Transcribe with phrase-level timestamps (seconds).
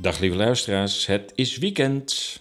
[0.00, 2.40] Dag lieve luisteraars, het is weekend.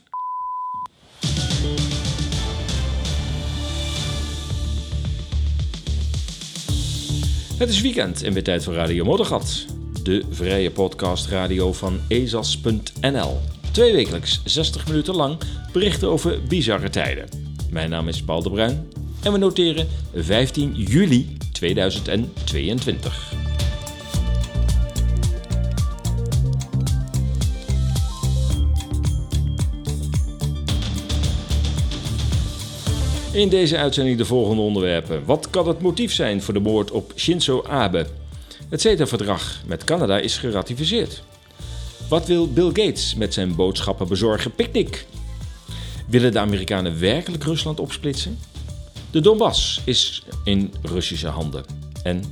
[7.57, 9.65] Het is weekend en weer tijd voor Radio Moddergat.
[10.03, 13.37] De vrije podcast radio van ezas.nl.
[13.71, 15.37] Twee wekelijks, 60 minuten lang,
[15.73, 17.29] berichten over bizarre tijden.
[17.71, 18.91] Mijn naam is Paul de Bruin
[19.23, 23.38] en we noteren 15 juli 2022.
[33.39, 35.25] In deze uitzending de volgende onderwerpen.
[35.25, 38.07] Wat kan het motief zijn voor de moord op Shinzo Abe?
[38.69, 41.23] Het CETA-verdrag met Canada is geratificeerd.
[42.09, 45.05] Wat wil Bill Gates met zijn boodschappen bezorgen picknick?
[46.07, 48.39] Willen de Amerikanen werkelijk Rusland opsplitsen?
[49.11, 51.65] De Donbass is in Russische handen.
[52.03, 52.23] En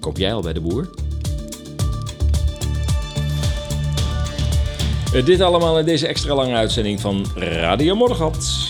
[0.00, 0.90] koop jij al bij de boer?
[5.24, 8.69] Dit allemaal in deze extra lange uitzending van Radio Morgengat.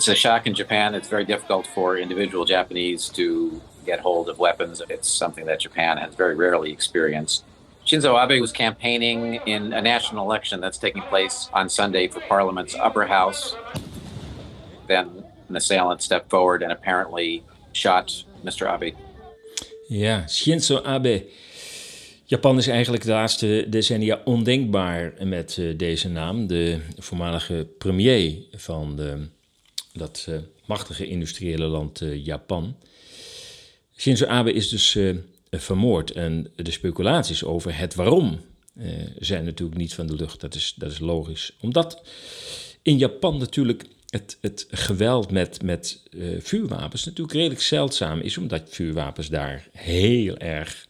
[0.00, 0.94] It's a shock in Japan.
[0.94, 4.80] It's very difficult for individual Japanese to get hold of weapons.
[4.88, 7.44] It's something that Japan has very rarely experienced.
[7.84, 12.74] Shinzo Abe was campaigning in a national election that's taking place on Sunday for Parliament's
[12.76, 13.54] upper house.
[14.86, 18.66] Then an assailant stepped forward and apparently shot Mr.
[18.72, 18.94] Abe.
[19.90, 21.26] Ja, Shinzo Abe.
[22.24, 26.46] Japan is eigenlijk de laatste decennia ondenkbaar met uh, deze naam.
[26.46, 29.28] De voormalige premier van de
[29.92, 30.36] dat uh,
[30.66, 32.76] machtige industriële land uh, Japan.
[33.96, 35.16] Shinzo Abe is dus uh,
[35.50, 38.40] vermoord en de speculaties over het waarom
[39.18, 40.40] zijn natuurlijk niet van de lucht.
[40.40, 41.52] Dat is, dat is logisch.
[41.60, 42.02] Omdat
[42.82, 46.02] in Japan natuurlijk het, het geweld met, met
[46.38, 50.86] vuurwapens natuurlijk redelijk zeldzaam is, omdat vuurwapens daar heel erg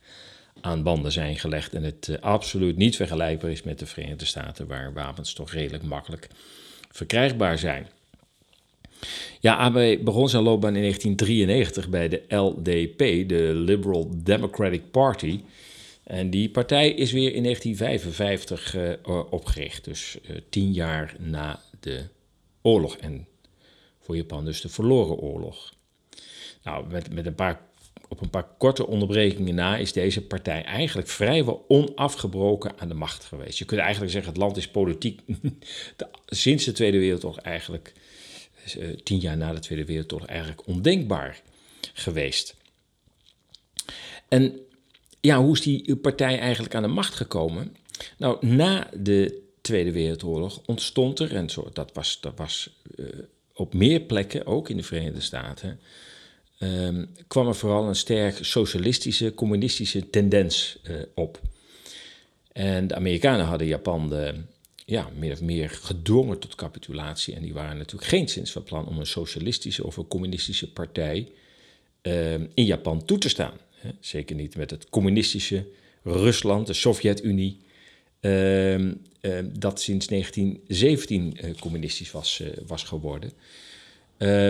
[0.60, 4.92] aan banden zijn gelegd en het absoluut niet vergelijkbaar is met de Verenigde Staten, waar
[4.92, 6.28] wapens toch redelijk makkelijk
[6.90, 7.88] verkrijgbaar zijn.
[9.40, 15.40] Ja, Abe begon zijn loopbaan in 1993 bij de LDP, de Liberal Democratic Party.
[16.04, 22.04] En die partij is weer in 1955 uh, opgericht, dus uh, tien jaar na de
[22.62, 22.96] oorlog.
[22.96, 23.26] En
[24.00, 25.74] voor Japan dus de verloren oorlog.
[26.62, 27.60] Nou, met, met een paar,
[28.08, 33.24] op een paar korte onderbrekingen na is deze partij eigenlijk vrijwel onafgebroken aan de macht
[33.24, 33.58] geweest.
[33.58, 35.20] Je kunt eigenlijk zeggen, het land is politiek
[36.26, 37.92] sinds de Tweede Wereldoorlog eigenlijk
[38.76, 41.40] uh, tien jaar na de Tweede Wereldoorlog eigenlijk ondenkbaar
[41.92, 42.56] geweest.
[44.28, 44.60] En
[45.20, 47.76] ja, hoe is die partij eigenlijk aan de macht gekomen?
[48.16, 53.06] Nou, na de Tweede Wereldoorlog ontstond er, en zo, dat was, dat was uh,
[53.54, 55.80] op meer plekken, ook in de Verenigde Staten,
[56.58, 61.40] um, kwam er vooral een sterk socialistische, communistische tendens uh, op.
[62.52, 64.34] En de Amerikanen hadden Japan de,
[64.90, 67.34] ja, meer of meer gedwongen tot capitulatie.
[67.34, 71.28] En die waren natuurlijk geen zins van plan om een socialistische of een communistische partij
[72.02, 73.52] uh, in Japan toe te staan.
[74.00, 75.66] Zeker niet met het communistische
[76.02, 77.58] Rusland, de Sovjet-Unie,
[78.20, 78.92] uh, uh,
[79.58, 83.30] dat sinds 1917 uh, communistisch was, was geworden.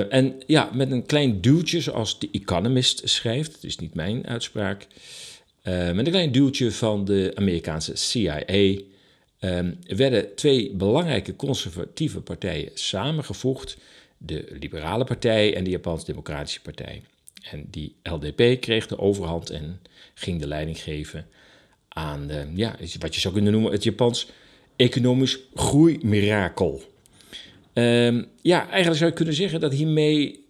[0.08, 4.86] en ja, met een klein duwtje, zoals The Economist schrijft, het is niet mijn uitspraak,
[5.62, 8.42] met een klein duwtje van de Amerikaanse CIA
[9.40, 13.76] um, werden twee belangrijke conservatieve partijen samengevoegd:
[14.18, 17.02] de Liberale Partij en de Japanse Democratische Partij.
[17.50, 19.80] En die LDP kreeg de overhand en
[20.14, 21.26] ging de leiding geven
[21.88, 24.26] aan de, ja, wat je zou kunnen noemen het Japans
[24.76, 26.82] economisch groeimirakel.
[27.74, 30.44] Um, ja, eigenlijk zou je kunnen zeggen dat hiermee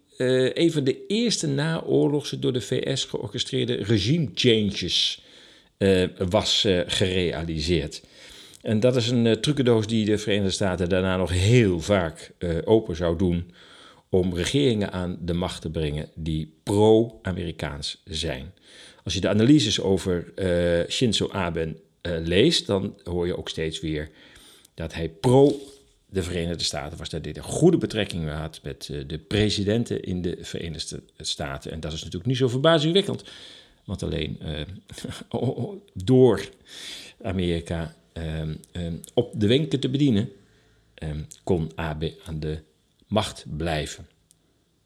[0.53, 5.23] een van de eerste naoorlogse door de VS georchestreerde regime changes
[5.77, 8.01] uh, was uh, gerealiseerd.
[8.61, 12.57] En dat is een uh, trucendoos die de Verenigde Staten daarna nog heel vaak uh,
[12.65, 13.51] open zou doen
[14.09, 18.53] om regeringen aan de macht te brengen die pro-Amerikaans zijn.
[19.03, 24.09] Als je de analyses over uh, Shinzo Abe leest, dan hoor je ook steeds weer
[24.73, 25.59] dat hij pro
[26.05, 27.09] de Verenigde Staten was.
[27.09, 31.71] Dat hij een goede betrekking had met de presidenten in de Verenigde Staten.
[31.71, 33.23] En dat is natuurlijk niet zo verbazingwekkend.
[33.85, 34.39] Want alleen
[35.93, 36.49] door
[37.21, 37.95] Amerika
[39.13, 40.29] op de wenken te bedienen,
[40.93, 42.59] ehm, kon Abe aan de
[43.07, 44.07] macht blijven.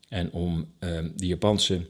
[0.10, 0.68] En om
[1.16, 1.88] de Japanse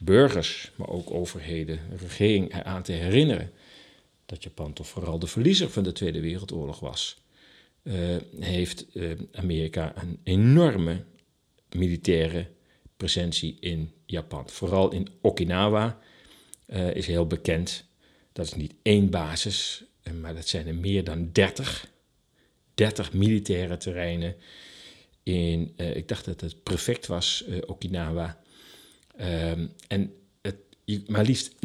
[0.00, 3.50] burgers, maar ook overheden, regering eraan te herinneren
[4.26, 7.16] dat Japan toch vooral de verliezer van de Tweede Wereldoorlog was,
[7.82, 8.86] uh, heeft
[9.32, 11.04] Amerika een enorme
[11.70, 12.46] militaire
[12.96, 14.48] presentie in Japan.
[14.48, 15.98] Vooral in Okinawa
[16.66, 17.84] uh, is heel bekend.
[18.32, 19.84] Dat is niet één basis,
[20.20, 21.86] maar dat zijn er meer dan 30.
[22.74, 24.34] 30 militaire terreinen
[25.22, 28.40] in, ik dacht dat het prefect was, Okinawa.
[29.20, 30.12] Um, en
[30.42, 30.56] het,
[31.08, 31.58] maar liefst 0,6%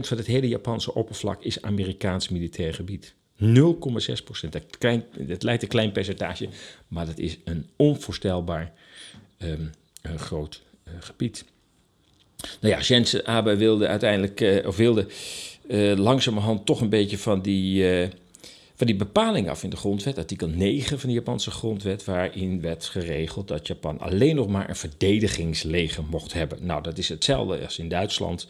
[0.00, 3.14] van het hele Japanse oppervlak is Amerikaans militair gebied.
[3.42, 3.46] 0,6
[4.24, 4.52] procent.
[4.52, 4.62] Dat,
[5.18, 6.48] dat lijkt een klein percentage,
[6.88, 8.72] maar dat is een onvoorstelbaar
[10.02, 11.44] een groot uh, gebied.
[12.60, 15.06] Nou ja, Jensen Abe wilde uiteindelijk, of wilde
[15.68, 17.84] uh, langzamerhand toch een beetje van die,
[18.74, 22.84] van die bepaling af in de grondwet, artikel 9 van de Japanse grondwet, waarin werd
[22.84, 26.66] geregeld dat Japan alleen nog maar een verdedigingsleger mocht hebben.
[26.66, 28.46] Nou, dat is hetzelfde als in Duitsland.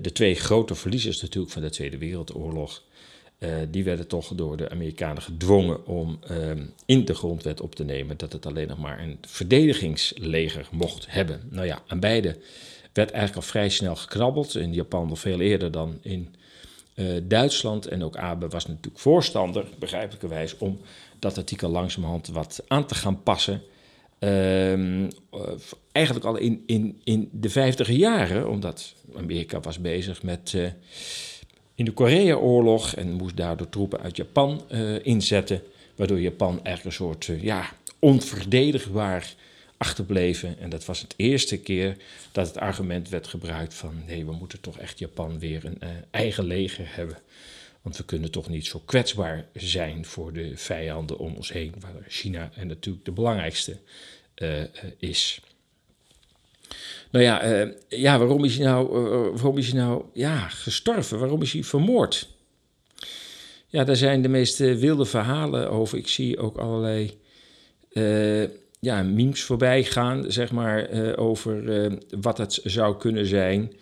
[0.00, 2.82] de twee grote verliezers natuurlijk van de Tweede Wereldoorlog
[3.70, 6.18] die werden toch door de Amerikanen gedwongen om
[6.86, 11.40] in de grondwet op te nemen dat het alleen nog maar een verdedigingsleger mocht hebben.
[11.50, 12.36] Nou ja, aan beide
[12.98, 14.54] werd eigenlijk al vrij snel gekrabbeld.
[14.54, 16.34] In Japan nog veel eerder dan in
[16.94, 17.86] uh, Duitsland.
[17.86, 20.80] En ook Abe was natuurlijk voorstander, begrijpelijkerwijs, om
[21.18, 23.62] dat artikel langzamerhand wat aan te gaan passen.
[24.18, 25.10] Ehm,
[25.92, 30.54] eigenlijk al in, in, in de vijftiger jaren, omdat Amerika was bezig met
[31.74, 35.62] in de Koreaoorlog en moest daardoor troepen uit Japan uh, inzetten,
[35.96, 39.34] waardoor Japan eigenlijk een soort uh, ja, onverdedigbaar
[39.78, 40.58] achterbleven.
[40.58, 41.96] En dat was het eerste keer
[42.32, 45.88] dat het argument werd gebruikt van nee, we moeten toch echt Japan weer een uh,
[46.10, 47.18] eigen leger hebben.
[47.82, 51.92] Want we kunnen toch niet zo kwetsbaar zijn voor de vijanden om ons heen, waar
[52.08, 53.78] China en natuurlijk de belangrijkste
[54.98, 55.40] is.
[57.10, 58.88] Nou ja, uh, ja waarom is hij nou,
[59.32, 61.18] waarom is hij nou ja, gestorven?
[61.18, 62.28] Waarom is hij vermoord?
[63.66, 65.98] Ja, daar zijn de meest wilde verhalen over.
[65.98, 67.18] Ik zie ook allerlei
[68.80, 71.90] ja, memes voorbij gaan, zeg maar, over
[72.20, 73.72] wat het zou kunnen zijn.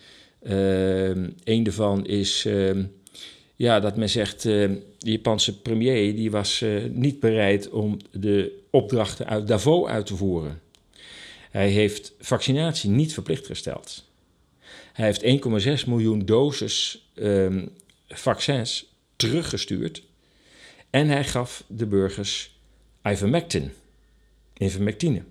[1.43, 2.47] een daarvan is
[3.55, 9.47] ja, dat men zegt, de Japanse premier die was niet bereid om de opdrachten uit
[9.47, 10.61] Davos uit te voeren.
[11.51, 14.03] Hij heeft vaccinatie niet verplicht gesteld.
[14.93, 17.69] Hij heeft 1,6 miljoen doses um,
[18.07, 20.03] vaccins teruggestuurd.
[20.89, 22.59] En hij gaf de burgers
[23.03, 23.71] ivermectin,
[24.57, 25.23] ivermectine.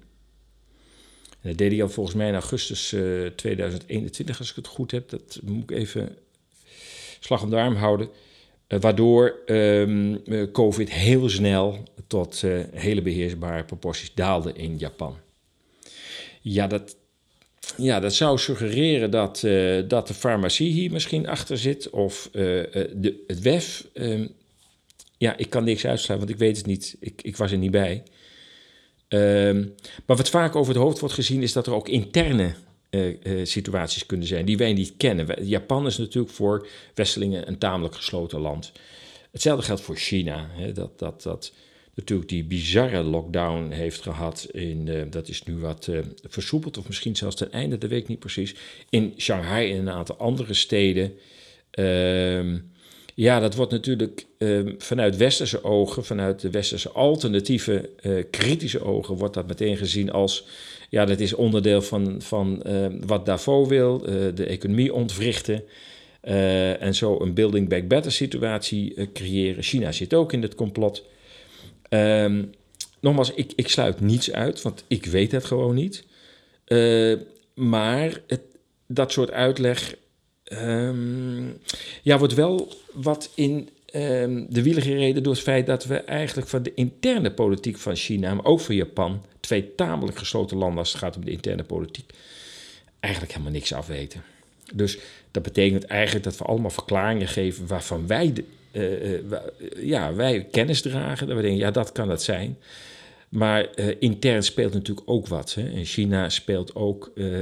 [1.40, 4.90] En dat deed hij al volgens mij in augustus uh, 2021, als ik het goed
[4.90, 5.08] heb.
[5.08, 6.16] Dat moet ik even
[7.20, 8.08] slag om de arm houden.
[8.68, 12.42] Uh, waardoor um, COVID heel snel tot
[12.72, 15.16] hele beheersbare proporties daalde in Japan.
[16.40, 16.96] Ja, dat,
[17.76, 19.40] ja, dat zou suggereren dat,
[19.88, 23.86] dat de farmacie hier misschien achter zit of de, het WEF.
[23.94, 24.34] Um,
[25.18, 26.96] ja, ik kan niks uitsluiten, want ik weet het niet.
[27.00, 28.02] Ik, ik was er niet bij.
[29.08, 29.74] Um,
[30.06, 32.54] maar wat vaak over het hoofd wordt gezien is dat er ook interne
[32.90, 35.44] uh, situaties kunnen zijn die wij niet kennen.
[35.46, 38.72] Japan is natuurlijk voor Westelingen een tamelijk gesloten land.
[39.30, 40.48] Hetzelfde geldt voor China.
[40.52, 41.52] Hè, dat, dat, dat
[41.94, 44.48] natuurlijk die bizarre lockdown heeft gehad.
[44.50, 45.90] In, uh, dat is nu wat
[46.22, 48.54] versoepeld, of misschien zelfs ten einde, dat weet ik niet precies.
[48.90, 51.12] In Shanghai en een aantal andere steden.
[51.78, 52.54] Uh,
[53.16, 59.16] ja, dat wordt natuurlijk ehm, vanuit westerse ogen, vanuit de westerse alternatieve uh, kritische ogen,
[59.16, 60.46] wordt dat meteen gezien als,
[60.90, 63.98] ja, dat is onderdeel van, van ehm, wat Davos wil,
[64.34, 65.62] de economie ontwrichten.
[66.80, 69.62] en zo een building back better situatie creëren.
[69.62, 71.04] China zit ook in het complot.
[71.88, 72.50] Um,
[73.00, 76.04] nogmaals, ik, ik sluit niets uit, want ik weet het gewoon niet.
[77.54, 78.20] Maar
[78.86, 79.96] dat soort uitleg
[80.52, 81.58] um,
[82.02, 86.48] ja, wordt wel wat in um, de wielen gereden door het feit dat we eigenlijk
[86.48, 90.92] van de interne politiek van China, maar ook van Japan, twee tamelijk gesloten landen als
[90.92, 92.12] het gaat om de interne politiek,
[93.00, 94.22] eigenlijk helemaal niks afweten.
[94.72, 94.98] Dus
[95.30, 100.82] dat betekent eigenlijk dat we allemaal verklaringen geven waarvan wij de, uh, ja, wij kennis
[100.82, 101.26] dragen.
[101.26, 102.58] Dat we denken, ja, dat kan het zijn.
[103.28, 105.54] Maar uh, intern speelt natuurlijk ook wat.
[105.54, 105.68] Hè.
[105.68, 107.40] In China speelt ook uh,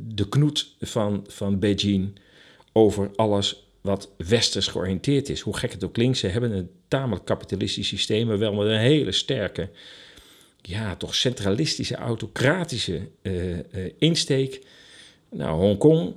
[0.00, 2.18] de knoet van, van Beijing
[2.72, 5.40] over alles wat westers georiënteerd is.
[5.40, 8.78] Hoe gek het ook klinkt, ze hebben een tamelijk kapitalistisch systeem, maar wel met een
[8.78, 9.68] hele sterke,
[10.62, 13.00] ja, toch centralistische, autocratische
[13.98, 14.62] insteek.
[15.30, 16.14] Nou, Hongkong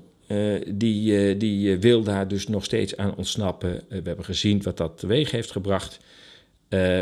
[0.67, 3.83] die, die wil daar dus nog steeds aan ontsnappen.
[3.89, 5.99] we hebben gezien wat dat teweeg heeft gebracht.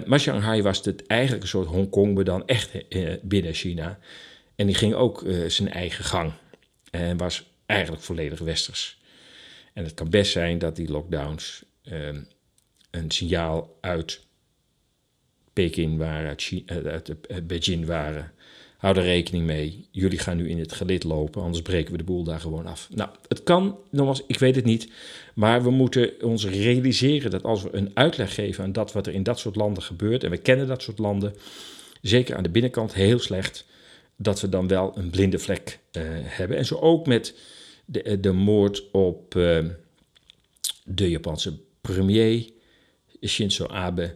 [0.05, 2.71] Maar Shanghai was het eigenlijk een soort Hongkong, maar dan echt
[3.21, 3.99] binnen China.
[4.55, 6.31] En die ging ook zijn eigen gang.
[6.91, 8.99] En was eigenlijk volledig westers.
[9.73, 12.21] En het kan best zijn dat die lockdowns ehm,
[12.91, 14.21] een signaal uit
[15.53, 16.35] Peking waren,
[16.65, 18.31] uit, uit Beijing waren.
[18.79, 19.87] Hou er rekening mee.
[19.91, 22.87] Jullie gaan nu in het gelid lopen, anders breken we de boel daar gewoon af.
[22.91, 24.91] Nou, het kan, nogmaals, ik weet het niet.
[25.33, 29.13] Maar we moeten ons realiseren dat als we een uitleg geven aan dat wat er
[29.13, 31.33] in dat soort landen gebeurt, en we kennen dat soort landen,
[32.01, 33.65] zeker aan de binnenkant heel slecht,
[34.15, 36.57] dat we dan wel een blinde vlek uh, hebben.
[36.57, 37.35] En zo ook met
[37.85, 39.65] de, eh, de moord op uh,
[40.83, 42.49] de Japanse premier
[43.25, 44.15] Shinzo Abe.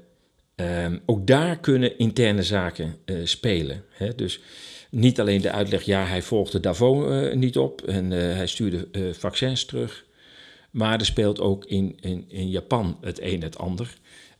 [0.55, 3.83] Um, ook daar kunnen interne zaken uh, spelen.
[3.89, 4.15] Hè?
[4.15, 4.39] Dus
[4.89, 8.87] niet alleen de uitleg, ja, hij volgde Davos uh, niet op en uh, hij stuurde
[9.17, 10.05] vaccins terug.
[10.71, 13.93] Maar er speelt ook in, in, Japan het een en het ander.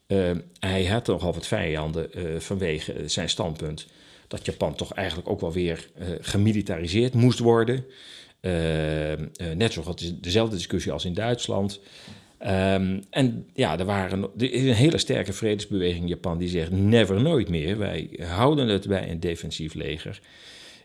[0.08, 2.10] Ehm, hij had nogal wat vijanden
[2.42, 3.88] vanwege zijn standpunt
[4.28, 5.90] dat Japan toch eigenlijk ook wel weer
[6.22, 7.86] gemilitariseerd moest worden.
[8.40, 11.80] Ehm, net zoals dezelfde discussie als in Duitsland.
[12.46, 16.72] Um, en ja, er, waren, er is een hele sterke vredesbeweging in Japan die zegt:
[16.72, 17.78] never, nooit meer.
[17.78, 20.20] Wij houden het bij een defensief leger.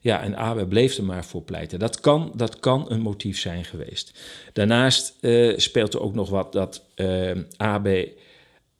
[0.00, 1.78] Ja, en Abe bleef er maar voor pleiten.
[1.78, 4.18] Dat kan, dat kan een motief zijn geweest.
[4.52, 8.12] Daarnaast uh, speelt er ook nog wat dat uh, Abe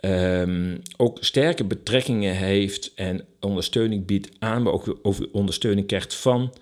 [0.05, 4.99] um, ook sterke betrekkingen heeft en ondersteuning biedt aan, maar ook
[5.33, 6.55] ondersteuning krijgt van,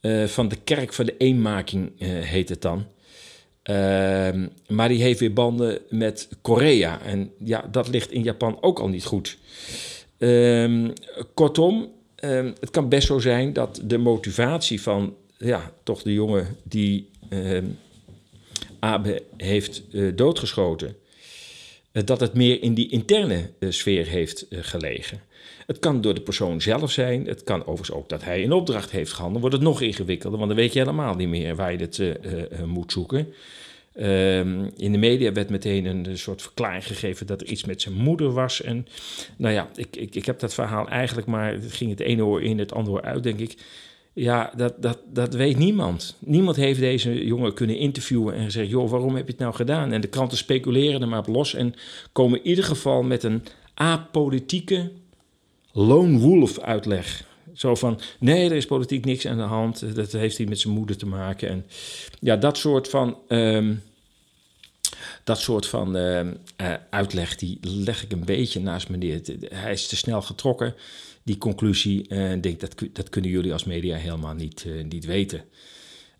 [0.00, 2.86] uh, van de kerk van de eenmaking, heet het dan.
[3.70, 7.02] Uh, maar die heeft weer banden met Korea.
[7.02, 9.38] En ja, dat ligt in Japan ook al niet goed.
[10.18, 10.90] Uh,
[11.34, 11.90] kortom,
[12.24, 17.08] uh, het kan best zo zijn dat de motivatie van ja, toch de jongen die
[18.78, 20.96] Abe heeft uh, doodgeschoten,
[21.92, 25.20] uh, dat het meer in die interne uh, sfeer heeft gelegen.
[25.68, 27.26] Het kan door de persoon zelf zijn.
[27.26, 29.30] Het kan overigens ook dat hij een opdracht heeft gehad.
[29.32, 31.98] Dan wordt het nog ingewikkelder, want dan weet je helemaal niet meer waar je het
[31.98, 33.32] uh, uh, moet zoeken.
[33.96, 37.94] Um, in de media werd meteen een, soort verklaring gegeven dat er iets met zijn
[37.94, 38.62] moeder was.
[38.62, 38.86] En
[39.36, 42.42] nou ja, ik, ik, ik heb dat verhaal eigenlijk maar, het ging het ene oor
[42.42, 43.56] in, het andere uit, denk ik.
[44.12, 46.16] Ja, dat, dat, dat weet niemand.
[46.18, 49.92] Niemand heeft deze jongen kunnen interviewen en gezegd: joh, waarom heb je het nou gedaan?
[49.92, 51.74] En de kranten speculeren er maar op los en
[52.12, 53.42] komen in ieder geval met een
[53.74, 54.90] apolitieke
[55.78, 57.26] lone wolf uitleg.
[57.54, 59.94] Zo van, nee, er is politiek niks aan de hand.
[59.94, 61.48] Dat heeft hij met zijn moeder te maken.
[61.48, 61.66] En
[62.20, 63.82] ja, dat soort van, um,
[65.24, 66.30] dat soort van uh, uh,
[66.90, 69.20] uitleg, die leg ik een beetje naast me neer.
[69.48, 70.74] Hij is te snel getrokken,
[71.22, 72.08] die conclusie.
[72.08, 75.44] En denk, dat, dat kunnen jullie als media helemaal niet, uh, niet weten.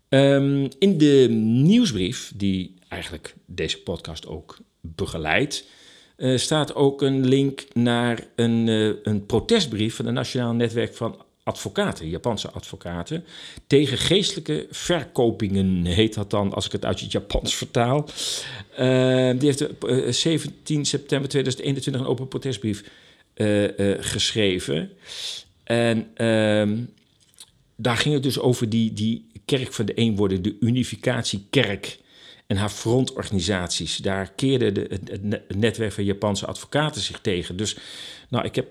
[0.09, 5.65] Um, in de nieuwsbrief, die eigenlijk deze podcast ook begeleidt,
[6.19, 11.21] uh, staat ook een link naar een, uh, een protestbrief van het Nationaal Netwerk van
[11.43, 13.25] Advocaten, Japanse advocaten,
[13.67, 18.05] tegen geestelijke verkopingen, heet dat dan, als ik het uit het Japans vertaal.
[18.79, 19.65] Uh, die heeft
[20.15, 22.83] 17 september 2021 een open protestbrief
[23.99, 24.91] geschreven.
[25.63, 26.77] En ehm,
[27.75, 31.99] daar ging het dus over die, die kerk van de eenwording, de unificatiekerk
[32.49, 33.97] en haar frontorganisaties.
[33.97, 37.57] Daar keerde de, het, netwerk van Japanse advocaten zich tegen.
[37.57, 37.77] Dus
[38.29, 38.67] nou, ik heb.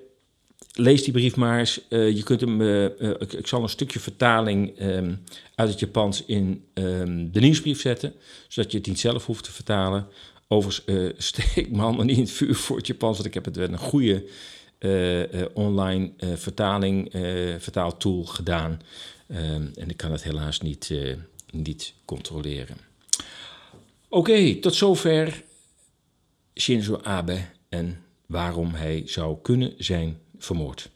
[0.72, 1.80] Lees die brief maar eens.
[1.88, 5.22] Uh, je kunt hem, uh, uh, ik, zal een stukje vertaling um,
[5.54, 8.14] uit het Japans in um, de nieuwsbrief zetten,
[8.48, 10.06] zodat je het niet zelf hoeft te vertalen.
[10.48, 13.56] Overigens steek me allemaal niet in het vuur voor het Japans, want ik heb het
[13.56, 14.24] met een goede
[15.54, 17.08] online vertaling,
[17.58, 18.80] vertaaltool gedaan.
[19.28, 20.94] Um, en ik kan het helaas niet,
[21.50, 22.87] niet controleren.
[24.10, 25.44] Oké, tot zover
[26.54, 30.90] Shinzo Abe en waarom hij zou kunnen zijn vermoord.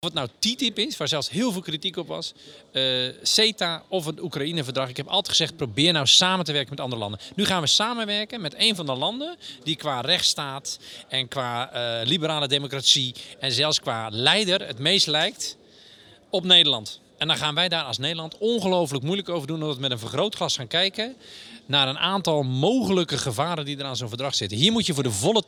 [0.00, 2.32] Het nou TTIP is, waar zelfs heel veel kritiek op was,
[2.72, 4.88] uh, CETA of het Oekraïne-verdrag.
[4.88, 7.20] Ik heb altijd gezegd, probeer nou samen te werken met andere landen.
[7.34, 12.06] Nu gaan we samenwerken met een van de landen die qua rechtsstaat en qua uh,
[12.06, 15.56] liberale democratie en zelfs qua leider het meest lijkt
[16.30, 17.00] op Nederland.
[17.18, 19.98] En dan gaan wij daar als Nederland ongelooflijk moeilijk over doen, omdat we met een
[19.98, 21.16] vergrootglas gaan kijken
[21.66, 24.58] naar een aantal mogelijke gevaren die er aan zo'n verdrag zitten.
[24.58, 25.42] Hier moet je voor de volle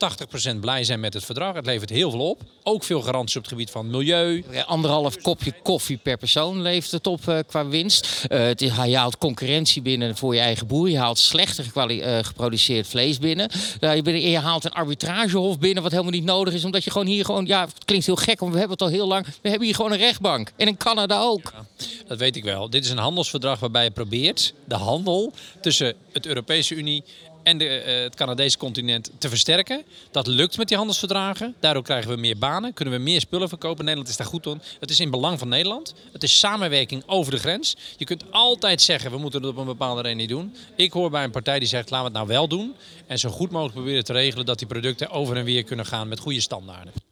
[0.55, 1.55] 80% blij zijn met het verdrag.
[1.55, 2.41] Het levert heel veel op.
[2.63, 4.43] Ook veel garanties op het gebied van milieu.
[4.65, 8.25] Anderhalf kopje koffie per persoon levert het op uh, qua winst.
[8.31, 10.89] Uh, het is, je haalt concurrentie binnen voor je eigen boer.
[10.89, 13.49] Je haalt slechter uh, geproduceerd vlees binnen.
[13.79, 14.29] je, binnen.
[14.29, 16.65] je, haalt een arbitragehof binnen wat helemaal niet nodig is.
[16.65, 17.45] Omdat je gewoon hier gewoon...
[17.45, 19.25] Ja, het klinkt heel gek, want we hebben het al heel lang.
[19.25, 20.51] We hebben hier gewoon een rechtbank.
[20.55, 21.53] En in Canada ook.
[21.53, 21.65] Ja,
[22.07, 22.69] dat weet ik wel.
[22.69, 27.03] Dit is een handelsverdrag waarbij je probeert de handel tussen het Europese Unie
[27.43, 29.83] en de, uh, het Canadese continent te versterken.
[30.11, 31.55] Dat lukt met die handelsverdragen.
[31.59, 33.83] Daardoor krijgen we meer banen, kunnen we meer spullen verkopen.
[33.83, 34.61] Nederland is daar goed aan.
[34.79, 35.93] Het is in belang van Nederland.
[36.11, 37.75] Het is samenwerking over de grens.
[37.97, 40.55] Je kunt altijd zeggen, we moeten het op een bepaalde reden niet doen.
[40.75, 42.75] Ik hoor bij een partij die zegt, laten we het nou wel doen.
[43.07, 46.07] En zo goed mogelijk proberen te regelen dat die producten over en weer kunnen gaan
[46.07, 47.04] met goede standaarden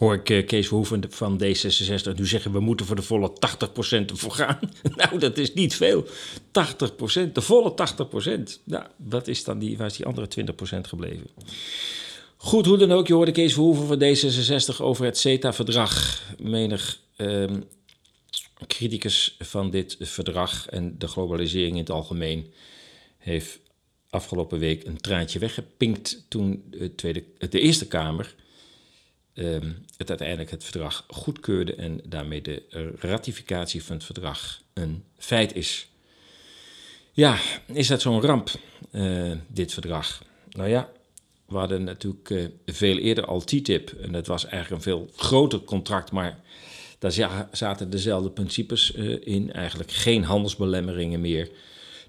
[0.00, 2.52] hoor ik uh, Kees Verhoeven van D66 nu zeggen...
[2.52, 3.34] we moeten voor de volle 80%
[4.06, 4.58] ervoor gaan.
[4.96, 6.04] nou, dat is niet veel.
[6.06, 6.10] 80%,
[7.32, 7.74] de volle
[8.50, 8.62] 80%.
[8.64, 10.28] Nou, wat is dan die, waar is die andere
[10.76, 11.26] 20% gebleven?
[12.36, 16.22] Goed, hoe dan ook, je hoorde Kees Verhoeven van D66 over het CETA-verdrag.
[16.38, 17.64] Menig um,
[18.66, 22.52] criticus van dit verdrag en de globalisering in het algemeen...
[23.18, 23.58] heeft
[24.10, 28.34] afgelopen week een traantje weggepinkt toen de, tweede, de Eerste Kamer
[29.34, 32.62] Ehm, het uiteindelijk het verdrag goedkeurde en daarmee de
[32.98, 35.88] ratificatie van het verdrag een feit is.
[37.12, 38.50] Ja, is dat zo'n ramp,
[38.92, 40.22] uh, dit verdrag?
[40.50, 40.90] Nou ja,
[41.46, 45.60] we hadden natuurlijk uh, veel eerder al TTIP en dat was eigenlijk een veel groter
[45.60, 46.38] contract, maar
[46.98, 49.52] daar zaten dezelfde principes uh, in.
[49.52, 51.50] Eigenlijk geen handelsbelemmeringen meer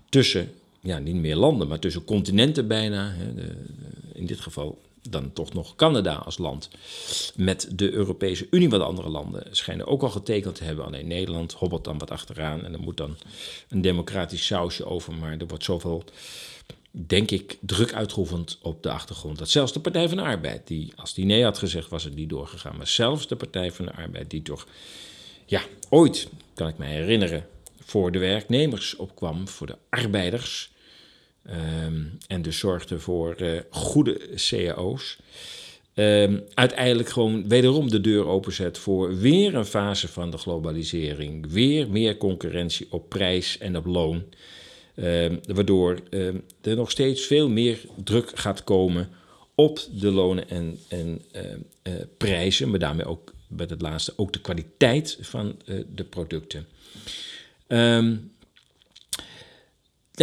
[0.10, 0.52] tussen,
[0.82, 3.14] ja, niet meer landen, maar tussen continenten bijna.
[3.14, 3.56] Hè, de,
[4.14, 6.70] in dit geval dan toch nog Canada als land.
[7.36, 10.86] Met de Europese Unie, wat andere landen schijnen ook al getekend te hebben.
[10.86, 13.18] Alleen Nederland hobbelt dan wat achteraan en er moet dan
[13.70, 15.14] een democratisch sausje over.
[15.14, 16.04] Maar er wordt zoveel,
[16.92, 19.38] denk ik, druk uitgeoefend op de achtergrond.
[19.38, 22.16] Dat zelfs de Partij van de Arbeid, die als die nee had gezegd, was het
[22.16, 22.78] niet doorgegaan.
[22.78, 24.68] Maar zelfs de Partij van de Arbeid, die toch,
[25.46, 27.48] ja, ooit, kan ik me herinneren,
[27.80, 30.71] voor de werknemers opkwam, voor de arbeiders
[31.50, 35.18] Um, en dus zorgde voor uh, goede cao's.
[35.94, 41.52] Um, uiteindelijk gewoon wederom de deur openzet voor weer een fase van de globalisering.
[41.52, 44.24] Weer meer concurrentie op prijs en op loon.
[44.96, 49.10] Um, waardoor er nog steeds veel meer druk gaat komen
[49.56, 52.70] op de lonen en, en uh, prijzen.
[52.70, 55.56] Maar daarmee ook bij het laatste ook de kwaliteit van
[55.96, 56.68] de producten.
[57.68, 58.32] Um,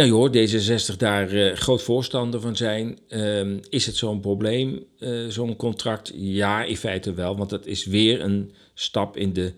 [0.07, 2.99] nou hoor, D66 daar uh, groot voorstander van zijn.
[3.09, 6.11] Uh, is het zo'n probleem, uh, zo'n contract?
[6.15, 9.53] Ja, in feite wel, want dat is weer een stap in de,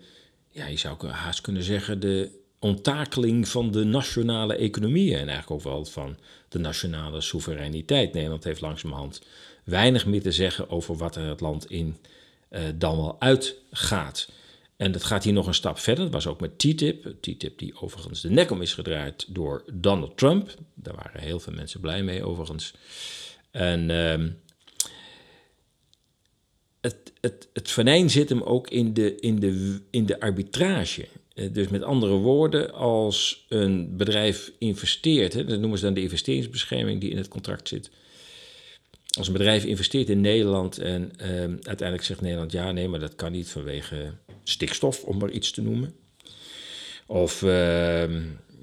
[0.50, 5.72] ja, je zou haast kunnen zeggen, de onttakeling van de nationale economieën en eigenlijk ook
[5.72, 6.16] wel van
[6.48, 8.12] de nationale soevereiniteit.
[8.12, 9.22] Nederland heeft langzamerhand
[9.64, 11.96] weinig meer te zeggen over wat er het land in
[12.50, 14.28] uh, dan wel uitgaat.
[14.76, 16.04] En dat gaat hier nog een stap verder.
[16.04, 17.14] Dat was ook met TTIP.
[17.20, 20.54] TTIP die overigens de nek om is gedraaid door Donald Trump.
[20.74, 22.74] Daar waren heel veel mensen blij mee overigens.
[23.50, 24.28] En uh,
[26.80, 31.08] het, het, het venijn zit hem ook in de, in de, in de arbitrage.
[31.34, 36.02] Eh, dus met andere woorden, als een bedrijf investeert, hè, dat noemen ze dan de
[36.02, 37.90] investeringsbescherming die in het contract zit.
[39.18, 41.28] Als een bedrijf investeert in Nederland en uh,
[41.62, 44.12] uiteindelijk zegt Nederland ja, nee, maar dat kan niet vanwege
[44.44, 45.94] stikstof, om maar iets te noemen.
[47.06, 48.02] Of uh,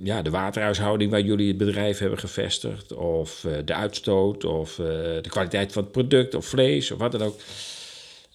[0.03, 2.93] ja, de waterhuishouding waar jullie het bedrijf hebben gevestigd.
[2.93, 7.11] Of uh, de uitstoot, of uh, de kwaliteit van het product, of vlees, of wat
[7.11, 7.39] dan ook.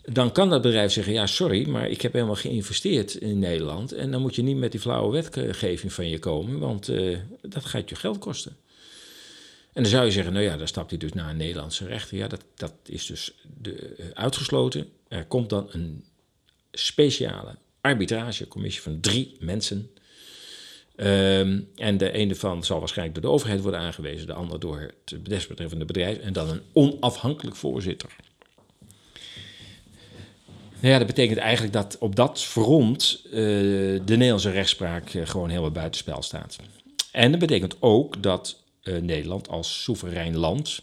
[0.03, 3.93] Dan kan dat bedrijf zeggen, ja sorry, maar ik heb helemaal geïnvesteerd in Nederland.
[3.93, 7.65] En dan moet je niet met die flauwe wetgeving van je komen, want uh, dat
[7.65, 8.57] gaat je geld kosten.
[9.75, 12.17] En dan zou je zeggen, nou ja, dan stapt hij dus naar een Nederlandse rechter.
[12.17, 14.89] Ja, dat, dat is dus de, uitgesloten.
[15.09, 16.05] Er komt dan een
[16.73, 19.91] speciale arbitragecommissie van drie mensen.
[20.97, 24.93] Um, en de ene van zal waarschijnlijk door de overheid worden aangewezen, de ander door
[25.05, 28.17] het desbetreffende bedrijf en dan een onafhankelijk voorzitter.
[30.81, 35.49] Nou ja, dat betekent eigenlijk dat op dat front uh, de Nederlandse rechtspraak uh, gewoon
[35.49, 36.57] helemaal buitenspel staat.
[37.13, 40.83] En dat betekent ook dat uh, Nederland als soeverein land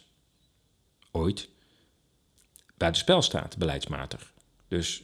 [1.12, 1.50] ooit
[2.78, 4.34] buitenspel staat, beleidsmatig.
[4.68, 5.04] Dus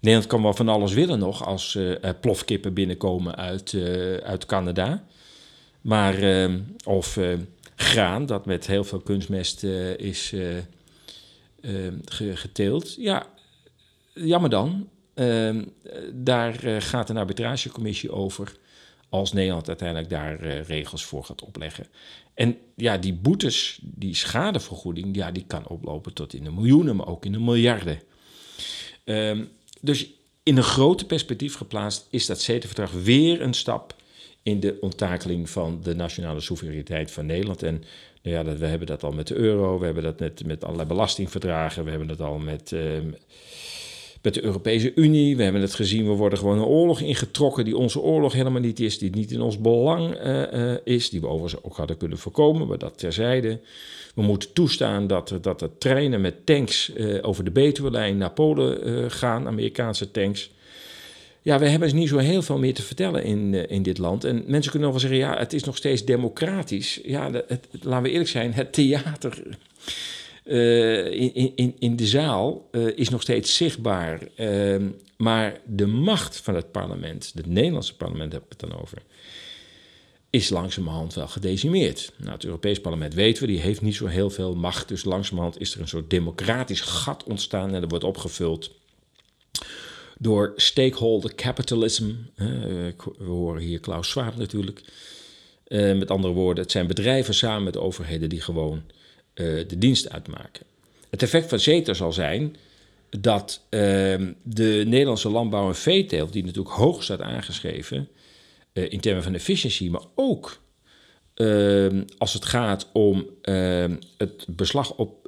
[0.00, 3.74] Nederland kan wel van alles willen nog als uh, plofkippen binnenkomen uit,
[4.22, 5.04] uit Canada.
[5.80, 6.48] Maar,
[6.84, 7.18] of
[7.76, 9.62] graan, dat met heel veel kunstmest
[9.96, 10.34] is
[12.14, 12.94] geteeld.
[12.94, 13.26] Ja,
[14.12, 14.88] jammer dan.
[16.12, 18.56] Daar gaat een arbitragecommissie over.
[19.08, 21.86] Als Nederland uiteindelijk daar eh, regels voor gaat opleggen.
[22.34, 27.06] En ja, die boetes, die schadevergoeding, ja, die kan oplopen tot in de miljoenen, maar
[27.06, 28.00] ook in de miljarden.
[29.04, 29.44] Ehm,
[29.80, 30.10] dus
[30.42, 33.94] in een grote perspectief geplaatst is dat CETA-verdrag weer een stap
[34.42, 37.62] in de onttakeling van de nationale soevereiniteit van Nederland.
[37.62, 37.84] En
[38.22, 40.88] nou ja, we hebben dat al met de euro, we hebben dat net met allerlei
[40.88, 43.10] belastingverdragen, we hebben dat al met, ehm,
[44.24, 45.36] met de Europese Unie.
[45.36, 48.80] We hebben het gezien, we worden gewoon een oorlog ingetrokken die onze oorlog helemaal niet
[48.80, 52.18] is, die niet in ons belang uh, uh, is, die we overigens ook hadden kunnen
[52.18, 53.60] voorkomen, maar dat terzijde.
[54.14, 59.10] We moeten toestaan dat, dat er treinen met tanks uh, over de Betuwe-lijn naar Polen
[59.10, 60.50] gaan, Amerikaanse tanks.
[61.42, 64.24] Ja, we hebben dus niet zo heel veel meer te vertellen in, in dit land.
[64.24, 67.00] En mensen kunnen wel zeggen, ja, het is nog steeds democratisch.
[67.02, 67.30] Ja,
[67.82, 69.42] laten we eerlijk zijn, het theater
[70.44, 71.10] uh,
[71.56, 74.20] in, in, de zaal uh, is nog steeds zichtbaar.
[74.36, 74.76] Uh,
[75.16, 79.02] maar de macht van het parlement, het Nederlandse parlement heb ik het dan over,
[80.30, 82.12] is langzamerhand wel gedecimeerd.
[82.16, 84.88] Nou, het Europees parlement weten we, die heeft niet zo heel veel macht.
[84.88, 88.70] Dus langzamerhand is er een soort democratisch gat ontstaan en dat wordt opgevuld
[90.18, 92.12] door stakeholder capitalism.
[92.34, 94.82] we horen hier Klaus Schwab natuurlijk.
[95.68, 98.82] met andere woorden, het zijn bedrijven samen met overheden die gewoon
[99.34, 100.66] uh, de dienst uitmaken.
[101.10, 102.56] Het effect van CETA zal zijn
[103.10, 103.80] dat uh,
[104.42, 108.08] de Nederlandse landbouw en veeteelt, die natuurlijk hoog staat aangeschreven
[108.72, 110.60] uh, in termen van efficiëntie, maar ook
[111.34, 115.22] ehm, als het gaat om ehm, het beslag op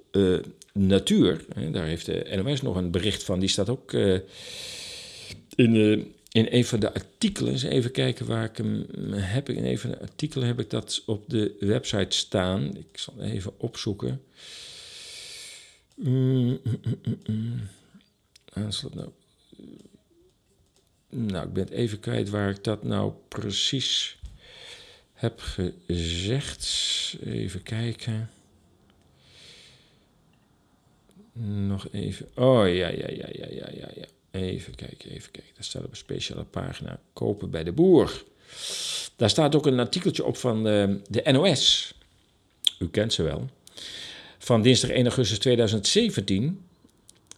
[0.73, 3.92] natuur, daar heeft de NOS nog een bericht van, die staat ook
[5.55, 9.49] in de in een van de artikelen, even kijken waar ik hem heb.
[9.49, 12.77] In een van de artikelen heb ik dat op de website staan.
[12.77, 14.22] Ik zal even opzoeken.
[15.94, 17.68] Mm, mm, mm,
[18.55, 19.11] nou.
[21.09, 24.18] nou, ik ben het even kwijt waar ik dat nou precies
[25.12, 26.66] heb gezegd.
[27.25, 28.31] Even kijken.
[31.66, 32.29] Nog even.
[32.35, 33.88] Oh ja, ja, ja, ja, ja, ja.
[33.94, 34.15] ja.
[34.37, 35.53] Even kijken, even kijken.
[35.55, 38.25] Daar staat op een speciale pagina kopen bij de boer.
[39.16, 41.94] Daar staat ook een artikeltje op van de, de NOS.
[42.79, 43.49] U kent ze wel.
[44.38, 46.64] Van dinsdag 1 augustus 2017.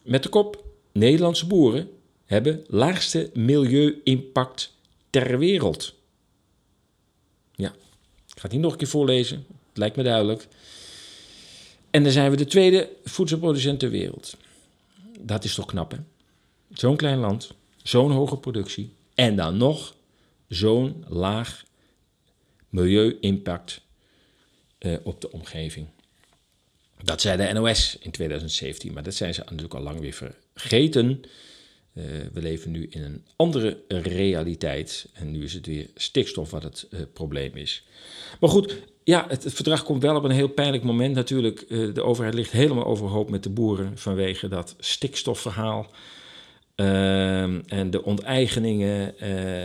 [0.01, 1.89] Met de kop: Nederlandse boeren
[2.25, 4.73] hebben laagste milieu-impact
[5.09, 5.93] ter wereld.
[7.55, 7.69] Ja,
[8.27, 9.45] ik ga het niet nog een keer voorlezen.
[9.67, 10.47] Het lijkt me duidelijk.
[11.89, 14.37] En dan zijn we de tweede voedselproducent ter wereld.
[15.19, 15.97] Dat is toch knap, hè?
[16.73, 17.53] Zo'n klein land,
[17.83, 19.95] zo'n hoge productie en dan nog
[20.47, 21.63] zo'n laag
[22.69, 23.81] milieu-impact
[24.79, 25.87] uh, op de omgeving.
[27.03, 31.21] Dat zei de NOS in 2017, maar dat zijn ze natuurlijk al lang weer vergeten.
[31.93, 36.63] Uh, we leven nu in een andere realiteit en nu is het weer stikstof wat
[36.63, 37.83] het uh, probleem is.
[38.39, 41.67] Maar goed, ja, het, het, verdrag komt wel op een heel pijnlijk moment natuurlijk.
[41.69, 45.91] de overheid ligt helemaal overhoop met de boeren vanwege dat stikstofverhaal.
[46.79, 49.13] Ehm, en de onteigeningen.
[49.21, 49.63] Uh,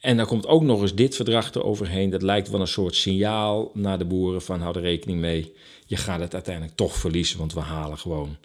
[0.00, 2.10] en dan komt ook nog eens dit verdrag eroverheen.
[2.10, 5.52] Dat lijkt wel een soort signaal naar de boeren van hou er rekening mee.
[5.86, 8.36] Je gaat het uiteindelijk toch verliezen, want we halen gewoon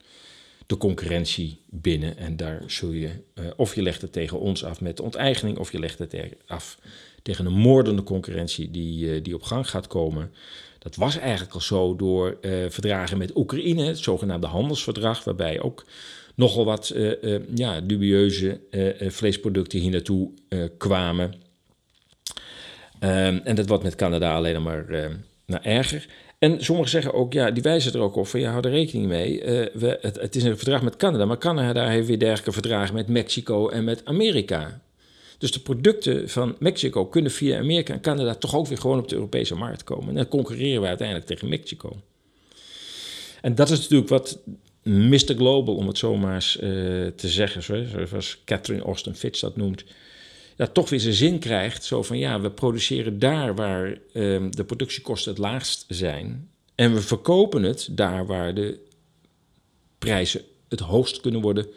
[0.65, 2.17] de concurrentie binnen.
[2.17, 5.57] En daar zul je, uh, of je legt het tegen ons af met de onteigening,
[5.57, 6.15] of je legt het
[6.47, 6.77] af
[7.21, 10.31] tegen een moordende concurrentie die, uh, die op gang gaat komen.
[10.79, 15.85] Dat was eigenlijk al zo door uh, verdragen met Oekraïne, het zogenaamde handelsverdrag, waarbij ook
[16.35, 20.31] nogal wat uh, uh, ja, dubieuze uh, vleesproducten hier naartoe
[20.77, 21.33] kwamen.
[23.03, 24.85] Um, en dat wordt met Canada alleen maar
[25.45, 26.07] nou, erger.
[26.39, 29.07] En sommigen zeggen ook, ja, die wijzen er ook op van, ja, hou er rekening
[29.07, 29.39] mee.
[29.73, 33.07] we, het, het, is een verdrag met Canada, maar Canada heeft weer dergelijke verdragen met
[33.07, 34.81] Mexico en met Amerika.
[35.41, 39.07] Dus de producten van Mexico kunnen via Amerika en Canada toch ook weer gewoon op
[39.07, 40.09] de Europese markt komen.
[40.09, 42.01] En dan concurreren we uiteindelijk tegen Mexico.
[43.41, 44.39] En dat is natuurlijk wat
[44.83, 45.35] Mr.
[45.35, 46.61] Global, om het zomaar eens uh,
[47.07, 47.63] te zeggen,
[48.07, 49.83] zoals Catherine Austin Fitch dat noemt,
[50.57, 51.83] ja, toch weer zijn zin krijgt.
[51.83, 56.49] Zo van ja, we produceren daar waar um, de productiekosten het laagst zijn.
[56.75, 58.79] En we verkopen het daar waar de
[59.97, 61.67] prijzen het hoogst kunnen worden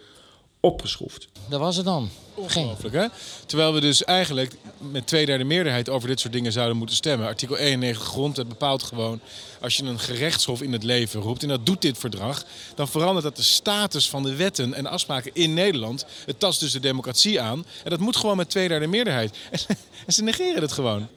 [0.64, 1.28] opgeschroefd.
[1.48, 2.10] Dat was het dan.
[2.34, 3.06] Ongelooflijk, hè?
[3.46, 7.26] Terwijl we dus eigenlijk met twee derde meerderheid over dit soort dingen zouden moeten stemmen.
[7.26, 9.20] Artikel 91 grondwet bepaalt gewoon...
[9.60, 12.44] als je een gerechtshof in het leven roept, en dat doet dit verdrag...
[12.74, 16.06] dan verandert dat de status van de wetten en afspraken in Nederland.
[16.26, 17.64] Het tast dus de democratie aan.
[17.84, 19.36] En dat moet gewoon met twee derde meerderheid.
[20.06, 21.08] En, ze negeren het gewoon.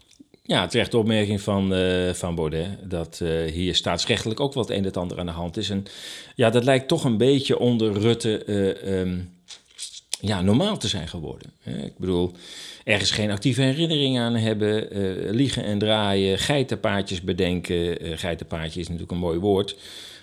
[0.43, 4.75] Ja, terecht de opmerking van, uh, van Baudet dat uh, hier staatsrechtelijk ook wat een
[4.75, 5.69] en het ander aan de hand is.
[5.69, 5.85] En
[6.35, 8.43] ja, dat lijkt toch een beetje onder Rutte...
[8.45, 9.36] Uh, um,
[10.21, 11.51] ja, normaal te zijn geworden.
[11.63, 12.31] Ik bedoel,
[12.83, 18.05] ergens geen actieve herinnering aan hebben, uh, liegen en draaien, geitenpaadjes bedenken.
[18.05, 19.75] Uh, geitenpaadje is natuurlijk een mooi woord,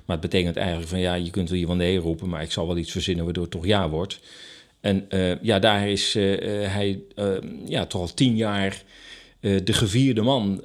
[0.05, 2.67] maar het betekent eigenlijk van ja, je kunt wel van nee roepen, maar ik zal
[2.67, 4.21] wel iets verzinnen waardoor het toch ja wordt.
[4.81, 7.01] En uh, ja, daar is hij
[7.67, 8.83] ja, toch al tien jaar
[9.41, 10.63] de gevierde man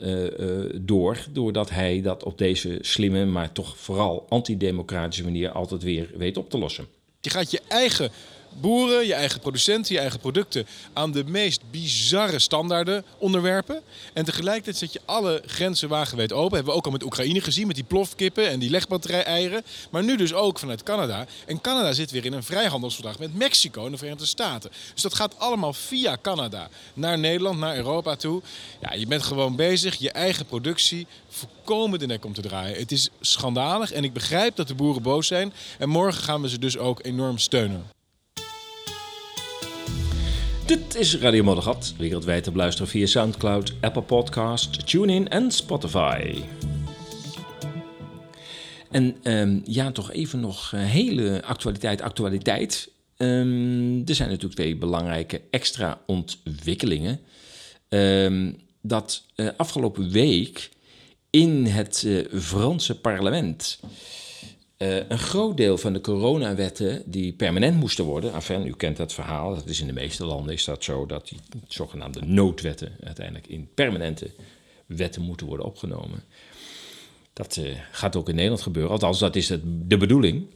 [0.82, 6.38] door, doordat hij dat op deze slimme, maar toch vooral antidemocratische manier altijd weer weet
[6.38, 6.88] op te lossen.
[7.22, 8.12] Je gaat je eigen
[8.60, 13.82] boeren, je eigen producenten, je eigen producten aan de meest bizarre standaarden onderwerpen.
[14.14, 16.56] En tegelijkertijd zet je alle grenzen wagenwijd open.
[16.56, 19.64] Hebben we ook al met Oekraïne gezien, met die plofkippen en die legbatterij-eieren.
[19.90, 21.26] Maar nu dus ook vanuit Canada.
[21.46, 24.72] En Canada zit weer in een vrijhandelsverdrag met Mexico en de Verenigde Staten.
[24.94, 28.42] Dus dat gaat allemaal via Canada naar Nederland, naar Europa toe.
[28.82, 32.78] Ja, je bent gewoon bezig je eigen productie volkomen de nek om te draaien.
[32.78, 35.54] Het is schandalig en ik begrijp dat de boeren boos zijn.
[35.78, 37.99] En morgen gaan we ze dus ook enorm steunen.
[40.70, 46.42] Dit is Radio Moddergat, wereldwijd te beluisteren via Soundcloud, Apple Podcast, TuneIn en Spotify.
[48.92, 52.92] En um, ja, toch even nog uh, hele actualiteit, actualiteit.
[53.18, 57.20] Um, er zijn natuurlijk twee belangrijke extra ontwikkelingen.
[57.90, 60.70] Um, dat uh, afgelopen week
[61.30, 63.80] in het uh, Franse parlement
[64.80, 69.14] uh, een groot deel van de coronawetten die permanent moesten worden, enfin, u kent dat
[69.14, 73.48] verhaal, dat is in de meeste landen is dat zo, dat die zogenaamde noodwetten uiteindelijk
[73.48, 74.30] in permanente
[74.86, 76.24] wetten moeten worden opgenomen.
[77.34, 80.48] Dat uh, gaat ook in Nederland gebeuren, althans dat is het, de bedoeling.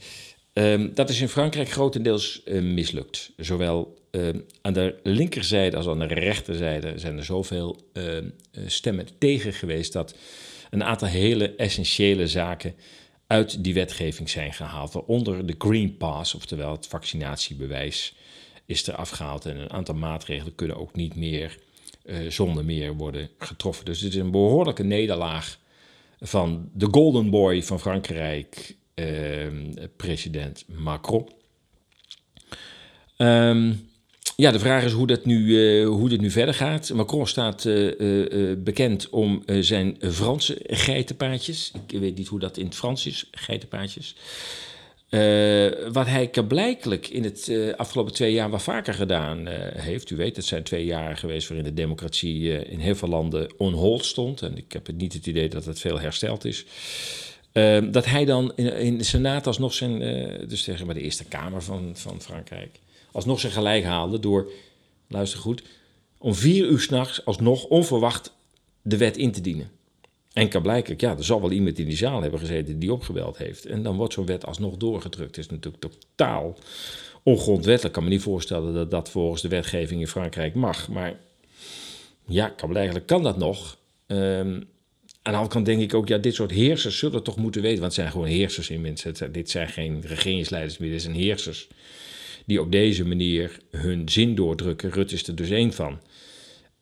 [0.53, 3.31] Um, dat is in Frankrijk grotendeels uh, mislukt.
[3.38, 4.29] Zowel uh,
[4.62, 8.29] aan de linkerzijde als aan de rechterzijde zijn er zoveel ehm,
[8.65, 10.15] stemmen tegen geweest dat
[10.69, 12.75] een aantal hele essentiële zaken
[13.33, 14.93] uit die wetgeving zijn gehaald.
[14.93, 18.15] Waaronder de Green Pass, oftewel het vaccinatiebewijs,
[18.65, 19.45] is er afgehaald.
[19.45, 21.57] En een aantal maatregelen kunnen ook niet meer
[22.05, 23.85] uh, zonder meer worden getroffen.
[23.85, 25.59] Dus het is een behoorlijke nederlaag
[26.19, 29.47] van de Golden Boy van Frankrijk, uh,
[29.95, 31.29] president Macron.
[33.17, 33.91] Um,
[34.35, 36.93] ja, de vraag is hoe dat nu, uh, hoe dit nu verder gaat.
[36.93, 41.71] Macron staat uh, uh, bekend om zijn Franse geitenpaadjes.
[41.87, 44.15] Ik weet niet hoe dat in het Frans is, geitenpaadjes.
[45.91, 50.09] wat hij blijkelijk in het afgelopen twee jaar wat vaker gedaan heeft.
[50.09, 53.73] U weet, het zijn twee jaar geweest waarin de democratie in heel veel landen on
[53.73, 54.41] hold stond.
[54.41, 56.65] En ik heb niet het idee dat het veel hersteld is.
[57.91, 59.99] dat hij dan in, in de Senaat alsnog zijn,
[60.47, 62.81] dus zeg maar de Eerste Kamer van, van Frankrijk
[63.13, 64.52] alsnog zijn gelijk haalde door,
[65.08, 65.63] luister goed,
[66.17, 68.34] om vier uur s'nachts alsnog onverwacht
[68.82, 69.69] de wet in te dienen.
[70.34, 73.38] En kan blijken, ja, er zal wel iemand in die zaal hebben gezeten die opgebeld
[73.38, 73.65] heeft.
[73.65, 75.36] En dan wordt zo'n wet alsnog doorgedrukt.
[75.36, 76.58] Het is natuurlijk totaal
[77.23, 77.86] ongrondwettelijk.
[77.86, 80.88] Ik kan me niet voorstellen dat dat volgens de wetgeving in Frankrijk mag.
[80.89, 81.19] Maar
[82.26, 83.78] ja, kan blijkbaar kan dat nog.
[84.08, 84.67] Um,
[85.21, 87.80] aan de andere kant denk ik ook, ja, dit soort heersers zullen toch moeten weten,
[87.80, 89.32] want het zijn gewoon heersers in mensen.
[89.32, 91.67] Dit zijn geen regeringsleiders meer, dit zijn heersers
[92.45, 94.91] die op deze manier hun zin doordrukken.
[94.91, 95.99] Rut is er dus één van.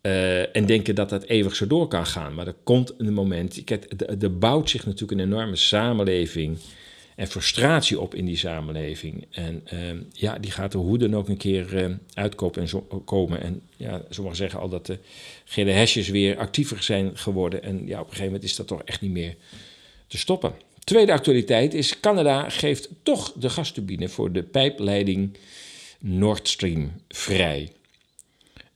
[0.02, 2.34] Uh, en denken dat dat eeuwig zo door kan gaan.
[2.34, 3.62] Maar er komt een moment.
[4.22, 6.58] er bouwt zich natuurlijk een enorme samenleving
[7.16, 9.26] en frustratie op in die samenleving.
[9.30, 12.80] En uh, ja, die gaat er hoe dan ook een keer uh, uitkopen en zo,
[13.04, 13.40] komen.
[13.40, 14.98] En ja, sommigen zeggen al dat de
[15.44, 17.62] gele hesjes weer actiever zijn geworden.
[17.62, 19.36] En ja, op een gegeven moment is dat toch echt niet meer
[20.06, 20.54] te stoppen.
[20.84, 25.36] Tweede actualiteit is: Canada geeft toch de gasturbine voor de pijpleiding
[25.98, 27.72] Nord Stream vrij.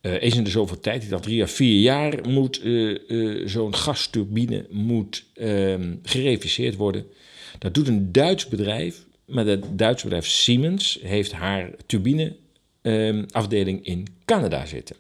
[0.03, 3.75] Uh, eens in de zoveel tijd, dacht drie à vier jaar, moet uh, uh, zo'n
[3.75, 7.07] gasturbine moet, ehm, gereviseerd worden.
[7.59, 14.66] Dat doet een Duits bedrijf, maar het Duitse bedrijf Siemens heeft haar turbineafdeling in Canada
[14.66, 14.97] zitten.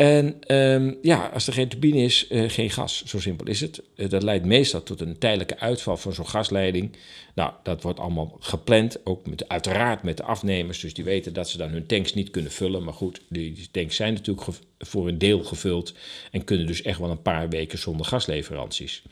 [0.00, 3.04] En um, ja, als er geen turbine is, uh, geen gas.
[3.04, 3.82] Zo simpel is het.
[3.96, 6.96] Uh, dat leidt meestal tot een tijdelijke uitval van zo'n gasleiding.
[7.34, 10.80] Nou, dat wordt allemaal gepland, ook met, uiteraard met de afnemers.
[10.80, 12.84] Dus die weten dat ze dan hun tanks niet kunnen vullen.
[12.84, 15.94] Maar goed, die tanks zijn natuurlijk voor een deel gevuld.
[16.30, 19.02] En kunnen dus echt wel een paar weken zonder gasleveranties.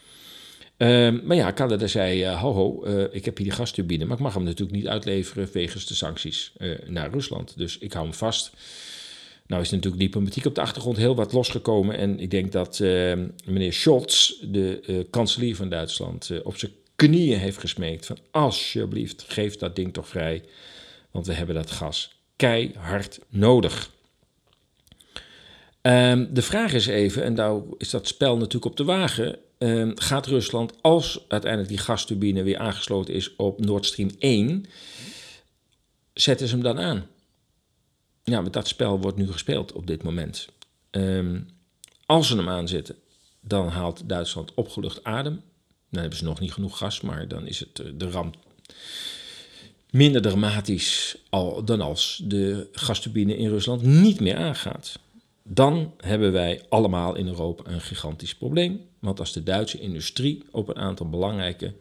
[0.77, 4.23] Um, maar ja, Canada zei, uh, ho ho, ik heb hier die gasturbine, maar ik
[4.23, 6.53] mag hem natuurlijk niet uitleveren wegens de sancties
[6.87, 7.53] naar Rusland.
[7.57, 8.51] Dus ik hou hem vast.
[9.49, 11.97] Nou is natuurlijk diplomatiek op de achtergrond heel wat losgekomen.
[11.97, 13.13] En ik denk dat uh,
[13.45, 19.25] meneer Scholz, de uh, kanselier van Duitsland, uh, op zijn knieën heeft gesmeekt van alsjeblieft,
[19.29, 20.43] geef dat ding toch vrij.
[21.11, 23.91] Want we hebben dat gas keihard nodig.
[25.83, 29.39] Um, de vraag is even, en nou is dat spel natuurlijk op de wagen.
[29.59, 34.65] Um, gaat Rusland, als uiteindelijk die gasturbine weer aangesloten is op Nord Stream 1,
[36.13, 37.07] zetten ze hem dan aan?
[38.31, 40.49] Ja, maar dat spel wordt nu gespeeld op dit moment.
[40.91, 41.41] Ehm,
[42.07, 42.97] als ze hem aanzetten,
[43.41, 45.41] dan haalt Duitsland opgelucht adem.
[45.91, 48.37] Dan hebben ze nog niet genoeg gas, maar dan is het eh, de ramp
[49.91, 54.99] minder dramatisch al, dan als de gasturbine in Rusland niet meer aangaat.
[55.43, 58.81] Dan hebben wij allemaal in Europa een gigantisch probleem.
[58.99, 61.75] Want als de Duitse industrie op een aantal belangrijke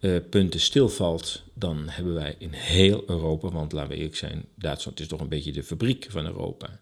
[0.00, 5.00] uh, punten stilvalt, dan hebben wij in heel Europa, want laten we eerlijk zijn, Duitsland
[5.00, 6.80] is toch een beetje de fabriek van Europa.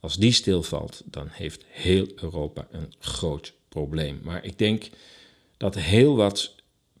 [0.00, 4.20] Als die stilvalt, dan heeft heel Europa een groot probleem.
[4.22, 4.88] Maar ik denk
[5.56, 6.54] dat heel wat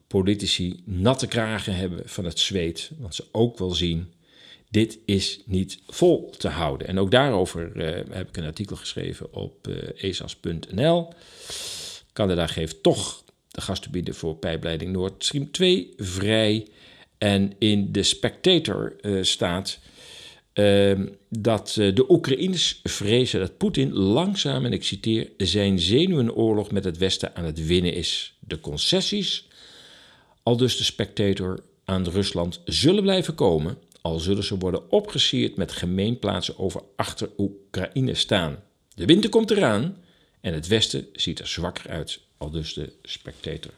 [0.06, 4.12] politici natte kragen hebben van het zweet, want ze ook wel zien,
[4.70, 6.86] dit is niet vol te houden.
[6.86, 11.12] En ook daarover uh, heb ik een artikel geschreven op uh, esas.nl.
[12.12, 13.23] Canada geeft toch
[13.54, 16.66] de gastubieden voor pijpleiding Nord Stream 2 vrij.
[17.18, 19.78] En in de Spectator uh, staat
[20.54, 26.84] uh, dat uh, de Oekraïners vrezen dat Poetin langzaam, en ik citeer, zijn zenuwenoorlog met
[26.84, 28.36] het Westen aan het winnen is.
[28.40, 29.48] De concessies,
[30.42, 35.72] al dus de Spectator, aan Rusland zullen blijven komen, al zullen ze worden opgesierd met
[35.72, 38.62] gemeenplaatsen over achter Oekraïne staan.
[38.94, 39.96] De winter komt eraan
[40.40, 43.72] en het Westen ziet er zwakker uit, dus de Spectator.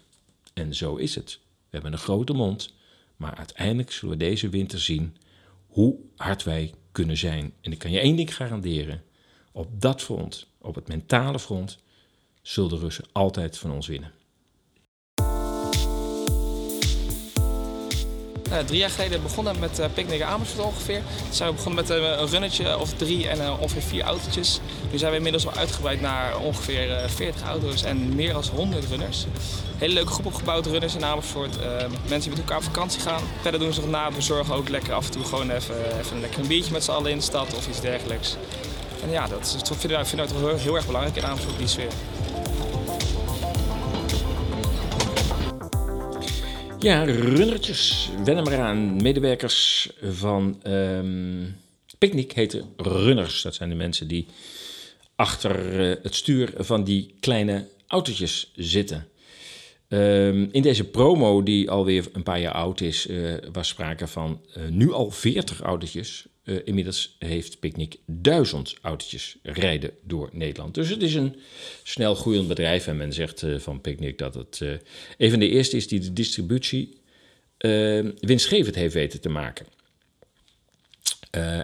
[0.55, 1.39] En zo is het.
[1.43, 2.73] We hebben een grote mond,
[3.17, 5.17] maar uiteindelijk zullen we deze winter zien
[5.67, 7.53] hoe hard wij kunnen zijn.
[7.61, 9.03] En ik kan je één ding garanderen:
[9.53, 11.79] op dat front, op het mentale front,
[12.43, 14.13] zullen de Russen altijd van ons winnen.
[18.51, 21.03] Uh, drie jaar geleden begonnen met uh, Picnic Amersfoort ongeveer.
[21.25, 24.61] Toen zijn we begonnen met uh, een runnetje of drie en ongeveer vier autootjes.
[24.93, 29.27] Nu zijn we inmiddels al uitgebreid naar ongeveer 40 auto's en meer dan 100 runners.
[29.77, 31.57] Hele leuke groep opgebouwd, runners in Amersfoort.
[32.09, 33.23] mensen die met elkaar op vakantie gaan.
[33.43, 36.17] Verder doen ze nog na, we zorgen ook lekker af en toe gewoon even, even
[36.17, 38.37] een lekker biertje met z'n allen in de stad of iets dergelijks.
[39.03, 41.91] En ja, dat, dat vinden wij, vinden heel, heel erg belangrijk in Amersfoort, die sfeer.
[46.87, 48.97] Ja, runnertjes, wen hem eraan.
[49.03, 51.57] Medewerkers van um,
[51.99, 53.43] Picnic heten runners.
[53.43, 54.27] Dat zijn de mensen die
[55.17, 59.09] achter uh, het stuur van die kleine autootjes zitten.
[59.89, 64.41] Um, in deze promo, die alweer een paar jaar oud is, uh, was sprake van
[64.57, 66.27] uh, nu al 40 autootjes.
[66.47, 70.75] Uh, inmiddels heeft Picnic duizend autootjes rijden door Nederland.
[70.75, 71.37] Dus het is een
[71.83, 72.87] snel groeiend bedrijf.
[72.87, 74.61] En men zegt van Picnic dat het
[75.19, 77.01] een van de eerste is die de distributie
[78.21, 79.67] winstgevend heeft weten te maken.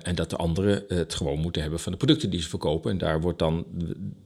[0.02, 2.90] en dat de anderen het gewoon moeten hebben van de producten die ze verkopen.
[2.90, 3.66] En daar wordt dan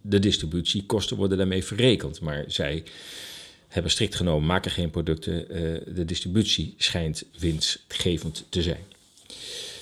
[0.02, 2.20] de distributiekosten worden daarmee verrekend.
[2.20, 2.84] Maar zij
[3.68, 5.32] hebben strikt genomen, maken geen producten.
[5.32, 8.84] Uh, de distributie schijnt winstgevend te zijn.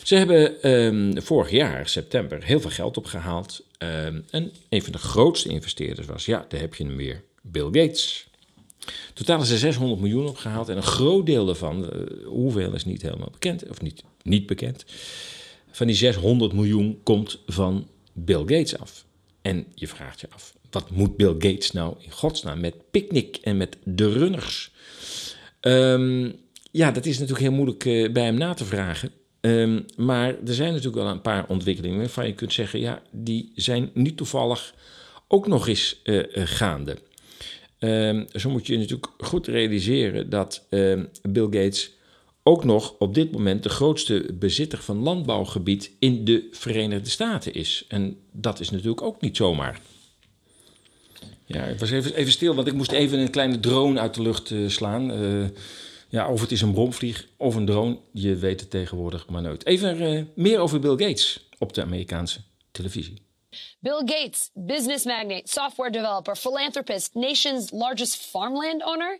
[0.04, 3.64] Ze hebben um, vorig jaar, september, heel veel geld opgehaald.
[3.78, 7.64] Um, en een van de grootste investeerders was, ja, daar heb je hem weer, Bill
[7.64, 8.26] Gates.
[9.12, 13.02] Totaal is er 600 miljoen opgehaald en een groot deel daarvan, uh, hoeveel is niet
[13.02, 14.84] helemaal bekend, of niet, niet bekend.
[15.70, 19.04] Van die 600 miljoen komt van Bill Gates af.
[19.42, 23.56] En je vraagt je af, wat moet Bill Gates nou in godsnaam met Picnic en
[23.56, 24.72] met de runners?
[25.60, 26.34] Um,
[26.70, 29.10] ja, dat is natuurlijk heel moeilijk uh, bij hem na te vragen.
[29.46, 33.52] Um, maar er zijn natuurlijk wel een paar ontwikkelingen waarvan je kunt zeggen, ja, die
[33.54, 34.74] zijn niet toevallig
[35.28, 36.96] ook nog eens uh, uh, gaande.
[37.78, 40.66] Um, zo moet je natuurlijk goed realiseren dat
[41.22, 41.90] Bill Gates
[42.42, 47.84] ook nog op dit moment de grootste bezitter van landbouwgebied in de Verenigde Staten is.
[47.88, 49.80] En dat is natuurlijk ook niet zomaar.
[51.46, 54.22] Ja, ik was even, even stil, want ik moest even een kleine drone uit de
[54.22, 55.22] lucht uh, slaan.
[55.22, 55.44] Uh,
[56.14, 59.66] ja, of het is een bromvlieg of een drone, je weet het tegenwoordig maar nooit.
[59.66, 63.22] Even uh, meer over Bill Gates op de Amerikaanse televisie.
[63.78, 69.18] Bill Gates, business magnate, software developer, philanthropist, nation's largest farmland owner.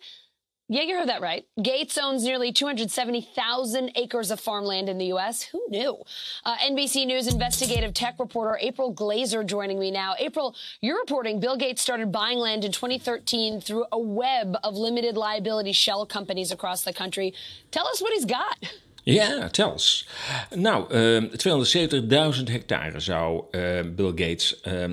[0.66, 1.44] Yeah, you heard that right.
[1.62, 5.42] Gates owns nearly 270,000 acres of farmland in the U.S.
[5.42, 6.02] Who knew?
[6.42, 10.14] Uh, NBC News investigative tech reporter April Glazer joining me now.
[10.18, 15.18] April, you're reporting Bill Gates started buying land in 2013 through a web of limited
[15.18, 17.34] liability shell companies across the country.
[17.70, 18.56] Tell us what he's got.
[19.04, 20.06] Ja, tel eens.
[20.54, 21.22] Nou, uh,
[22.36, 24.84] 270.000 hectare zou uh, Bill Gates uh,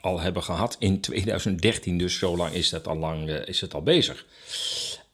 [0.00, 1.98] al hebben gehad in 2013.
[1.98, 4.24] Dus zo lang is, dat al, lang, uh, is het al bezig.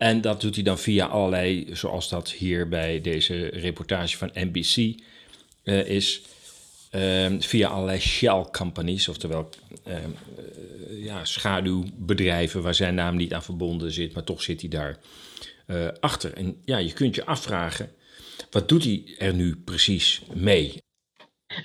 [0.01, 4.77] En dat doet hij dan via allerlei, zoals dat hier bij deze reportage van NBC
[4.77, 6.23] uh, is,
[6.93, 9.49] uh, via allerlei shell companies, oftewel
[9.89, 9.95] uh,
[11.05, 14.99] ja, schaduwbedrijven waar zijn naam niet aan verbonden zit, maar toch zit hij daar
[15.67, 16.33] uh, achter.
[16.33, 17.93] En ja, je kunt je afvragen,
[18.51, 20.83] wat doet hij er nu precies mee?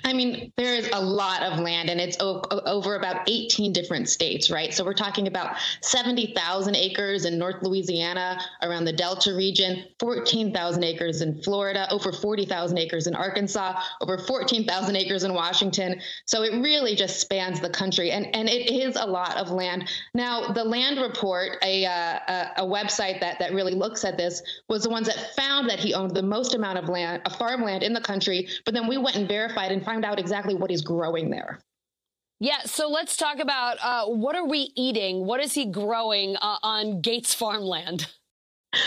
[0.04, 4.08] I mean, there is a lot of land and it's o- over about 18 different
[4.08, 4.74] states, right?
[4.74, 11.22] So we're talking about 70,000 acres in North Louisiana around the Delta region, 14,000 acres
[11.22, 16.00] in Florida, over 40,000 acres in Arkansas, over 14,000 acres in Washington.
[16.24, 19.88] So it really just spans the country and, and it is a lot of land.
[20.14, 22.18] Now, the Land Report, a, uh,
[22.56, 25.94] a, website that, that really looks at this, was the ones that found that he
[25.94, 28.48] owned the most amount of land, of farmland in the country.
[28.64, 31.60] But then we went and verified and find out exactly what is growing there.
[32.40, 35.24] Yeah, so let's talk about uh, what are we eating?
[35.24, 38.06] What is he growing uh, on Gates farmland?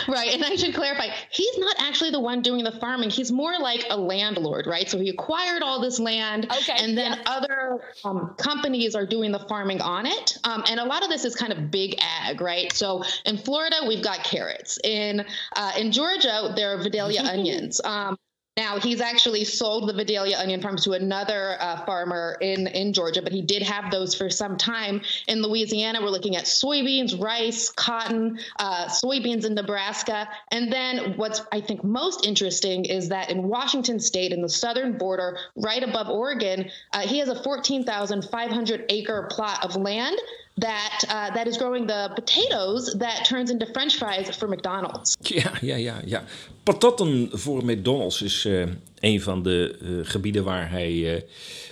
[0.08, 3.10] Right, and I should clarify, he's not actually the one doing the farming.
[3.10, 4.88] He's more like a landlord, right?
[4.88, 7.24] So he acquired all this land, Okay, and then yeah.
[7.26, 10.38] other um, companies are doing the farming on it.
[10.44, 12.72] Um, and a lot of this is kind of big ag, right?
[12.74, 14.78] So in Florida, we've got carrots.
[14.84, 15.26] In
[15.56, 17.82] uh, in Georgia, there are Vidalia onions.
[17.84, 18.16] Um,
[18.60, 23.22] now he's actually sold the Vidalia onion farms to another uh, farmer in in Georgia,
[23.22, 25.02] but he did have those for some time.
[25.30, 31.42] In Louisiana, we're looking at soybeans, rice, cotton, uh, soybeans in Nebraska, and then what's
[31.54, 36.10] I think most interesting is that in Washington State, in the southern border, right above
[36.10, 40.20] Oregon, uh, he has a 14,500 acre plot of land
[40.60, 45.18] that uh, that is growing the potatoes that turns into French fries for McDonald's.
[45.20, 46.24] Ja, ja, ja, ja.
[46.64, 48.64] Patatten voor McDonald's is eh,
[49.00, 51.22] een van de eh, gebieden waar hij eh,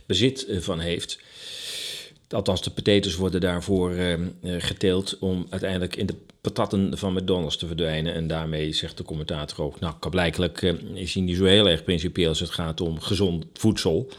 [0.06, 1.20] bezit van heeft.
[2.30, 3.94] Althans, de potatoes worden daarvoor
[4.44, 6.16] geteeld om uiteindelijk in de
[6.54, 8.14] patatten van McDonald's te verdwijnen.
[8.14, 9.96] En daarmee zegt de commentator ook, nou,
[10.54, 14.10] eh, is hij niet zo heel erg principieel als het gaat om gezond voedsel.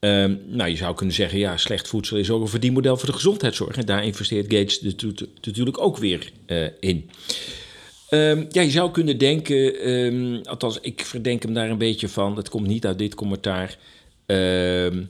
[0.00, 3.14] Ehm, nou, je zou kunnen zeggen, ja, slecht voedsel is ook een verdienmodel voor de
[3.14, 3.76] gezondheidszorg.
[3.76, 4.80] En daar investeert Gates
[5.40, 7.10] natuurlijk ook weer eh, in.
[8.08, 12.34] Ehm, ja, je zou kunnen denken, ehm, althans, ik verdenk hem daar een beetje van.
[12.34, 13.78] Dat komt niet uit dit commentaar.
[14.26, 15.02] Ehm,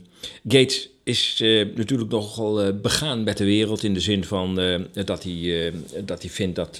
[0.47, 4.79] Gates is eh, natuurlijk nogal eh, begaan met de wereld in de zin van eh,
[5.05, 5.73] dat, hij,
[6.05, 6.75] dat hij vindt dat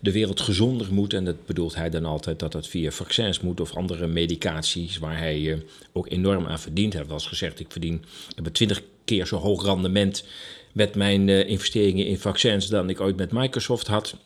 [0.00, 1.12] de wereld gezonder moet.
[1.12, 5.18] En dat bedoelt hij dan altijd dat dat via vaccins moet of andere medicaties waar
[5.18, 5.62] hij
[5.92, 6.92] ook enorm aan verdient.
[6.92, 10.24] Hij heeft wel eens gezegd, ik verdien ik heb twintig keer zo hoog rendement
[10.72, 14.16] met mijn investeringen in vaccins dan ik ooit met Microsoft had.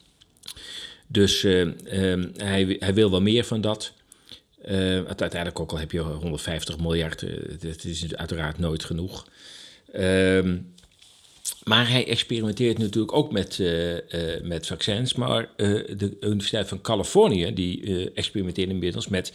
[1.07, 1.43] Dus
[2.37, 3.93] hij, hij wil wel meer van dat.
[4.65, 9.27] Eh, uiteindelijk ook al heb je 150 miljard, eh, dat is uiteraard nooit genoeg.
[9.93, 10.57] Ehm,
[11.65, 15.15] maar hij experimenteert natuurlijk ook met, eh, eh, met vaccins.
[15.15, 19.33] Maar eh, de Universiteit van Californië die eh, experimenteert inmiddels met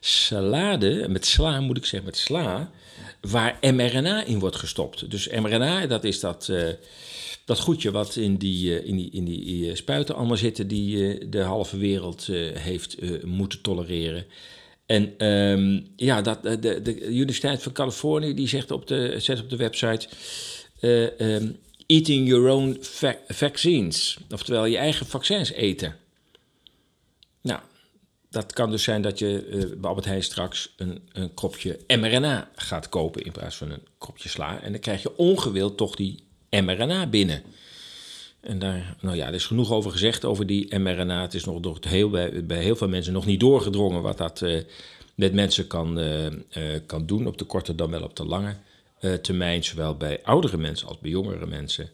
[0.00, 2.70] salade, met sla moet ik zeggen, met sla,
[3.20, 5.10] waar mRNA in wordt gestopt.
[5.10, 6.68] Dus mRNA, dat is dat, eh,
[7.44, 11.18] dat goedje wat in die, eh, in die, in die eh, spuiten allemaal zitten die
[11.18, 14.24] eh, de halve wereld eh, heeft eh, moeten tolereren.
[14.90, 19.50] En ehm, ja, dat, de, de, Universiteit van Californië die zegt op de, zet op
[19.50, 20.08] de website...
[20.80, 21.50] eh, ehm,
[21.86, 24.18] eating your own va- vaccines.
[24.30, 25.96] Oftewel je eigen vaccins eten.
[27.42, 27.60] Nou,
[28.30, 32.50] dat kan dus zijn dat je eh, bij Albert Heijn straks een, een kropje mRNA
[32.54, 33.22] gaat kopen...
[33.22, 34.60] in plaats van een kropje sla.
[34.60, 37.42] En dan krijg je ongewild toch die mRNA binnen.
[38.40, 41.22] En daar, nou ja, er is genoeg over gezegd over die mRNA.
[41.22, 44.18] Het is nog door het heel, bij, bij heel veel mensen nog niet doorgedrongen wat
[44.18, 44.60] dat eh,
[45.14, 46.32] met mensen kan, eh, eh,
[46.86, 48.54] kan doen, op de korte dan wel op de lange
[49.22, 51.88] termijn, zowel bij oudere mensen als bij jongere mensen.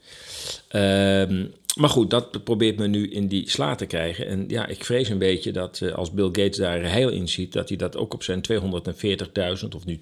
[0.69, 1.45] Ehm,
[1.77, 4.27] maar goed, dat probeert men nu in die sla te krijgen.
[4.27, 7.69] En ja, ik vrees een beetje dat als Bill Gates daar heel in ziet, dat
[7.69, 9.99] hij dat ook op zijn 240.000 of nu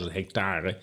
[0.00, 0.76] 270.000 hectare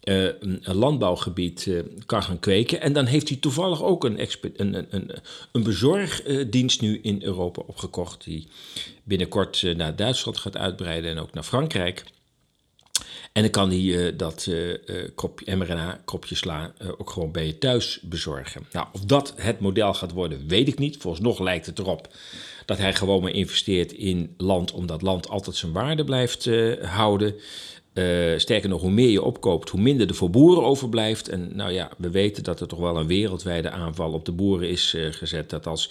[0.00, 2.80] eh, een, landbouwgebied eh, kan gaan kweken.
[2.80, 4.26] En dan heeft hij toevallig ook een,
[4.56, 5.10] een, een,
[5.52, 8.48] een, bezorgdienst nu in Europa opgekocht, die
[9.02, 12.04] binnenkort eh, naar Duitsland gaat uitbreiden en ook naar Frankrijk.
[13.32, 14.48] En dan kan hij dat
[15.44, 18.66] mRNA, kopje sla, ook gewoon bij je thuis bezorgen.
[18.72, 20.96] Nou, of dat het model gaat worden, weet ik niet.
[20.96, 22.08] Volgens nog lijkt het erop
[22.64, 26.48] dat hij gewoon maar investeert in land, omdat land altijd zijn waarde blijft
[26.82, 27.34] houden.
[28.00, 31.28] Eh, sterker nog, hoe meer je opkoopt, hoe minder er voor boeren overblijft.
[31.28, 34.68] En nou ja, we weten dat er toch wel een wereldwijde aanval op de boeren
[34.68, 35.50] is eh, gezet.
[35.50, 35.90] Dat als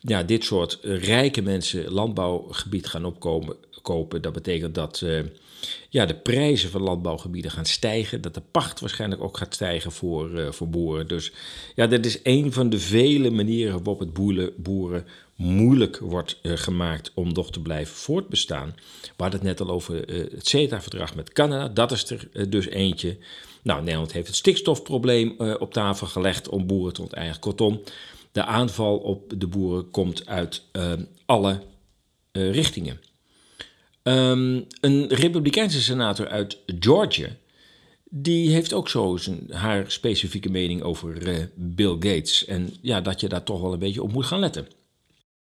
[0.00, 5.20] ja, dit soort rijke mensen landbouwgebied gaan opkomen, kopen, dat betekent dat eh,
[5.88, 8.20] ja, de prijzen van landbouwgebieden gaan stijgen.
[8.20, 11.08] Dat de pacht waarschijnlijk ook gaat stijgen voor, voor boeren.
[11.08, 11.32] Dus
[11.74, 14.12] ja, dat is een van de vele manieren waarop het
[14.56, 15.06] boeren
[15.40, 18.74] moeilijk wordt eh, gemaakt om nog te blijven voortbestaan.
[19.02, 21.68] We hadden het net al over eh, het CETA-verdrag met Canada.
[21.68, 23.18] Dat is er eh, dus eentje.
[23.62, 27.40] Nou, Nederland heeft het stikstofprobleem op tafel gelegd om boeren te onteigenen.
[27.40, 27.80] Kortom,
[28.32, 30.62] de aanval op de boeren komt uit
[31.26, 31.62] alle
[32.32, 33.00] richtingen.
[34.02, 37.28] Um, een Republikeinse senator uit Georgia,
[38.04, 42.44] die heeft ook zo zijn, haar specifieke mening over Bill Gates.
[42.44, 44.66] En ja, dat je daar toch wel een beetje op moet gaan letten.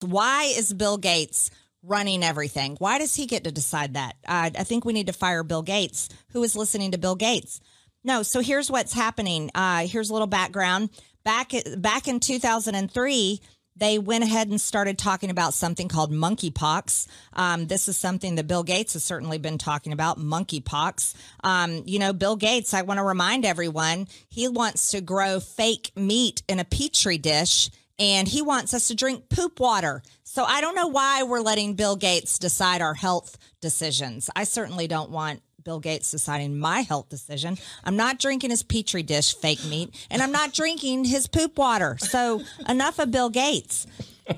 [0.03, 1.51] Why is Bill Gates
[1.81, 2.75] running everything?
[2.79, 4.15] Why does he get to decide that?
[4.27, 6.09] Uh, I think we need to fire Bill Gates.
[6.29, 7.59] Who is listening to Bill Gates?
[8.03, 9.49] No, so here's what's happening.
[9.55, 10.89] Uh, here's a little background.
[11.23, 13.39] Back back in 2003,
[13.75, 17.07] they went ahead and started talking about something called monkeypox.
[17.33, 21.15] Um, this is something that Bill Gates has certainly been talking about monkeypox.
[21.43, 25.91] Um, you know, Bill Gates, I want to remind everyone, he wants to grow fake
[25.95, 27.69] meat in a petri dish
[27.99, 30.01] and he wants us to drink poop water.
[30.23, 34.29] So I don't know why we're letting Bill Gates decide our health decisions.
[34.35, 37.57] I certainly don't want Bill Gates deciding my health decision.
[37.83, 41.97] I'm not drinking his petri dish fake meat, and I'm not drinking his poop water.
[41.99, 43.87] So enough of Bill Gates.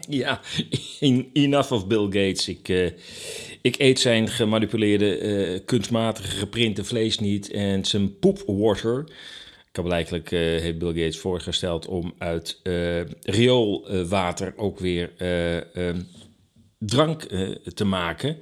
[0.10, 0.42] Ja,
[1.36, 2.48] enough of Bill Gates.
[2.48, 2.90] Ik, uh,
[3.62, 9.00] ik eet zijn gemanipuleerde, uh, kunstmatige geprinte vlees niet en zijn poepwater.
[9.00, 9.12] Ik
[9.76, 12.60] heb eigenlijk uh, heeft Bill Gates voorgesteld om uit
[13.22, 16.02] rioolwater ook weer ehm,
[16.78, 17.22] drank
[17.74, 18.38] te maken.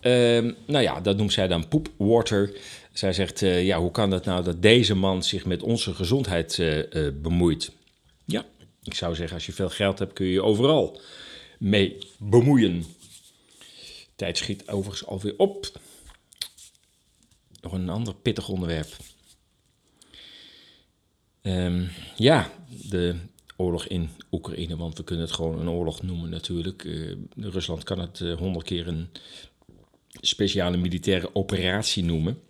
[0.00, 2.52] Ehm, nou ja, dat noemt zij dan poepwater.
[2.92, 6.62] Zij zegt, ja, hoe kan het nou dat deze man zich met onze gezondheid
[7.22, 7.72] bemoeit?
[8.24, 8.44] Ja,
[8.82, 11.00] ik zou zeggen, als je veel geld hebt, kun je je overal
[11.58, 12.84] mee bemoeien.
[14.16, 15.80] Tijd schiet overigens alweer op.
[17.60, 18.96] Nog een ander pittig onderwerp.
[21.42, 22.50] Um, ja,
[22.88, 23.16] de
[23.56, 26.82] oorlog in Oekraïne, want we kunnen het gewoon een oorlog noemen natuurlijk.
[27.36, 29.08] Rusland kan het honderd keer een
[30.20, 32.42] speciale militaire operatie noemen.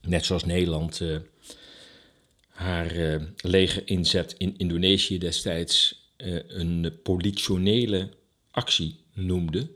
[0.00, 1.16] Net zoals Nederland uh,
[2.48, 8.10] haar uh, leger inzet in Indonesië destijds een politionele
[8.50, 9.70] actie noemde.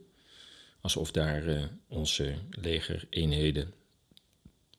[0.80, 3.72] Alsof daar onze legereenheden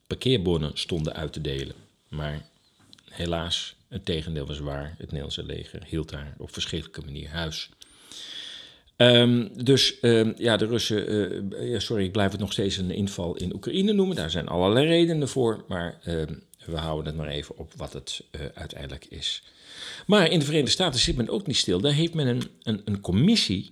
[0.07, 1.75] parkeerbonnen stonden uit te delen.
[2.07, 2.49] Maar
[3.11, 4.95] helaas, het tegendeel was waar.
[4.97, 7.69] Het Nederlandse leger hield daar op verschillende manier huis.
[8.97, 13.35] Um, dus um, ja, de Russen, ja, sorry, ik blijf het nog steeds een inval
[13.35, 14.15] in Oekraïne noemen.
[14.15, 16.23] Daar zijn allerlei redenen voor, maar uh,
[16.65, 19.43] we houden het maar even op wat het uh, uiteindelijk is.
[20.05, 21.81] Maar in de Verenigde Staten zit men ook niet stil.
[21.81, 23.71] Daar heeft men een, een, een commissie,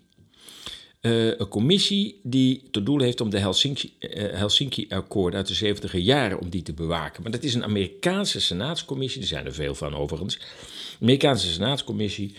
[1.01, 4.87] een commissie die tot doel heeft om de Helsinki-akkoord Helsinki
[5.35, 7.23] uit de 70 jaren om die te bewaken.
[7.23, 10.39] Maar dat is een Amerikaanse senaatscommissie, er zijn er veel van overigens.
[11.01, 12.35] Amerikaanse senaatscommissie.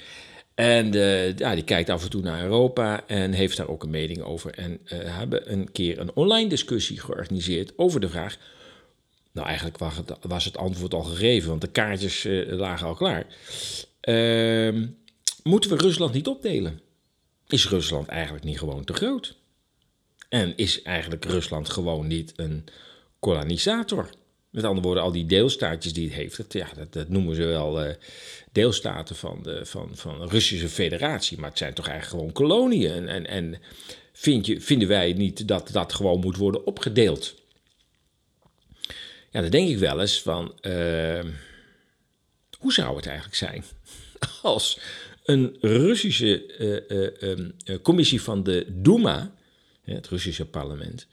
[0.54, 3.90] En uh, ja, die kijkt af en toe naar Europa en heeft daar ook een
[3.90, 4.54] mening over.
[4.54, 8.36] En uh, hebben een keer een online discussie georganiseerd over de vraag.
[9.32, 13.26] Nou, eigenlijk was het, was het antwoord al gegeven, want de kaartjes lagen al klaar.
[14.00, 14.86] Ehm,
[15.42, 16.80] moeten we Rusland niet opdelen?
[17.50, 19.36] Is Rusland eigenlijk niet gewoon te groot?
[20.28, 22.64] En is eigenlijk Rusland gewoon niet een
[23.18, 24.10] kolonisator?
[24.50, 27.86] Met andere woorden, al die deelstaatjes die het heeft, dat, ja, dat, noemen ze wel
[27.86, 27.92] uh,
[28.52, 31.38] deelstaten van de, van, van Russische federatie.
[31.38, 33.08] Maar het zijn toch eigenlijk gewoon koloniën.
[33.08, 33.60] En, en,
[34.42, 37.34] je, vinden wij niet dat dat gewoon moet worden opgedeeld?
[39.30, 41.24] Ja, dan denk ik wel eens van, uh,
[42.58, 43.64] hoe zou het eigenlijk zijn
[44.42, 44.80] als
[45.24, 46.44] een Russische
[46.88, 49.34] uh, um, commissie van de Duma,
[49.84, 51.06] het Russische parlement,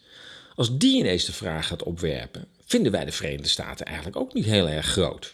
[0.56, 4.46] als die ineens de vraag gaat opwerpen vinden wij de Verenigde Staten eigenlijk ook niet
[4.46, 5.32] heel erg groot.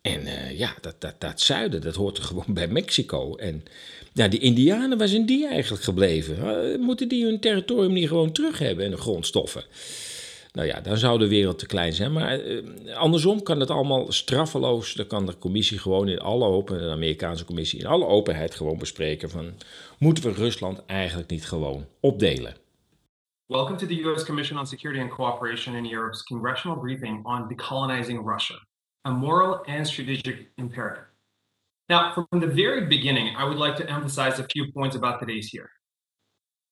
[0.00, 3.36] En ja, dat, dat, dat zuiden, dat hoort er gewoon bij Mexico.
[3.36, 3.64] En
[4.12, 6.80] ja, die Indianen, waar zijn die eigenlijk gebleven?
[6.80, 9.64] Moeten die hun territorium niet gewoon terug hebben en de grondstoffen?
[10.56, 12.12] Nou ja, dan zou de wereld te klein zijn.
[12.12, 14.94] Maar uh, andersom kan het allemaal straffeloos.
[14.94, 18.78] Dan kan de commissie gewoon in alle open, de Amerikaanse commissie in alle openheid gewoon
[18.78, 19.52] bespreken van...
[19.98, 22.56] moeten we Rusland eigenlijk niet gewoon opdelen?
[23.46, 24.24] Welcome to the U.S.
[24.24, 28.66] Commission on Security and Cooperation in Europe's congressional briefing on decolonizing Russia,
[29.06, 31.06] a moral and strategic imperative.
[31.88, 35.50] Now, from the very beginning, I would like to emphasize a few points about today's
[35.52, 35.75] hearing.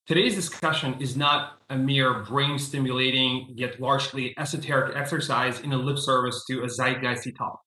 [0.07, 5.97] Today's discussion is not a mere brain stimulating, yet largely esoteric exercise in a lip
[5.97, 7.65] service to a zeitgeisty topic.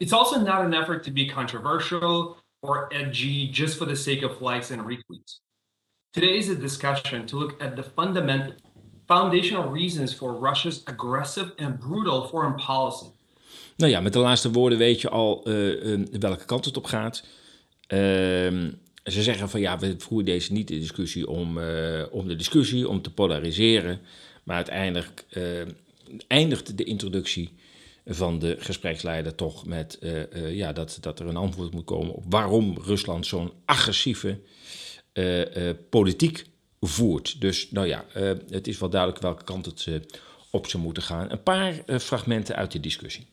[0.00, 4.40] It's also not an effort to be controversial or edgy just for the sake of
[4.40, 5.40] likes and retweets.
[6.14, 8.54] Today is a discussion to look at the fundamental,
[9.06, 13.06] foundational reasons for Russia's aggressive and brutal foreign policy.
[13.76, 17.24] Nou ja, met de laatste woorden weet je al uh, welke kant het op gaat.
[17.88, 18.72] Uh,
[19.06, 22.88] ze zeggen van ja, we voeren deze niet de discussie om, uh, om de discussie,
[22.88, 24.00] om te polariseren.
[24.42, 25.24] Maar uiteindelijk
[26.26, 27.52] eindigt de introductie
[28.06, 29.98] van de gespreksleider toch met
[30.34, 34.38] ja, dat, dat er een antwoord moet komen op waarom Rusland zo'n agressieve
[35.90, 36.44] politiek
[36.80, 37.40] voert.
[37.40, 38.04] Dus nou ja,
[38.50, 39.86] het is wel duidelijk welke kant het
[40.50, 41.30] op zou moeten gaan.
[41.30, 43.26] Een paar fragmenten uit die discussie.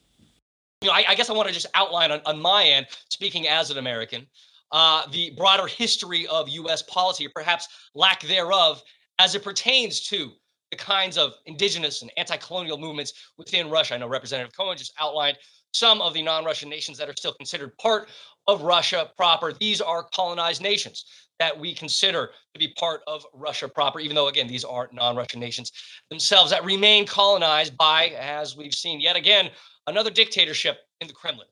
[0.78, 3.70] You know, I, I guess I want to just outline on my end, speaking as
[3.70, 4.28] an American,
[4.74, 6.82] uh, the broader history of U.S.
[6.82, 8.82] policy, or perhaps lack thereof,
[9.20, 10.32] as it pertains to
[10.72, 13.94] the kinds of indigenous and anti-colonial movements within Russia.
[13.94, 15.38] I know Representative Cohen just outlined
[15.72, 18.08] some of the non-Russian nations that are still considered part
[18.48, 19.52] of Russia proper.
[19.52, 21.04] These are colonized nations
[21.38, 25.14] that we consider to be part of Russia proper, even though, again, these are non
[25.14, 25.70] Russian nations
[26.10, 29.50] themselves that remain colonized by, as we've seen yet again,
[29.86, 31.46] another dictatorship in the Kremlin.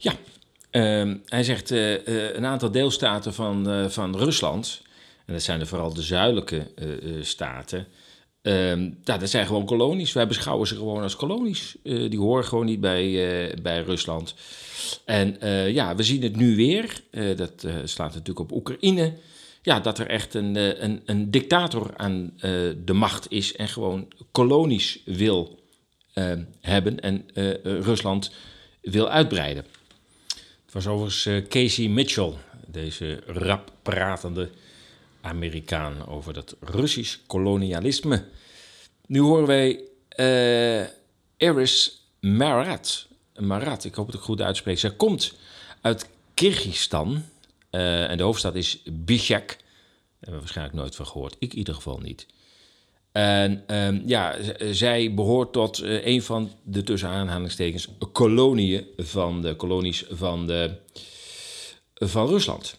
[0.00, 0.12] Ja,
[0.76, 4.82] um, hij zegt uh, uh, een aantal deelstaten van, uh, van Rusland,
[5.26, 6.66] en dat zijn vooral de zuidelijke
[7.20, 7.86] staten,
[9.04, 10.12] ja, dat zijn gewoon kolonies.
[10.12, 11.76] Wij beschouwen ze gewoon als kolonies.
[11.82, 14.34] die horen gewoon niet bij, bij Rusland.
[15.04, 15.36] En
[15.72, 17.00] ja, we zien het nu weer.
[17.36, 19.12] Dat slaat natuurlijk op Oekraïne.
[19.62, 22.32] Ja, dat er echt een, een, een dictator aan
[22.84, 25.58] de macht is en gewoon kolonies wil
[26.60, 27.24] hebben en
[27.62, 28.30] Rusland
[28.80, 29.64] wil uitbreiden.
[30.66, 32.32] Het was overigens Casey Mitchell,
[32.66, 34.50] deze rap pratende
[35.20, 38.24] Amerikaan, over dat Russisch kolonialisme.
[39.06, 39.80] Nu horen wij
[41.36, 43.06] Eris Marat.
[43.38, 44.78] Marat, ik hoop dat ik goed uitspreek.
[44.78, 45.34] Zij komt
[45.80, 47.24] uit Kyrgyzstan
[47.70, 49.46] uh, en de hoofdstad is Bishkek.
[49.46, 49.56] Daar
[50.18, 51.36] hebben we waarschijnlijk nooit van gehoord.
[51.38, 52.26] Ik in ieder geval niet.
[53.16, 54.36] En um, ja,
[54.72, 57.88] zij behoort tot uh, een van de tussen aanhalingstekens
[58.96, 60.76] van de kolonies van, de,
[61.94, 62.78] van Rusland.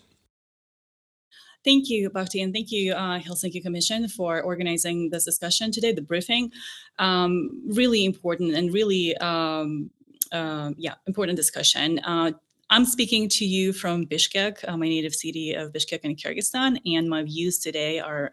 [1.61, 6.03] Thank you, Bhakti, and thank you, uh, Helsinki Commission, for organizing this discussion today, the
[6.03, 6.53] briefing.
[6.99, 9.89] Um, really important and really um,
[10.31, 11.99] uh, yeah, important discussion.
[11.99, 12.31] Uh,
[12.69, 17.09] I'm speaking to you from Bishkek, uh, my native city of Bishkek in Kyrgyzstan, and
[17.09, 18.31] my views today are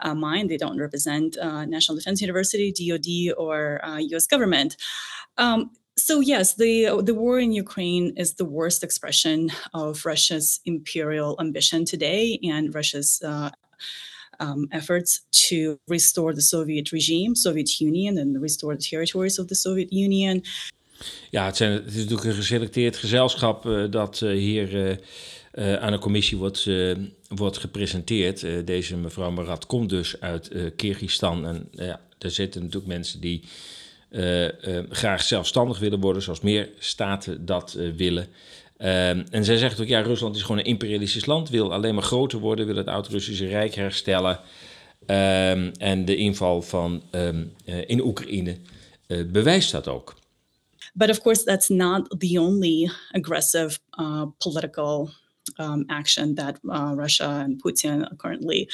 [0.00, 0.48] uh, mine.
[0.48, 4.26] They don't represent uh, National Defense University, DoD, or U.S.
[4.26, 4.76] government.
[5.36, 11.36] Um, so yes, the the war in Ukraine is the worst expression of Russia's imperial
[11.40, 13.22] ambition today, and Russia's.
[14.40, 19.56] Um, efforts to restore the Soviet regime, Soviet Union, and restore the territories of the
[19.56, 20.44] Soviet Union.
[21.30, 24.98] Ja, het, zijn, het is natuurlijk een geselecteerd gezelschap uh, dat uh, hier
[25.54, 26.66] uh, aan commissie wordt,
[27.28, 28.66] wordt gepresenteerd.
[28.66, 31.46] deze mevrouw Marat komt dus uit Kyrgyzstan.
[31.46, 33.42] En ja, er zitten natuurlijk mensen die
[34.90, 38.26] graag zelfstandig willen worden, zoals meer staten dat willen.
[38.76, 42.02] Ehm, en zij zegt ook, ja, Rusland is gewoon een imperialistisch land, wil alleen maar
[42.02, 44.40] groter worden, wil het oud-Russische Rijk herstellen.
[45.06, 47.52] Um, en de inval van, um,
[47.86, 48.56] in Oekraïne
[49.26, 50.14] bewijst dat ook.
[50.98, 55.10] But of course, that's not the only aggressive uh, political
[55.58, 58.68] um, action that uh, Russia and Putin are currently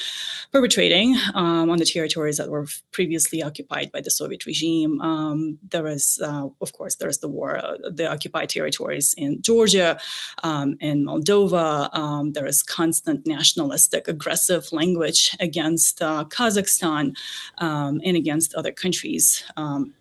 [0.51, 5.01] perpetrating um, on the territories that were previously occupied by the Soviet regime.
[5.01, 9.41] Um, there is, uh, of course, there is the war, uh, the occupied territories in
[9.41, 9.99] Georgia,
[10.43, 11.89] um, in Moldova.
[11.95, 17.15] Um, there is constant nationalistic, aggressive language against uh, Kazakhstan
[17.59, 19.43] um, and against other countries,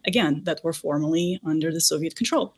[0.05, 2.55] again, that were formerly under the Soviet control.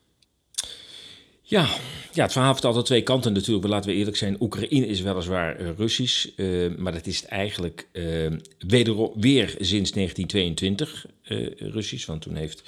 [1.49, 1.69] Ja,
[2.13, 3.67] ja, het verhaal heeft altijd twee kanten natuurlijk.
[3.67, 8.33] Laten we eerlijk zijn, Oekraïne is weliswaar uh, Russisch, uh, maar dat is eigenlijk uh,
[8.59, 11.07] wederom, weer sinds 1922
[11.59, 12.07] Russisch.
[12.07, 12.63] Want toen heeft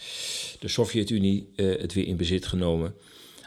[0.61, 2.95] de Sovjet-Unie het weer in bezit genomen.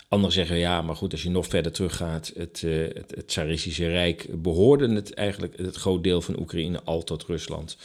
[0.08, 4.94] Anderen zeggen ja, maar goed, als je nog verder teruggaat, het, het, Tsaristische Rijk behoorde
[4.94, 7.78] het eigenlijk, het groot deel van Oekraïne al tot Rusland,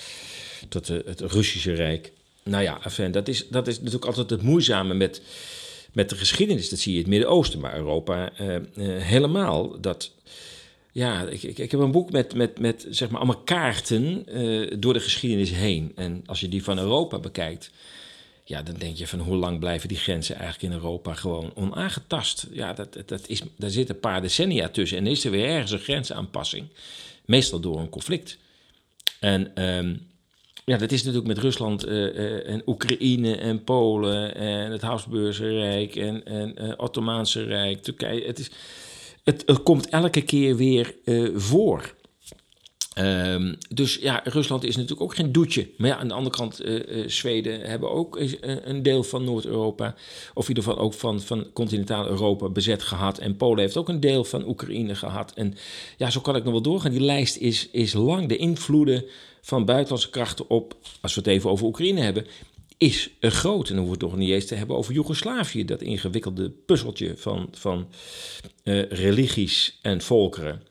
[0.69, 2.13] tot het Russische Rijk.
[2.43, 2.81] Nou ja,
[3.11, 5.23] dat, is, dat is natuurlijk altijd het moeizame met
[5.97, 6.69] met de geschiedenis.
[6.69, 8.61] Dat zie je in het Midden-Oosten, maar Europa uh, uh,
[9.03, 9.81] helemaal.
[9.81, 10.13] Dat,
[10.93, 14.73] ja, ik, ik, ik, heb een boek met, met, met zeg maar allemaal kaarten uh,
[14.79, 15.93] door de geschiedenis heen.
[15.95, 17.71] En als je die van Europa bekijkt,
[18.45, 22.47] ja, dan denk je van hoe lang blijven die grenzen eigenlijk in Europa gewoon onaangetast.
[22.53, 25.71] Ja, dat, dat is, daar zitten een paar decennia tussen en is er weer ergens
[25.71, 26.67] een grensaanpassing.
[27.25, 28.39] Meestal door een conflict.
[29.21, 30.07] En um,
[30.67, 35.97] ja, dat is natuurlijk met Rusland uh, en Oekraïne en Polen en het Habsburgse Rijk
[35.97, 38.27] en, en uh, Ottomaanse Rijk, Turkije.
[38.27, 38.51] Het, is,
[39.25, 40.95] het, komt elke keer weer
[41.35, 41.95] voor.
[42.99, 45.69] Um, dus ja, Rusland is natuurlijk ook geen doetje.
[45.77, 46.61] Maar ja, aan de andere kant,
[47.07, 49.95] Zweden hebben ook een deel van Noord-Europa,
[50.35, 53.19] of in ieder geval ook van, van continentaal Europa bezet gehad.
[53.19, 55.33] En Polen heeft ook een deel van Oekraïne gehad.
[55.33, 55.55] En
[55.97, 56.91] ja, zo kan ik nog wel doorgaan.
[56.91, 58.29] Die lijst is, is lang.
[58.29, 59.05] De invloeden
[59.47, 62.27] van buitenlandse krachten op, als we het even over Oekraïne hebben,
[62.77, 63.69] is groot.
[63.69, 67.17] En dan hoeven we het nog niet eens te hebben over Joegoslavië, dat ingewikkelde puzzeltje
[67.17, 67.89] van, van
[68.65, 70.63] uh, religies en volkeren.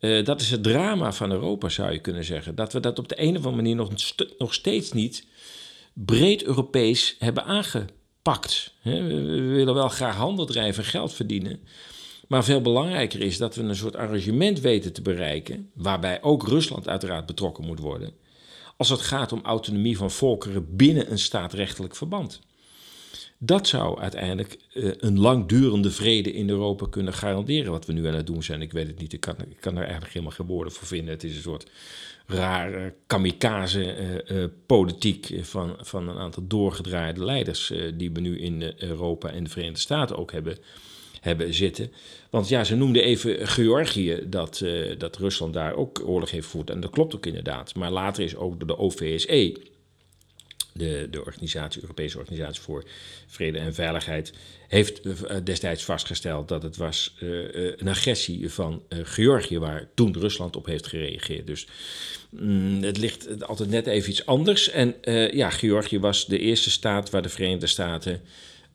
[0.00, 2.54] Uh, dat is het drama van Europa, zou je kunnen zeggen.
[2.54, 3.90] Dat we dat op de een of andere manier nog,
[4.38, 5.26] nog steeds niet
[5.92, 8.74] breed Europees hebben aangepakt.
[8.82, 11.60] we, we willen wel graag handel drijven, geld verdienen.
[12.34, 16.88] Maar veel belangrijker is dat we een soort arrangement weten te bereiken, waarbij ook Rusland
[16.88, 18.12] uiteraard betrokken moet worden,
[18.76, 22.40] als het gaat om autonomie van volkeren binnen een staatrechtelijk verband.
[23.38, 28.14] Dat zou uiteindelijk uh, een langdurende vrede in Europa kunnen garanderen, wat we nu aan
[28.14, 28.62] het doen zijn.
[28.62, 31.14] Ik weet het niet, ik kan, ik kan er eigenlijk helemaal geen woorden voor vinden.
[31.14, 31.70] Het is een soort
[32.26, 39.30] rare kamikaze-politiek uh, uh, van, van een aantal doorgedraaide leiders, die we nu in Europa
[39.30, 40.58] en de Verenigde Staten ook hebben
[41.24, 41.92] hebben zitten.
[42.30, 46.70] Want ja, ze noemden even Georgië dat, uh, dat Rusland daar ook oorlog heeft gevoerd.
[46.70, 47.74] En dat klopt ook inderdaad.
[47.74, 49.56] Maar later is ook door de OVSE,
[50.72, 52.84] de, de organisatie, Europese Organisatie voor
[53.26, 54.32] Vrede en Veiligheid,
[54.68, 55.12] heeft uh,
[55.44, 57.44] destijds vastgesteld dat het was uh,
[57.76, 61.46] een agressie van Georgië waar toen Rusland op heeft gereageerd.
[61.46, 61.66] Dus
[62.30, 64.70] mm, het ligt altijd net even iets anders.
[64.70, 64.94] En
[65.32, 68.20] ja, Georgië was de eerste staat waar de Verenigde Staten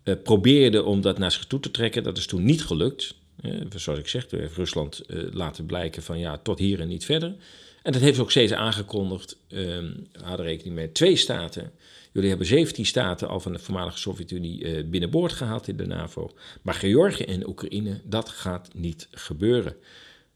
[0.04, 2.04] uh, probeerde om dat naar zich toe te trekken.
[2.04, 3.16] Dat is toen niet gelukt.
[3.41, 6.88] Uh, zoals ik zeg, toen heeft Rusland uh, laten blijken van ja, tot hier en
[6.88, 7.36] niet verder.
[7.84, 9.38] En dat heeft ze ook steeds aangekondigd.
[9.47, 11.72] Ehm, we hadden rekening met twee staten.
[12.12, 16.32] Jullie hebben 17 staten al van de voormalige Sovjet-Unie binnenboord gehaald in de NAVO.
[16.62, 19.76] Maar Georgië en Oekraïne, dat gaat niet gebeuren.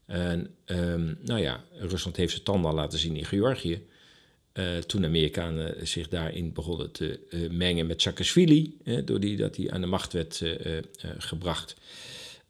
[0.06, 3.86] En um, nou ja, Rusland heeft zijn tanden al laten zien in Georgië.
[4.58, 9.56] Uh, toen Amerikanen zich daarin begonnen te uh, mengen met Saakashvili, uh, door die, dat
[9.56, 10.42] hij aan de macht werd
[11.18, 11.76] gebracht.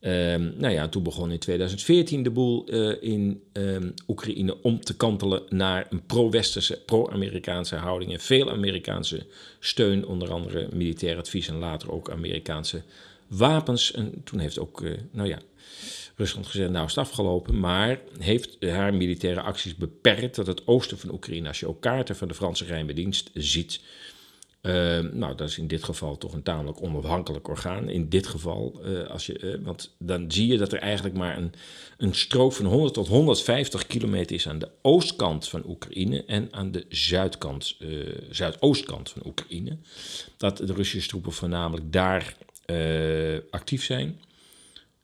[0.01, 2.65] Um, nou ja, toen begon in 2014 de boel
[3.01, 9.27] in um, Oekraïne om te kantelen naar een pro-westerse, pro-Amerikaanse houding en veel Amerikaanse
[9.61, 12.83] steun, onder andere militair advies en later ook Amerikaanse
[13.27, 13.93] wapens.
[13.93, 15.39] En toen heeft ook, nou ja,
[16.17, 21.12] Rusland gezegd, nou is afgelopen, maar heeft haar militaire acties beperkt tot het oosten van
[21.12, 21.49] Oekraïne.
[21.49, 23.81] Als je ook kaarten van de Franse geheime ziet,
[24.65, 27.89] uh, nou, dat is in dit geval toch een tamelijk onafhankelijk orgaan.
[27.89, 31.37] In dit geval, uh, als je, uh, want dan zie je dat er eigenlijk maar
[31.37, 31.53] een,
[31.97, 36.71] een strook van 100 tot 150 kilometer is aan de oostkant van Oekraïne en aan
[36.71, 37.77] de zuidkant,
[38.31, 39.77] zuidoostkant van Oekraïne.
[40.37, 42.37] Dat de Russische troepen voornamelijk daar
[43.51, 44.21] actief zijn.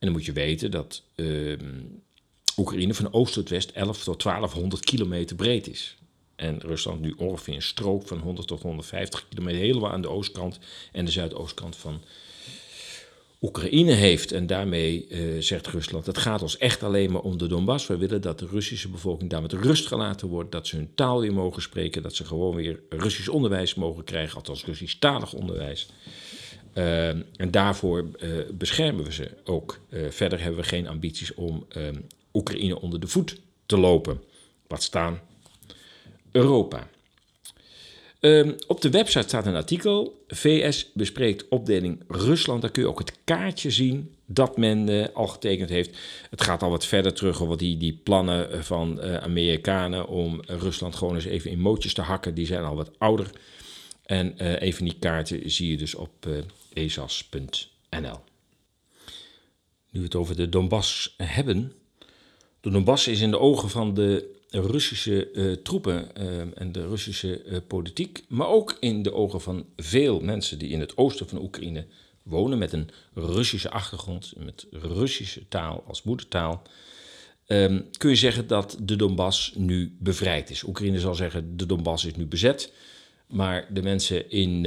[0.01, 1.59] En dan moet je weten dat uh,
[2.57, 5.97] Oekraïne van oost tot west 11 tot 1200 kilometer breed is.
[6.37, 10.59] En Rusland nu ongeveer een strook van 100 tot 150 kilometer helemaal aan de oostkant
[10.93, 12.03] en de zuidoostkant van
[13.41, 14.33] Oekraïne heeft.
[14.33, 17.87] En daarmee uh, zegt Rusland, het gaat ons echt alleen maar om de Donbass.
[17.87, 21.21] We willen dat de Russische bevolking daar met rust gelaten wordt, dat ze hun taal
[21.21, 25.89] weer mogen spreken, dat ze gewoon weer Russisch onderwijs mogen krijgen, althans Russisch-talig onderwijs.
[26.75, 29.81] Uh, en daarvoor uh, beschermen we ze ook.
[29.89, 31.97] Uh, verder hebben we geen ambities om ehm,
[32.35, 34.23] Oekraïne onder de voet te lopen.
[34.67, 35.21] Wat staan?
[36.33, 36.89] Europa.
[38.21, 40.25] Um, op de website staat een artikel.
[40.29, 42.61] VS bespreekt opdeling Rusland.
[42.63, 45.99] Daar kun je ook het kaartje zien dat men al getekend heeft.
[46.31, 51.15] Het gaat al wat verder terug over die, die plannen van Amerikanen om Rusland gewoon
[51.15, 52.35] eens even in mootjes te hakken.
[52.35, 53.31] Die zijn al wat ouder.
[54.07, 56.27] En even die kaarten zie je dus op
[56.73, 58.21] esas.nl.
[59.91, 61.73] Nu we het over de Donbass hebben.
[62.61, 67.45] De Donbass is in de ogen van de Russische uh, troepen uh, en de Russische
[67.45, 71.43] uh, politiek, maar ook in de ogen van veel mensen die in het oosten van
[71.43, 71.87] Oekraïne
[72.23, 76.63] wonen met een Russische achtergrond, met Russische taal als moedertaal,
[77.47, 80.63] um, kun je zeggen dat de Donbass nu bevrijd is.
[80.63, 82.73] Oekraïne zal zeggen de Donbass is nu bezet,
[83.27, 84.67] maar de mensen in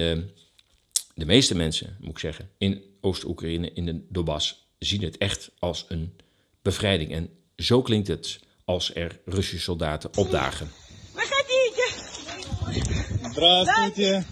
[1.14, 5.85] de meeste mensen, moet ik zeggen, in Oost-Oekraïne, in de Donbass, zien het echt als
[5.89, 6.16] een
[6.62, 7.12] bevrijding.
[7.12, 10.71] En zo klinkt het als er Russische soldaten opdagen.
[13.31, 14.25] Здравствуйте.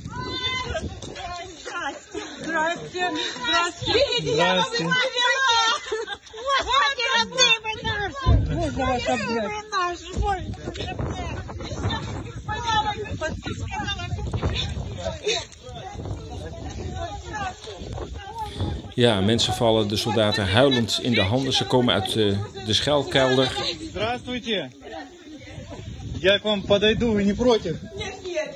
[2.43, 3.11] Здрасте.
[3.43, 4.37] Здрасте.
[4.37, 5.61] Я вас привела.
[6.43, 8.25] Господи, родные вы наши.
[8.55, 9.51] Можно вас обнять?
[9.51, 10.11] Вы наши.
[10.23, 10.41] Ой,
[18.95, 21.53] Ja, mensen vallen de soldaten huilend in de handen.
[21.53, 23.53] Ze komen uit de, de schuilkelder.
[23.89, 24.71] Здравствуйте.
[26.21, 27.83] Я к вам подойду, вы не против?
[27.95, 28.55] Нет, нет.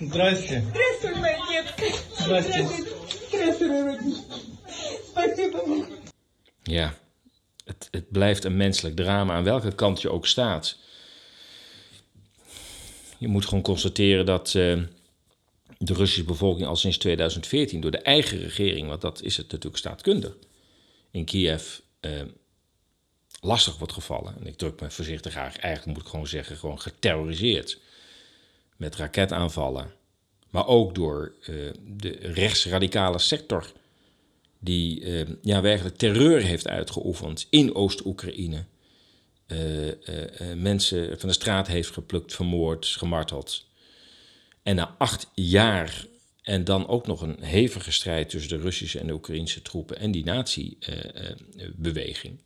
[0.00, 0.62] Здрасте.
[0.68, 1.84] Здравствуй, моя детка.
[2.22, 2.68] Здрасте.
[3.28, 4.14] Здравствуй, родной.
[5.10, 5.86] Спасибо.
[6.62, 6.94] Ja,
[7.64, 10.78] het, het blijft een menselijk drama aan welke kant je ook staat.
[13.18, 14.82] Je moet gewoon constateren dat uh,
[15.81, 19.77] de Russische bevolking al sinds 2014 door de eigen regering, want dat is het natuurlijk
[19.77, 20.37] staatkundig,
[21.11, 22.21] in Kiev uh,
[23.41, 24.35] lastig wordt gevallen.
[24.39, 25.57] En ik druk me voorzichtig graag.
[25.57, 27.79] Eigenlijk moet ik gewoon zeggen, gewoon geterroriseerd.
[28.77, 29.91] Met raketaanvallen.
[30.49, 33.71] Maar ook door uh, de rechtsradicale sector.
[34.59, 38.65] Die uh, ja, werkelijk terreur heeft uitgeoefend in Oost-Oekraïne.
[40.55, 43.68] Mensen van de straat heeft geplukt, vermoord, gemarteld.
[44.63, 46.05] En na acht jaar
[46.41, 50.11] en dan ook nog een hevige strijd tussen de Russische en de Oekraïnse troepen en
[50.11, 52.39] die nazi-beweging.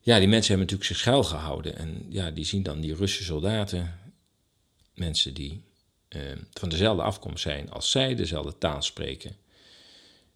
[0.00, 1.76] ja, die mensen hebben natuurlijk zich schuil gehouden.
[1.76, 3.98] En ja, die zien dan die Russische soldaten,
[4.94, 5.62] mensen die
[6.08, 6.22] uh,
[6.52, 9.36] van dezelfde afkomst zijn als zij, dezelfde taal spreken.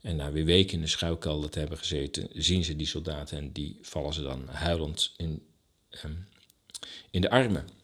[0.01, 3.53] En na weer weken in de schuilkelder te hebben gezeten, zien ze die soldaten en
[3.53, 5.43] die vallen ze dan huilend in,
[6.05, 6.28] um,
[7.11, 7.80] in de armen.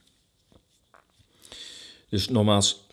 [2.16, 2.86] Dus nogmaals,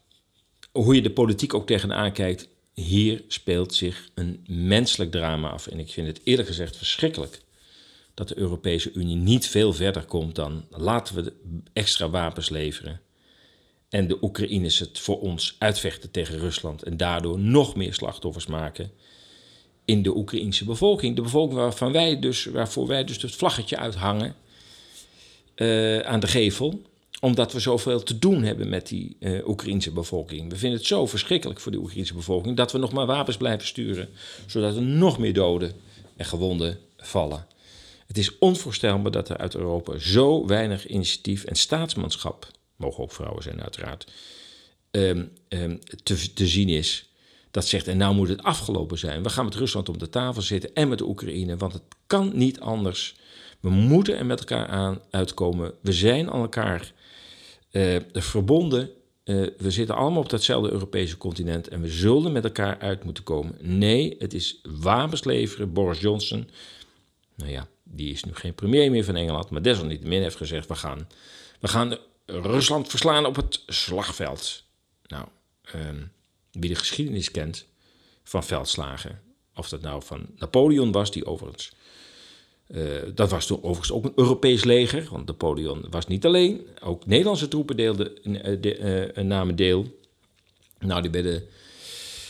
[0.71, 5.67] hoe je de politiek ook tegenaan kijkt, hier speelt zich een menselijk drama af.
[5.67, 7.41] En ik vind het eerlijk gezegd verschrikkelijk
[8.13, 11.33] dat de Europese Unie niet veel verder komt dan laten we
[11.73, 13.01] extra wapens leveren.
[13.89, 18.91] En de Oekraïners het voor ons uitvechten tegen Rusland en daardoor nog meer slachtoffers maken
[19.85, 21.15] in de Oekraïnse bevolking.
[21.15, 24.35] De bevolking waarvan wij dus, waarvoor wij dus het vlaggetje uithangen
[25.55, 26.81] uh, aan de gevel
[27.23, 30.49] omdat we zoveel te doen hebben met die uh, Oekraïnse bevolking.
[30.49, 33.67] We vinden het zo verschrikkelijk voor de Oekraïnse bevolking dat we nog maar wapens blijven
[33.67, 34.09] sturen,
[34.45, 35.71] zodat er nog meer doden
[36.15, 37.47] en gewonden vallen.
[38.07, 43.43] Het is onvoorstelbaar dat er uit Europa zo weinig initiatief en staatsmanschap, mogen ook vrouwen
[43.43, 44.11] zijn uiteraard,
[44.91, 45.79] um, um,
[46.33, 47.09] te, zien is.
[47.51, 49.23] Dat zegt, en nou moet het afgelopen zijn.
[49.23, 52.31] We gaan met Rusland op de tafel zitten en met de Oekraïne, want het kan
[52.33, 53.15] niet anders.
[53.59, 55.73] We moeten er met elkaar aan uitkomen.
[55.81, 56.93] We zijn aan elkaar
[57.73, 58.89] uh, verbonden.
[59.25, 63.23] Uh, we zitten allemaal op datzelfde Europese continent en we zullen met elkaar uit moeten
[63.23, 63.55] komen.
[63.59, 65.73] Nee, het is wapens leveren.
[65.73, 66.49] Boris Johnson,
[67.35, 70.75] nou ja, die is nu geen premier meer van Engeland, maar desalniettemin heeft gezegd: we
[70.75, 71.07] gaan,
[71.59, 74.63] we gaan Rusland verslaan op het slagveld.
[75.07, 75.27] Nou,
[75.75, 76.11] um,
[76.51, 77.65] wie de geschiedenis kent
[78.23, 79.21] van veldslagen,
[79.55, 81.71] of dat nou van Napoleon was, die overigens
[82.67, 82.81] uh,
[83.15, 86.67] dat was toen overigens ook een Europees leger, want Napoleon was niet alleen.
[86.83, 89.99] Ook Nederlandse troepen deelden, uh, de, uh, namen deel.
[90.79, 91.43] Nou, die werden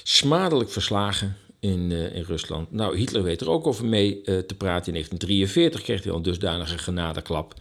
[0.04, 2.72] smadelijk verslagen in, in Rusland.
[2.72, 4.88] Nou, Hitler weet er ook over mee te praten.
[4.88, 7.54] In 1943 kreeg hij al een dusdanige genadeklap.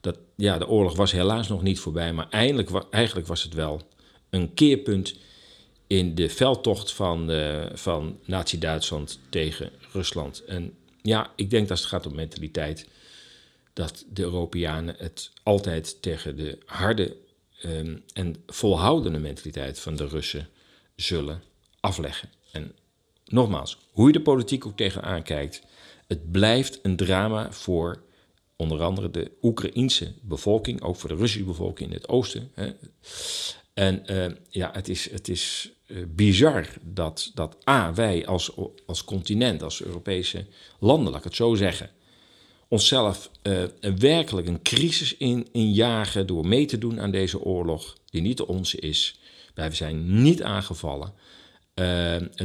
[0.00, 3.80] Dat, ja, de oorlog was helaas nog niet voorbij, maar eindelijk, eigenlijk was het wel
[4.30, 5.14] een keerpunt
[5.86, 7.30] in de veldtocht van,
[7.72, 10.44] van Nazi-Duitsland tegen Rusland.
[10.44, 10.74] En
[11.06, 12.88] ja, ik denk dat het gaat om mentaliteit.
[13.72, 17.16] Dat de Europeanen het altijd tegen de harde
[17.64, 20.48] um, en volhoudende mentaliteit van de Russen
[20.96, 21.42] zullen
[21.80, 22.28] afleggen.
[22.52, 22.72] En
[23.24, 25.62] nogmaals, hoe je de politiek ook tegenaan kijkt,
[26.06, 28.02] het blijft een drama voor
[28.56, 32.50] onder andere de Oekraïense bevolking, ook voor de Russische bevolking in het oosten.
[32.54, 32.72] Hè.
[33.74, 37.56] En uh, ja, het is, het is uh, bizar dat, dat
[37.94, 38.52] wij als,
[38.86, 40.46] als continent, als Europese
[40.78, 41.90] landen, laat ik het zo zeggen,
[42.68, 43.64] onszelf uh,
[43.98, 48.46] werkelijk een crisis in, injagen door mee te doen aan deze oorlog, die niet de
[48.46, 49.18] onze is.
[49.54, 51.12] Wij zijn niet aangevallen.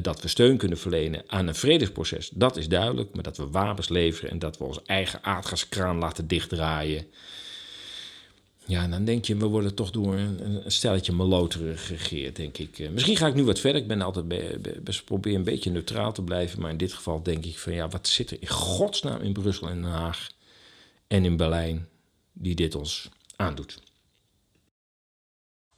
[0.01, 3.13] Dat we steun kunnen verlenen aan een vredesproces, dat is duidelijk.
[3.13, 7.05] Maar dat we wapens leveren en dat we onze eigen aardgaskraan laten dichtdraaien.
[8.65, 12.79] Ja, dan denk je, we worden toch door een, stelletje maloteren geregeerd, denk ik.
[12.79, 13.81] Uh, misschien ga ik nu wat verder.
[13.81, 16.61] Ik ben altijd be, best probeer een beetje neutraal te blijven.
[16.61, 19.69] Maar in dit geval denk ik van ja, wat zit er in godsnaam in Brussel
[19.69, 20.29] en Den Haag
[21.07, 21.87] en in Berlijn
[22.33, 23.79] die dit ons aandoet.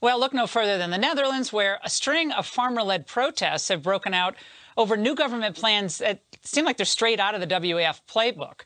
[0.02, 3.84] Well, look no further than the Netherlands, where a string of farmer led protests have
[3.84, 4.36] broken out
[4.76, 8.62] over new government plans that seem like they're straight out of the WAF playbook.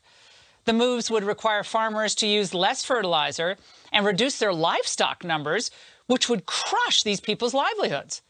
[0.64, 3.58] The moves would require farmers to use less fertilizer
[3.92, 5.70] and reduce their livestock numbers,
[6.06, 8.22] which would crush these people's livelihoods.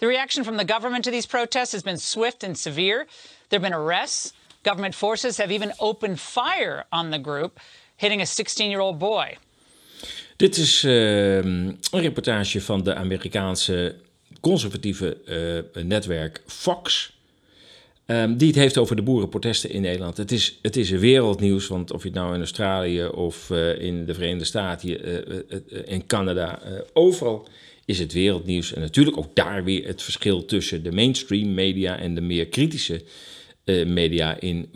[0.00, 3.06] The reaction from the government to these protests has been swift and severe.
[3.48, 4.32] There have been arrests.
[4.64, 7.60] Government forces have even opened fire on the group,
[7.96, 9.36] hitting a 16 year old boy.
[10.40, 13.94] Dit is uh, een reportage van de Amerikaanse
[14.40, 15.16] conservatieve
[15.74, 17.12] uh, netwerk Fox.
[18.06, 20.16] Um, die het heeft over de boerenprotesten in Nederland.
[20.16, 24.06] Het is, het is wereldnieuws, want of je het nou in Australië of uh, in
[24.06, 25.38] de Verenigde Staten, uh,
[25.84, 26.62] in Canada,
[26.92, 27.48] overal
[27.84, 28.72] is het wereldnieuws.
[28.72, 33.02] En natuurlijk ook daar weer het verschil tussen de mainstream media en de meer kritische
[33.86, 34.68] media in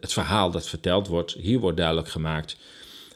[0.00, 1.36] het verhaal dat verteld wordt.
[1.40, 2.56] Hier wordt duidelijk gemaakt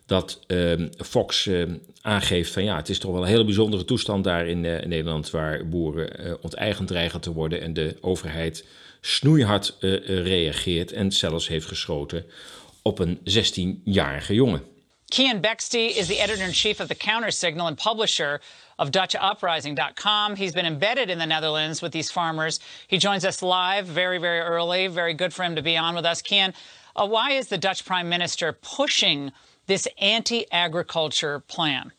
[0.07, 4.25] dat ehm, Fox ehm, aangeeft van ja, het is toch wel een hele bijzondere toestand
[4.25, 8.65] daar in, in Nederland waar boeren onteigend dreigen te worden en de overheid
[9.01, 12.27] snoeihard uh, reageert en zelfs heeft geschoten
[12.83, 14.63] op een 16-jarige jongen.
[15.09, 18.41] Kian Bexty is the editor in chief of the Counter Signal and publisher
[18.77, 20.37] of DutchUprising.com.
[20.37, 22.61] He's been embedded in the Netherlands with these farmers.
[22.89, 24.89] He joins us live very, very early.
[24.89, 26.23] Very good for him to be on with us.
[26.23, 26.53] Kian,
[26.97, 29.31] uh, why is the Dutch Prime Minister pushing
[29.67, 31.93] this anti agriculture plan?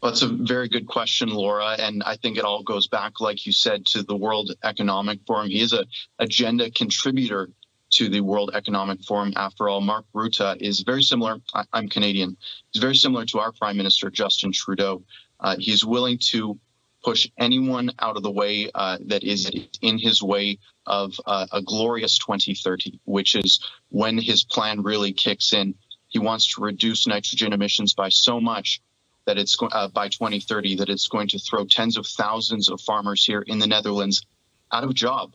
[0.00, 1.76] Well, that's a very good question, Laura.
[1.78, 5.48] And I think it all goes back, like you said, to the World Economic Forum.
[5.48, 5.86] He is a
[6.18, 7.48] agenda contributor
[7.92, 9.32] to the World Economic Forum.
[9.36, 11.38] After all, Mark Rutte is very similar.
[11.54, 12.36] I, am Canadian.
[12.72, 15.02] He's very similar to our Prime Minister, Justin Trudeau.
[15.40, 16.58] Uh, he's willing to
[17.04, 19.50] push anyone out of the way uh, that is
[19.82, 25.52] in his way of uh, a glorious 2030, which is when his plan really kicks
[25.52, 25.74] in.
[26.08, 28.80] He wants to reduce nitrogen emissions by so much
[29.26, 33.24] that it's uh, by 2030 that it's going to throw tens of thousands of farmers
[33.24, 34.26] here in the Netherlands
[34.70, 35.34] out of job.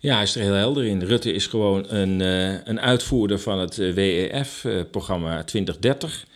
[0.00, 1.04] Ja, hij is er heel helder in.
[1.04, 6.26] Rutte is gewoon een, uh, een uitvoerder van het uh, WEF-programma 2030.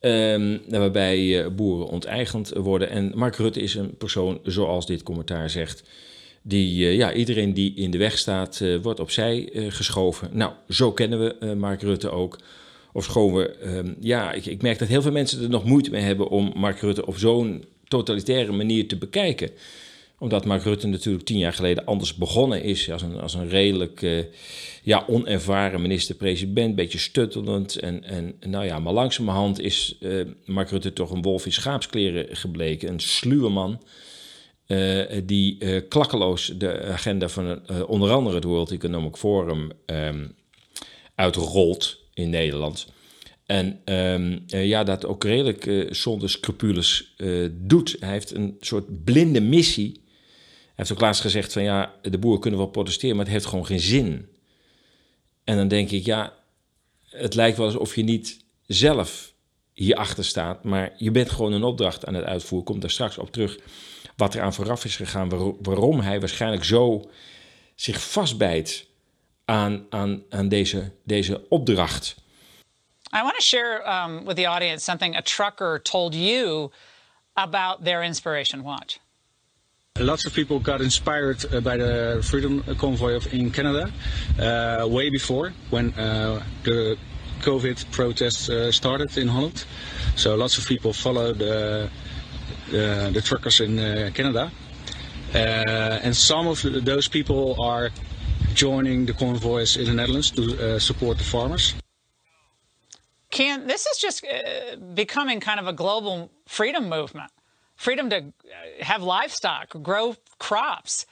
[0.00, 2.90] Um, waarbij uh, boeren onteigend worden.
[2.90, 5.82] En Mark Rutte is een persoon, zoals dit commentaar zegt,
[6.42, 10.30] die ja, iedereen die in de weg staat, wordt opzij geschoven.
[10.32, 12.38] Nou, zo kennen we Mark Rutte ook.
[12.92, 15.90] Of schoon we, um, ja, ik, ik merk dat heel veel mensen er nog moeite
[15.90, 19.50] mee hebben om Mark Rutte op zo'n totalitaire manier te bekijken
[20.20, 22.90] omdat Mark Rutte natuurlijk tien jaar geleden anders begonnen is.
[22.90, 24.24] Als een, als een redelijk uh,
[24.82, 26.74] ja, onervaren minister-president.
[26.74, 27.76] Beetje stuttelend.
[27.76, 32.36] En, en nou ja, maar langzamerhand is uh, Mark Rutte toch een wolf in schaapskleren
[32.36, 32.88] gebleken.
[32.88, 33.82] Een sluwe man.
[34.66, 40.34] Uh, die klakkeloos de agenda van onder andere het World Economic Forum um,
[41.14, 42.86] uitrolt in Nederland.
[43.46, 47.14] En um, ja, dat ook redelijk zonder scrupules
[47.50, 47.96] doet.
[48.00, 50.08] Hij heeft een soort blinde missie
[50.80, 53.66] heeft ook laatst gezegd van ja, de boeren kunnen wel protesteren, maar het heeft gewoon
[53.66, 54.28] geen zin.
[55.44, 56.32] En dan denk ik, ja,
[57.08, 59.32] het lijkt wel alsof je niet zelf
[59.72, 62.66] hierachter staat, maar je bent gewoon een opdracht aan het uitvoeren.
[62.66, 63.58] Komt daar straks op terug
[64.16, 67.10] wat er aan vooraf is gegaan, waarom hij waarschijnlijk zo
[67.74, 68.86] zich vastbijt
[69.44, 72.16] aan, aan, aan deze, deze opdracht.
[73.14, 76.70] I want to share um, with the audience something a trucker told you
[77.32, 78.98] about their inspiration watch.
[79.98, 83.92] Lots of people got inspired uh, by the Freedom Convoy of, in Canada
[84.38, 86.96] uh, way before when uh, the
[87.40, 89.64] COVID protests uh, started in Holland.
[90.16, 91.88] So lots of people followed uh,
[92.70, 93.76] the, truckers in
[94.14, 94.50] Canada.
[95.34, 97.90] and some of those people are
[98.54, 101.74] joining the convoys in the Netherlands to support the farmers.
[103.30, 104.24] Can this is just
[104.94, 107.30] becoming kind of a global freedom movement
[107.80, 111.06] freedom to uh, have livestock, grow crops,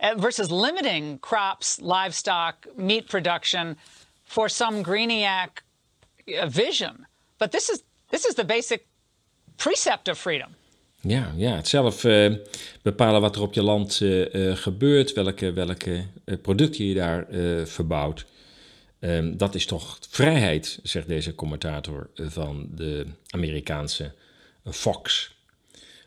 [0.00, 3.76] uh, versus limiting crops, livestock, meat production
[4.24, 5.62] for some Greeniac
[6.26, 7.06] uh, vision.
[7.38, 8.86] But this is this is the basic
[9.56, 10.48] precept of freedom.
[11.00, 12.02] Ja, ja het zelf
[12.82, 13.94] bepalen wat er op je land
[14.54, 16.06] gebeurt, welke, welke
[16.42, 17.26] producten je daar
[17.66, 18.24] verbouwt.
[19.00, 24.12] Um, dat is toch vrijheid, zegt deze commentator van de Amerikaanse
[24.64, 25.34] Fox.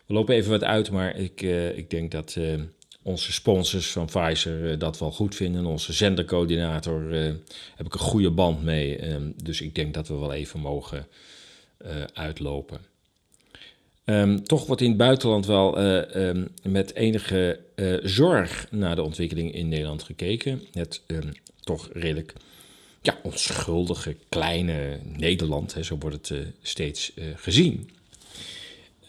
[0.07, 2.61] We lopen even wat uit, maar ik, uh, ik denk dat uh,
[3.01, 5.65] onze sponsors van Pfizer uh, dat wel goed vinden.
[5.65, 7.11] Onze zendercoördinator
[7.75, 9.11] heb ik een goede band mee.
[9.11, 11.07] Um, dus ik denk dat we wel even mogen
[12.13, 12.79] uitlopen.
[14.05, 15.79] Um, toch wordt in het buitenland wel
[16.17, 17.59] um, met enige
[18.03, 20.61] zorg naar de ontwikkeling in Nederland gekeken.
[20.71, 21.01] Het
[21.63, 22.33] toch redelijk
[23.01, 27.89] ja, onschuldige, kleine Nederland, hè, zo wordt het steeds gezien.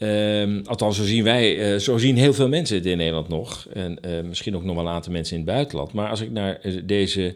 [0.01, 3.67] Um, althans, zo zien wij, uh, zo zien heel veel mensen het in Nederland nog.
[3.73, 5.93] En uh, misschien ook nog wel aantal mensen in het buitenland.
[5.93, 7.35] Maar als ik naar uh, deze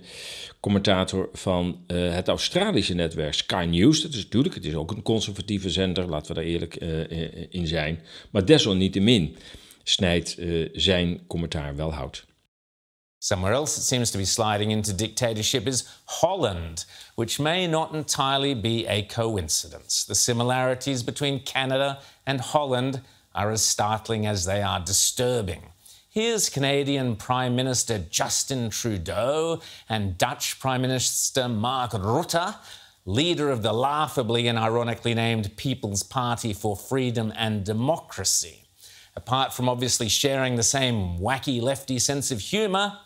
[0.60, 5.70] commentator van het Australische netwerk Sky News, dat is natuurlijk, het is ook een conservatieve
[5.70, 6.74] zender, laten we daar eerlijk
[7.50, 8.00] in zijn.
[8.30, 9.36] Maar desalniettemin
[9.82, 10.38] snijdt
[10.72, 12.24] zijn commentaar wel hout.
[13.22, 18.52] Somewhere else it seems to be sliding into dictatorship is Holland, which may not entirely
[18.52, 20.02] be a coincidence.
[20.02, 23.00] The similarities between Canada and Holland
[23.32, 25.62] are as startling as they are disturbing.
[26.10, 32.56] Here's Canadian Prime Minister Justin Trudeau and Dutch Prime Minister Mark Rutte,
[33.06, 38.64] leader of the laughably and ironically named People's Party for Freedom and Democracy.
[39.14, 42.98] Apart from obviously sharing the same wacky lefty sense of humour,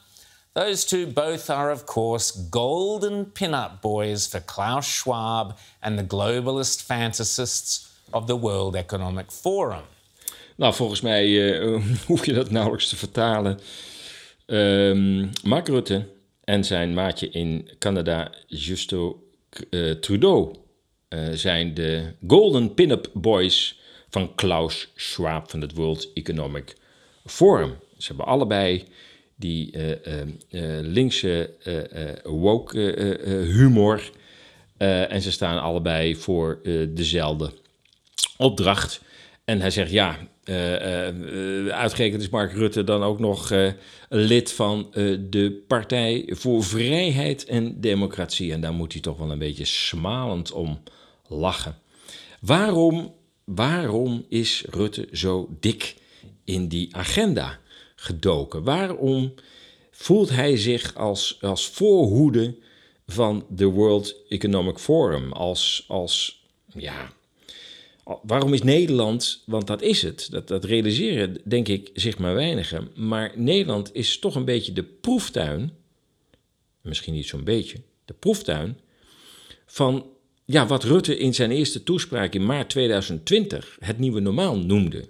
[0.56, 6.82] those two both are, of course, golden pin-up boys for Klaus Schwab and the globalist
[6.82, 9.82] fantasists of the World Economic Forum.
[10.56, 11.26] Nou, volgens mij
[11.60, 13.60] uh, hoef je dat nauwelijks te vertalen.
[14.46, 16.08] Um, Mark Rutte
[16.44, 19.22] en zijn maatje in Canada, Justo
[19.70, 20.56] uh, Trudeau,
[21.08, 23.80] uh, zijn de Golden Pin-Up Boys
[24.10, 26.76] van Klaus Schwab van het World Economic
[27.24, 27.76] Forum.
[27.98, 28.84] Ze hebben allebei
[29.36, 31.50] die uh, linkse
[32.24, 32.78] woke
[33.52, 34.10] humor.
[34.76, 37.52] en ze staan allebei voor dezelfde
[38.36, 39.00] opdracht.
[39.44, 43.52] En hij zegt, ja, uh, uitgerekend is Mark Rutte dan ook nog
[44.08, 44.90] lid van
[45.30, 48.52] de Partij voor Vrijheid en Democratie.
[48.52, 50.80] En daar moet hij toch wel een beetje smalend om
[51.28, 51.78] lachen.
[52.40, 53.14] Waarom,
[53.44, 55.94] waarom is Rutte zo dik
[56.44, 57.58] in die agenda
[58.06, 58.62] gedoken?
[58.62, 59.34] Waarom
[59.90, 62.54] voelt hij zich als, als voorhoede
[63.06, 65.32] van de World Economic Forum?
[65.32, 66.44] Als, als
[66.74, 67.12] ja,
[68.22, 72.90] Waarom is Nederland, want dat is het, dat, dat realiseren denk ik zich maar weinigen,
[72.94, 75.70] maar Nederland is toch een beetje de proeftuin,
[76.80, 78.78] misschien niet zo'n beetje, de proeftuin
[79.66, 80.06] van
[80.44, 85.08] ja, wat Rutte in zijn eerste toespraak in maart 2020 het nieuwe normaal noemde.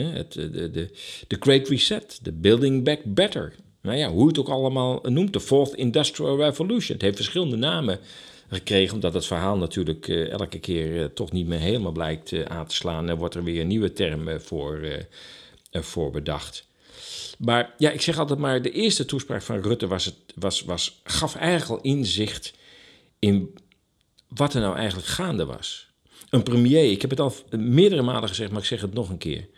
[0.00, 0.90] Het, de, de,
[1.26, 3.54] de Great Reset, de Building Back Better.
[3.82, 6.92] Nou ja, hoe het ook allemaal noemt, de Fourth Industrial Revolution.
[6.92, 7.98] Het heeft verschillende namen
[8.48, 12.44] gekregen, omdat het verhaal natuurlijk uh, elke keer uh, toch niet meer helemaal blijkt uh,
[12.44, 13.08] aan te slaan.
[13.08, 15.06] Er wordt er weer een nieuwe term voor,
[15.72, 16.66] voor bedacht.
[17.38, 21.00] Maar ja, ik zeg altijd maar, de eerste toespraak van Rutte was het, was, was,
[21.04, 22.54] gaf eigenlijk al inzicht
[23.18, 23.54] in
[24.28, 25.91] wat er nou eigenlijk gaande was.
[26.32, 29.18] Een premier, ik heb het al meerdere malen gezegd, maar ik zeg het nog een
[29.18, 29.48] keer.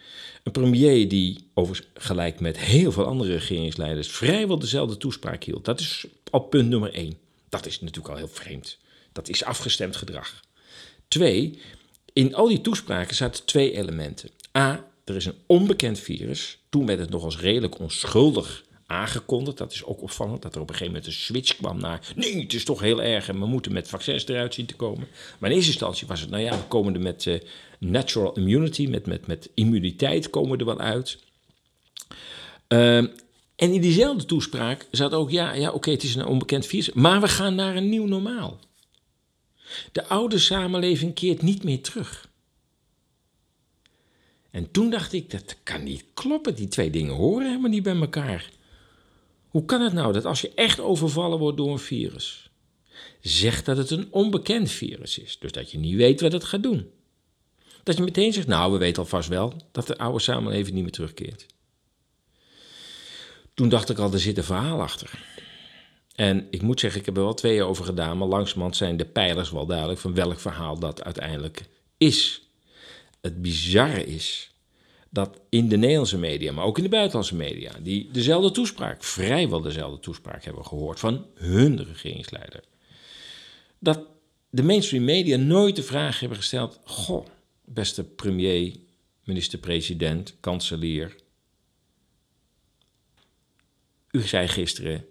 [0.43, 5.65] Een premier die, overigens gelijk met heel veel andere regeringsleiders, vrijwel dezelfde toespraak hield.
[5.65, 7.19] Dat is op punt nummer één.
[7.49, 8.79] Dat is natuurlijk al heel vreemd.
[9.13, 10.41] Dat is afgestemd gedrag.
[11.09, 11.59] Twee,
[12.13, 14.31] in al die toespraken zaten twee elementen.
[14.59, 16.59] A, er is een onbekend virus.
[16.69, 18.65] Toen werd het nog als redelijk onschuldig
[18.95, 19.59] aangekondigd.
[19.59, 22.13] Dat is ook opvallend, dat er op een gegeven moment een switch kwam naar...
[22.17, 25.09] nee, het is toch heel erg en we moeten met vaccins eruit zien te komen.
[25.39, 27.41] Maar in eerste instantie was het, nou ja, we komen er met uh,
[27.79, 31.19] natural immunity, met, met, met immuniteit komen er wel uit.
[32.69, 32.97] Uh,
[33.57, 37.21] en in diezelfde toespraak zat ook, ja, ja oké, het is een onbekend virus, maar
[37.21, 38.59] we gaan naar een nieuw normaal.
[39.93, 42.33] De oude samenleving keert niet meer terug.
[44.51, 46.55] En toen dacht ik, dat kan niet kloppen.
[46.55, 48.51] Die twee dingen horen helemaal niet bij elkaar.
[49.55, 52.51] Hoe kan het nou dat als je echt overvallen wordt door een virus,
[53.21, 56.63] zegt dat het een onbekend virus is, dus dat je niet weet wat het gaat
[56.63, 56.91] doen?
[57.83, 60.93] Dat je meteen zegt, nou, we weten alvast wel dat de oude samenleving niet meer
[60.93, 61.47] terugkeert.
[63.55, 65.11] Toen dacht ik al, er zit een verhaal achter.
[66.15, 69.07] En ik moet zeggen, ik heb er wel twee over gedaan, maar langzamerhand zijn de
[69.07, 71.65] pijlers wel duidelijk van welk verhaal dat uiteindelijk
[71.99, 72.43] is.
[73.21, 74.54] Het bizarre is
[75.15, 79.61] dat in de Nederlandse media, maar ook in de buitenlandse media, die dezelfde toespraak, vrijwel
[79.61, 82.65] dezelfde toespraak hebben gehoord van hun regeringsleider,
[83.79, 84.07] dat
[84.51, 87.27] de mainstream media nooit de vraag hebben gesteld: Goh,
[87.65, 88.77] beste premier,
[89.25, 91.17] minister-president, kanselier.
[94.11, 95.05] U zei gisteren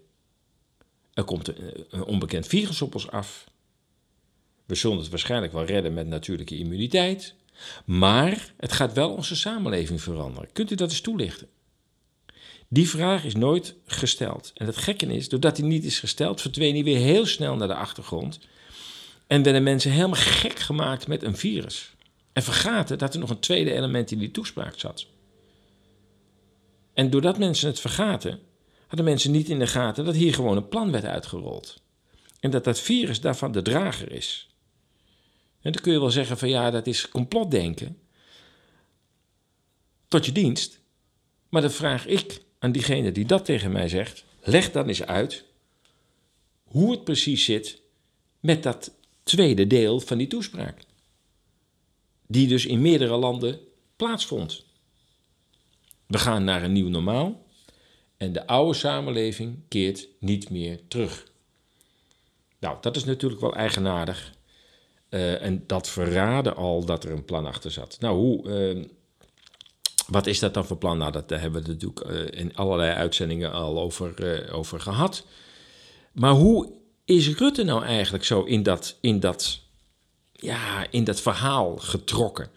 [1.14, 3.50] er komt een, onbekend virus op ons af.
[4.66, 7.34] We zullen het waarschijnlijk wel redden met natuurlijke immuniteit.
[7.84, 10.52] Maar het gaat wel onze samenleving veranderen.
[10.52, 11.48] Kunt u dat eens toelichten?
[12.68, 14.50] Die vraag is nooit gesteld.
[14.54, 17.68] En het gekke is, doordat die niet is gesteld, verdween hij weer heel snel naar
[17.68, 18.38] de achtergrond.
[19.26, 21.94] En werden mensen helemaal gek gemaakt met een virus.
[22.32, 25.06] En vergaten dat er nog een tweede element in die toespraak zat.
[26.94, 28.40] En doordat mensen het vergaten,
[28.86, 31.82] hadden mensen niet in de gaten dat hier gewoon een plan werd uitgerold.
[32.40, 34.53] En dat dat virus daarvan de drager is.
[35.64, 37.98] En dan kun je wel zeggen van ja, dat is complotdenken.
[40.08, 40.80] Tot je dienst.
[41.48, 45.44] Maar dan vraag ik aan diegene die dat tegen mij zegt, leg dan eens uit
[46.64, 47.80] hoe het precies zit
[48.40, 48.92] met dat
[49.22, 50.84] tweede deel van die toespraak.
[52.26, 53.60] Die dus in meerdere landen
[53.96, 54.64] plaatsvond.
[56.06, 57.46] We gaan naar een nieuw normaal.
[58.16, 61.26] En de oude samenleving keert niet meer terug.
[62.58, 64.32] Nou, dat is natuurlijk wel eigenaardig.
[65.14, 67.96] Uh, en dat verraadde al dat er een plan achter zat.
[68.00, 68.84] Nou, hoe, uh,
[70.06, 70.98] wat is dat dan voor plan?
[70.98, 75.24] Nou, dat, daar hebben we natuurlijk uh, in allerlei uitzendingen al over, over gehad.
[76.12, 76.72] Maar hoe
[77.04, 79.60] is Rutte nou eigenlijk zo in dat, in dat,
[80.32, 82.48] ja, in dat verhaal getrokken?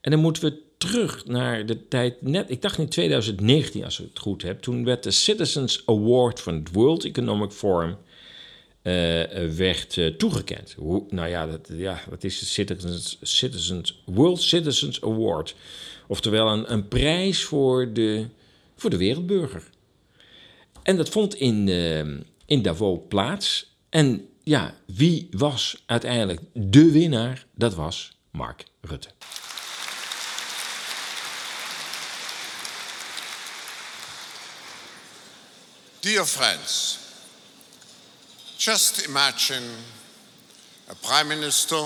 [0.00, 4.08] En dan moeten we terug naar de tijd net, ik dacht in 2019 als ik
[4.08, 7.96] het goed heb, toen werd de Citizens Award van het World Economic Forum
[8.82, 9.22] uh,
[9.56, 10.76] werd uh, toegekend.
[11.08, 15.54] Nou ja dat, ja, is de Citizens, Citizens, World Citizens Award?
[16.06, 18.26] Oftewel een, een prijs voor de,
[18.76, 19.62] voor de wereldburger.
[20.82, 21.98] En dat vond in, uh,
[22.46, 23.74] in Davos plaats.
[23.88, 27.46] En ja, wie was uiteindelijk de winnaar?
[27.54, 29.08] Dat was Mark Rutte.
[36.00, 36.99] Dear friends,
[38.60, 39.64] just imagine
[40.90, 41.82] a prime minister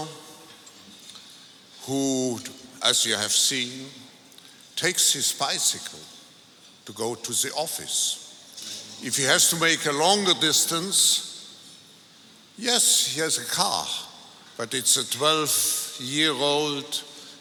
[1.83, 2.37] who,
[2.83, 3.87] as you have seen,
[4.75, 6.01] takes his bicycle
[6.85, 8.99] to go to the office.
[9.05, 11.57] If he has to make a longer distance,
[12.59, 13.87] yes, he has a car,
[14.57, 16.93] but it's a 12 year old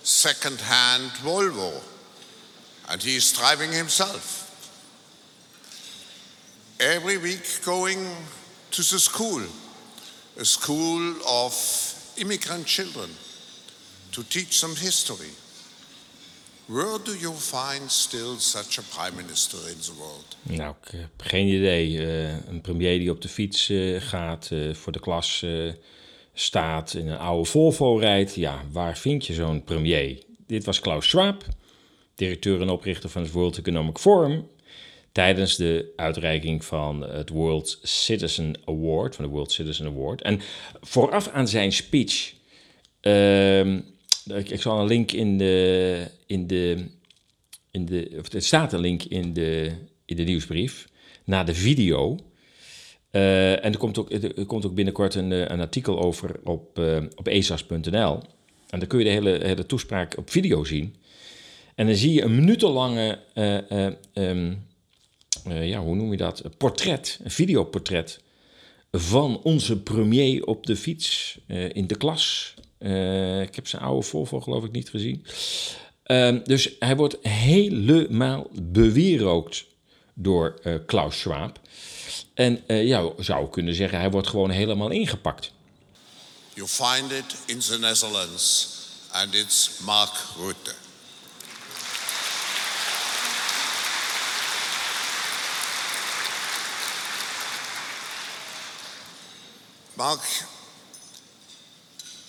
[0.04, 1.82] second hand Volvo,
[2.88, 4.42] and he is driving himself.
[6.80, 8.06] Every week going
[8.74, 9.42] to the school,
[10.40, 11.54] a school of
[12.18, 13.10] immigrant children,
[14.12, 15.30] to teach them history.
[16.66, 20.38] Where do you find still such a prime minister in the world?
[20.42, 22.06] Nou, ik heb geen idee.
[22.06, 25.72] Eh, een premier die op de fiets eh, gaat, eh, voor de klas eh,
[26.34, 28.36] staat, in een oude Volvo rijdt.
[28.36, 30.24] Ja, waar vind je zo'n premier?
[30.48, 31.46] Dit was Klaus Schwab,
[32.16, 34.48] directeur en oprichter van het World Economic Forum.
[35.14, 40.22] Tijdens de uitreiking van het World Citizen Award, van de World Citizen Award.
[40.22, 40.40] En
[40.82, 42.34] vooraf aan zijn speech.
[43.02, 43.80] ehm,
[44.26, 46.08] ik, zal een link in de.
[46.26, 46.86] In de,
[47.72, 49.72] in de of er staat een link in de,
[50.06, 50.88] in de nieuwsbrief.
[51.24, 52.18] Naar de video.
[53.12, 56.80] Eh, en er komt, ook, er komt ook binnenkort een, eh, een artikel over op,
[56.80, 58.22] eh, op esas.nl.
[58.70, 60.96] En dan kun je de hele, hele toespraak op video zien.
[61.76, 64.52] En dan zie je een minutenlange, eh, eh,
[65.46, 66.44] eh, ja, hoe noem je dat?
[66.44, 68.20] Een portret, een videoportret
[68.92, 72.54] van onze premier op de fiets eh, in de klas.
[72.78, 75.26] Eh, ik heb zijn oude Volvo geloof ik niet gezien.
[76.04, 79.66] Ehm, dus hij wordt helemaal bewierookt
[80.14, 81.60] door Klaus Schwab.
[82.34, 85.52] En ja, zou kunnen zeggen, hij wordt gewoon helemaal ingepakt.
[86.54, 88.68] You find it in the Netherlands,
[89.12, 90.83] and it's Mark Rutte.
[100.04, 100.20] Mark,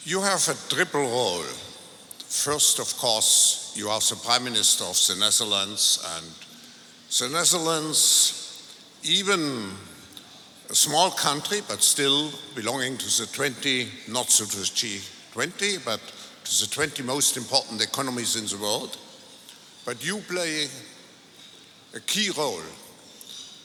[0.05, 1.42] you have a triple role.
[2.28, 6.26] First, of course, you are the Prime Minister of the Netherlands, and
[7.18, 8.62] the Netherlands,
[9.02, 9.72] even
[10.70, 16.01] a small country, but still belonging to the 20, not to the G20, but
[16.44, 18.96] to the 20 most important economies in the world.
[19.84, 20.68] But you play
[21.92, 22.68] a key role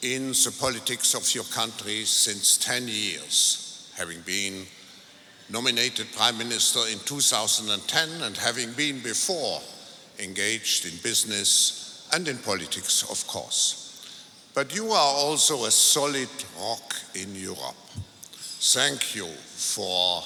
[0.02, 3.59] in the politics of your country since 10 years,
[4.00, 4.66] having been
[5.50, 9.60] nominated Prime Minister in 2010 and having been before
[10.18, 13.76] engaged in business and in politics, of course.
[14.54, 16.28] But you are also a solid
[16.58, 17.76] rock in Europe.
[18.74, 20.22] Thank you for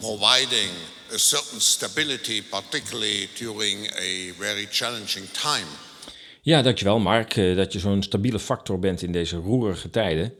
[0.00, 0.70] providing
[1.12, 5.68] a certain stability, particularly during a very challenging time.
[6.42, 10.34] Ja, dankjewel Mark, eh, dat je zo'n stabiele factor bent in deze roerige tijden.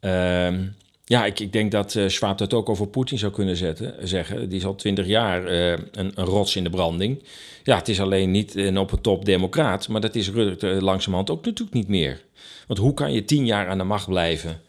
[0.00, 0.66] Ehm,
[1.04, 4.48] ja, ik, ik denk dat eh Schwab dat ook over Poetin zou kunnen zetten, zeggen.
[4.48, 7.22] Die is al twintig jaar eh, een, een rots in de branding.
[7.62, 11.30] Ja, het is alleen niet een op het top democraat, maar dat is Rutte langzamerhand
[11.30, 12.22] ook natuurlijk niet meer.
[12.66, 14.60] Want hoe kan je tien jaar aan de macht blijven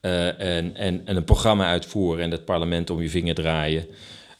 [0.00, 3.86] eh, en, en, en een programma uitvoeren en het parlement om je vinger draaien?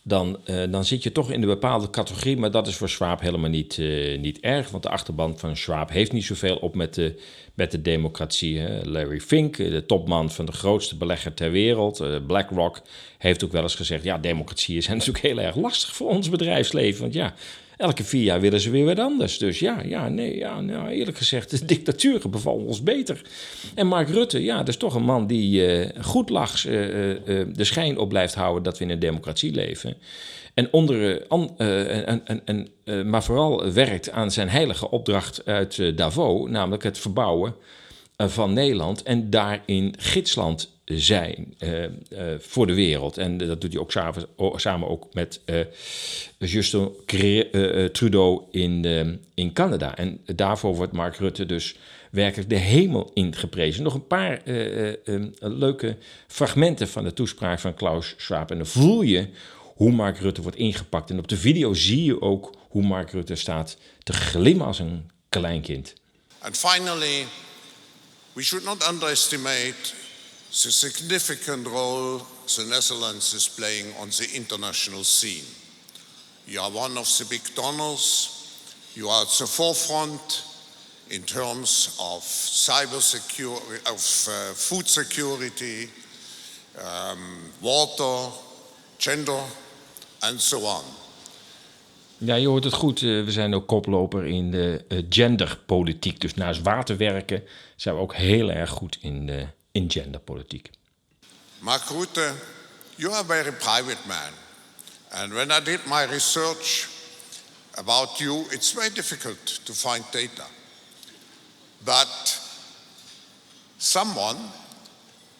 [0.03, 3.21] Dan, eh, dan zit je toch in een bepaalde categorie, maar dat is voor Schwab
[3.21, 4.71] helemaal niet, eh, niet erg.
[4.71, 7.21] Want de achterban van Schwab heeft niet zoveel op met de,
[7.59, 8.59] met de democratie.
[8.59, 8.85] Hè.
[8.85, 12.83] Larry Fink, eh, de topman van de grootste belegger ter wereld, eh, BlackRock,
[13.19, 17.01] heeft ook wel eens gezegd: ja, democratie is natuurlijk heel erg lastig voor ons bedrijfsleven.
[17.01, 17.35] Want ja,
[17.79, 19.39] elke vier jaar willen ze weer wat anders.
[19.39, 23.23] Dus ja, ja, nee, ja, nou, eerlijk gezegd, de dictaturen bevallen ons beter.
[23.75, 27.47] En Mark Rutte, ja, dat is toch een man die eh, goed lachs eh, eh,
[27.53, 29.97] de schijn op blijft houden dat we in een democratie leven.
[30.55, 32.69] En onder, an- en, en,
[33.11, 37.55] maar vooral werkt aan zijn heilige opdracht uit Davos, namelijk het verbouwen
[38.17, 41.91] van Nederland en daarin gidsland zijn eh, eh,
[42.39, 43.19] voor de wereld.
[43.19, 43.81] En dat doet hij
[44.37, 45.61] ook samen, ook met eh,
[46.39, 46.93] Justin
[47.93, 48.85] Trudeau in,
[49.35, 49.97] in Canada.
[49.97, 51.77] En daarvoor wordt Mark Rutte dus
[52.11, 53.83] werkelijk de hemel ingeprezen.
[53.83, 54.41] Nog een paar
[55.41, 55.97] leuke
[56.27, 58.51] fragmenten van de toespraak van Klaus Schwab.
[58.51, 59.29] En dan voel je
[59.75, 61.11] hoe Mark Rutte wordt ingepakt.
[61.11, 65.11] En op de video zie je ook hoe Mark Rutte staat te glimmen als een
[65.29, 65.95] kleinkind.
[66.39, 67.27] And finally,
[68.33, 70.07] we should not underestimate
[70.63, 72.19] the significant role
[72.57, 75.45] the Netherlands is playing on the international scene.
[76.47, 78.35] You are one of the big donors.
[78.95, 80.43] You are at the forefront
[81.11, 85.89] in terms of cyber security, of uh, food security,
[86.79, 88.33] um, water,
[88.99, 89.43] gender,
[90.23, 90.85] and so on.
[92.21, 93.03] Ja, je hoort het goed.
[93.03, 96.21] Eh, we zijn ook koploper in de eh, genderpolitiek.
[96.21, 97.43] Dus naast waterwerken
[97.77, 99.47] zijn we ook heel erg goed in, de,
[99.79, 100.67] in genderpolitiek.
[101.63, 102.35] Mark Rutte,
[102.97, 104.33] you are a very private man.
[105.15, 106.89] And when I did my research
[107.77, 110.47] about you, it's very difficult to find data.
[111.85, 112.41] But
[113.79, 114.37] someone,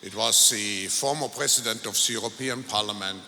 [0.03, 3.23] it was the former president of the European Parliament,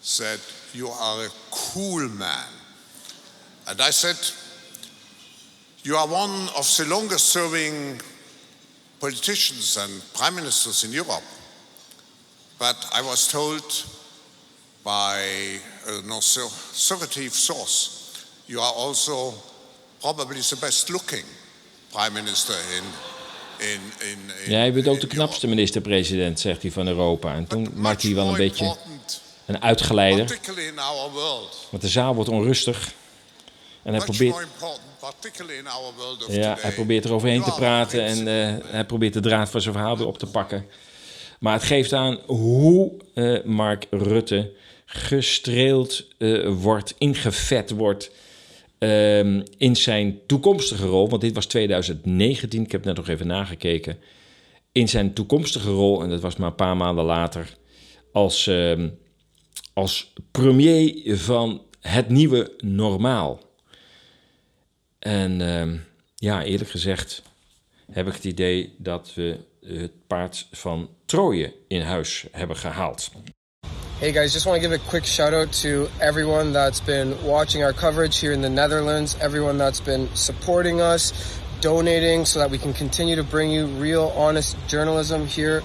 [0.00, 0.40] said,
[0.72, 2.48] You are a cool man.
[3.68, 4.18] And I said,
[5.82, 8.00] You are one of the longest serving
[9.04, 11.26] politicians and prime ministers in Europe.
[12.58, 13.84] But I was told
[14.82, 15.16] by
[15.86, 17.78] an authoritative source,
[18.46, 19.34] you are also
[20.00, 21.24] probably the best looking
[21.92, 22.84] prime minister in,
[23.68, 27.34] in, in, in Ja, je bent ook de knapste minister-president, zegt hij van Europa.
[27.34, 28.76] En toen maakte hij wel een beetje
[29.46, 30.38] een uitgeleider.
[31.70, 32.92] Want de zaal wordt onrustig.
[33.82, 34.46] En hij probeert,
[36.28, 39.96] ja, hij probeert eroverheen te praten en eh, hij probeert de draad van zijn verhaal
[39.98, 40.66] weer op te pakken.
[41.40, 44.52] Maar het geeft aan hoe eh, Mark Rutte
[44.86, 48.10] gestreeld eh, wordt, ingevet wordt
[48.78, 51.08] ehm, in zijn toekomstige rol.
[51.08, 53.98] Want dit was 2019, ik heb net nog even nagekeken.
[54.72, 57.56] In zijn toekomstige rol, en dat was maar een paar maanden later,
[58.12, 58.88] als, ehm,
[59.72, 63.40] als premier van het nieuwe normaal.
[65.04, 65.76] En ehm,
[66.14, 67.22] ja, eerlijk gezegd
[67.92, 73.10] heb ik het idee dat we het paard van Troje in huis hebben gehaald.
[73.98, 77.64] Hey guys, just want to give a quick shout out to everyone that's been watching
[77.64, 81.12] our coverage here in the Netherlands, everyone that's been supporting us,
[81.60, 85.62] donating so that we can continue to bring you real, honest journalism here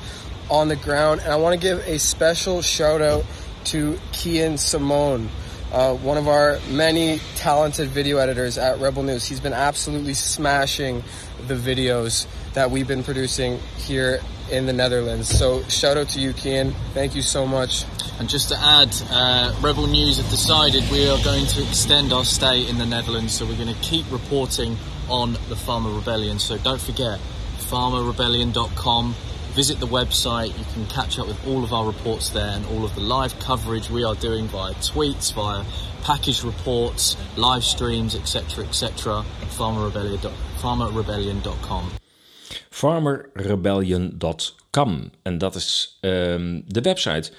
[0.49, 1.21] on the ground.
[1.21, 3.23] And I want to give a special shout out
[3.63, 5.29] to Kian Simone,
[5.71, 9.25] uh, one of our many talented video editors at Rebel News.
[9.25, 11.03] He's been absolutely smashing
[11.47, 14.19] the videos that we've been producing here
[14.51, 15.27] in the Netherlands.
[15.29, 16.73] So shout out to you, Kian.
[16.93, 17.85] Thank you so much.
[18.19, 22.25] And just to add, uh, Rebel News have decided we are going to extend our
[22.25, 24.77] stay in the Netherlands, so we're going to keep reporting
[25.07, 26.39] on the Farmer Rebellion.
[26.39, 27.19] So don't forget,
[27.59, 29.15] farmerrebellion.com.
[29.55, 30.57] Visit the website.
[30.57, 33.37] You can catch up with all of our reports there and all of the live
[33.39, 35.63] coverage we are doing via tweets, via
[36.03, 39.23] package reports, live streams, etc., etc.
[39.57, 41.89] Farmerrebellion- farmerrebellion.com.
[42.69, 45.11] farmerrebellion.com.
[45.21, 47.31] En dat is ehm, de website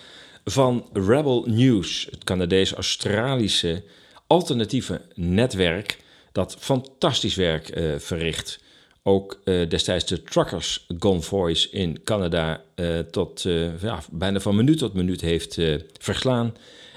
[0.44, 3.84] van Rebel News, het Canadees-Australische
[4.26, 5.98] alternatieve netwerk
[6.32, 8.58] dat fantastisch werk eh, verricht.
[9.02, 14.78] Ook eh, destijds de Truckers Convoys in Canada eh, tot eh, ja, bijna van minuut
[14.78, 15.58] tot minuut heeft
[15.98, 16.54] verslaan.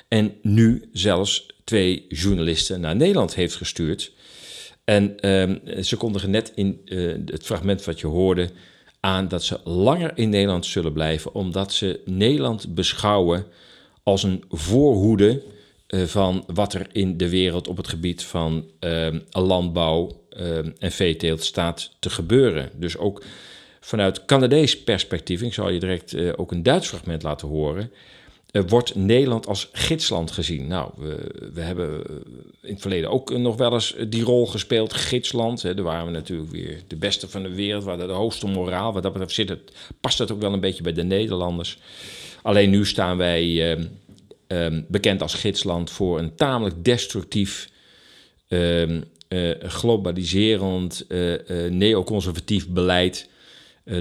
[0.07, 4.11] En nu zelfs twee journalisten naar Nederland heeft gestuurd.
[4.83, 6.81] En ehm, ze kondigen net in
[7.25, 8.49] het fragment wat je hoorde
[8.99, 13.45] aan dat ze langer in Nederland zullen blijven, omdat ze Nederland beschouwen
[14.03, 15.41] als een voorhoede
[15.87, 20.22] van wat er in de wereld op het gebied van ehm, landbouw
[20.79, 22.69] en veeteelt staat te gebeuren.
[22.75, 23.23] Dus ook
[23.79, 27.91] vanuit Canadees perspectief, ik zal je direct eh, ook een Duits fragment laten horen,
[28.53, 30.67] eh, wordt Nederland als gidsland gezien.
[30.67, 32.15] Nou, we, we hebben eh,
[32.61, 35.61] in het verleden ook nog wel eens die rol gespeeld, gidsland.
[35.61, 35.73] Hè.
[35.73, 38.93] Daar waren we natuurlijk weer de beste van de wereld, we hadden de hoogste moraal.
[38.93, 41.77] Wat dat betreft zit het, past dat ook wel een beetje bij de Nederlanders.
[42.41, 43.85] Alleen nu staan wij eh,
[44.47, 47.71] eh, bekend als gidsland voor een tamelijk destructief,
[49.33, 53.31] eh, globaliserend, eh, eh, neoconservatief beleid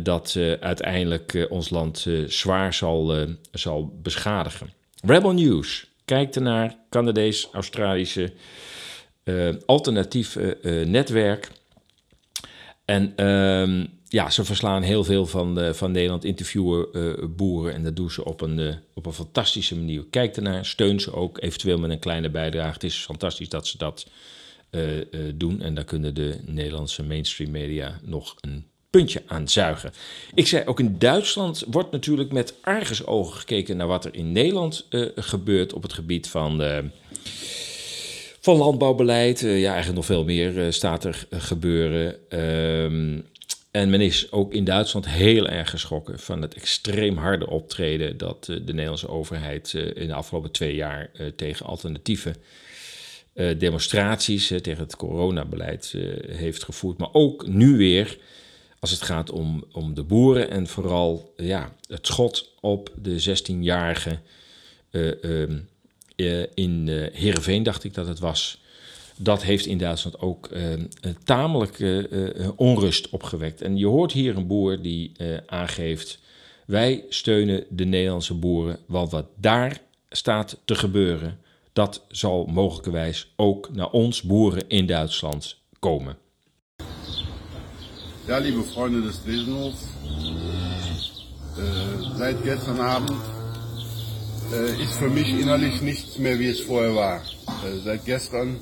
[0.02, 4.70] dat uiteindelijk ons land zwaar zal, zal beschadigen.
[5.04, 8.32] Rebel News kijkt ernaar, Canadees-Australische
[9.66, 10.38] alternatief
[10.84, 11.50] netwerk.
[12.84, 16.88] En ehm, ja, ze verslaan heel veel van, van Nederland, interviewen
[17.36, 20.04] boeren en dat doen ze op een, op een fantastische manier.
[20.10, 22.72] Kijk ernaar, steun ze ook, eventueel met een kleine bijdrage.
[22.72, 24.06] Het is fantastisch dat ze dat
[24.72, 25.04] eh, eh,
[25.34, 29.92] doen en daar kunnen de Nederlandse mainstream media nog een puntje aan zuigen.
[30.34, 34.86] Ik zei ook in Duitsland wordt natuurlijk met argusogen gekeken naar wat er in Nederland
[34.90, 36.62] eh, gebeurt op het gebied van,
[38.40, 39.40] van landbouwbeleid.
[39.40, 42.30] Ja, eigenlijk nog veel meer staat er gebeuren.
[42.30, 43.20] Ehm,
[43.70, 48.44] en men is ook in Duitsland heel erg geschrokken van het extreem harde optreden dat
[48.44, 52.34] de Nederlandse overheid in de afgelopen twee jaar tegen alternatieve
[53.32, 56.02] eh, demonstraties eh, tegen het coronabeleid eh,
[56.36, 56.98] heeft gevoerd.
[56.98, 58.18] Maar ook nu weer
[58.78, 64.18] als het gaat om, om de boeren en vooral ja, het schot op de 16-jarige
[64.90, 65.58] ehm,
[66.54, 68.62] in uh, Heerenveen, dacht ik dat het was.
[69.16, 70.90] Dat heeft in Duitsland ook een
[71.24, 72.04] tamelijk
[72.56, 73.62] onrust opgewekt.
[73.62, 75.12] En je hoort hier een boer die
[75.46, 76.18] aangeeft:
[76.66, 79.80] wij steunen de Nederlandse boeren, want wat daar
[80.10, 81.38] staat te gebeuren,
[81.72, 86.16] dat zal mogelijkerwijs ook naar ons boeren in Duitsland komen.
[88.26, 89.82] Ja, liebe Freunde des Lesenhofs,
[91.58, 93.12] äh, seit gestern Abend
[94.52, 97.16] äh, ist für mich innerlich nichts mehr, wie es vorher war.
[97.16, 98.56] Äh, seit gestern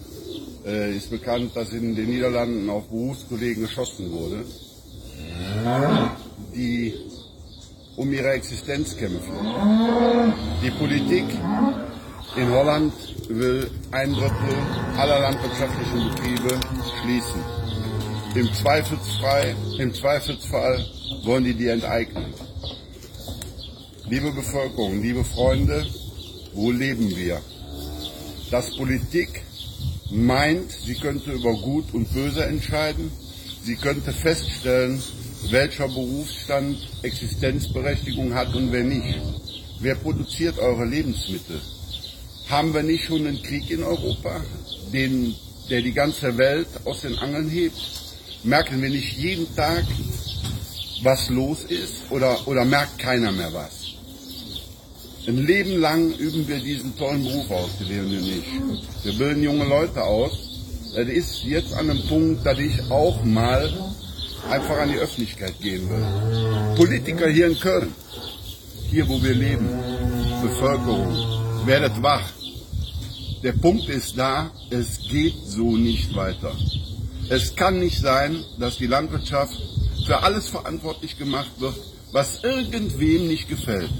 [0.65, 4.45] äh, ist bekannt, dass in den Niederlanden auf Berufskollegen geschossen wurde,
[6.55, 6.95] die
[7.97, 9.35] um ihre Existenz kämpfen.
[10.62, 11.24] Die Politik
[12.36, 12.93] in Holland
[13.28, 14.57] will ein Drittel
[14.97, 16.61] aller landwirtschaftlichen Betriebe
[17.02, 17.40] schließen.
[18.35, 20.86] Im, Zweifelsfall, Im Zweifelsfall
[21.24, 22.32] wollen die die enteignen.
[24.09, 25.85] Liebe Bevölkerung, liebe Freunde,
[26.55, 27.40] wo leben wir?
[28.51, 29.43] Dass Politik
[30.11, 33.11] meint, sie könnte über Gut und Böse entscheiden,
[33.62, 35.02] sie könnte feststellen,
[35.51, 39.20] welcher Berufsstand Existenzberechtigung hat und wer nicht.
[39.81, 41.61] Wer produziert eure Lebensmittel?
[42.51, 44.40] Haben wir nicht schon einen Krieg in Europa,
[44.93, 45.36] den,
[45.70, 47.77] der die ganze Welt aus den Angeln hebt?
[48.43, 49.85] Merken wir nicht jeden Tag,
[51.05, 53.94] was los ist oder, oder merkt keiner mehr was?
[55.28, 59.05] Ein Leben lang üben wir diesen tollen Beruf aus, die Leonie und ich.
[59.05, 60.32] Wir bilden junge Leute aus.
[60.97, 63.72] Das ist jetzt an einem Punkt, dass ich auch mal
[64.51, 66.74] einfach an die Öffentlichkeit gehen will.
[66.74, 67.94] Politiker hier in Köln,
[68.90, 69.68] hier wo wir leben,
[70.43, 71.14] Bevölkerung,
[71.64, 72.40] werdet wach.
[73.43, 76.55] Der Punkt ist da, es geht so nicht weiter.
[77.31, 79.57] Es kann nicht sein, dass die Landwirtschaft
[80.05, 81.77] für alles verantwortlich gemacht wird,
[82.12, 83.91] was irgendwem nicht gefällt.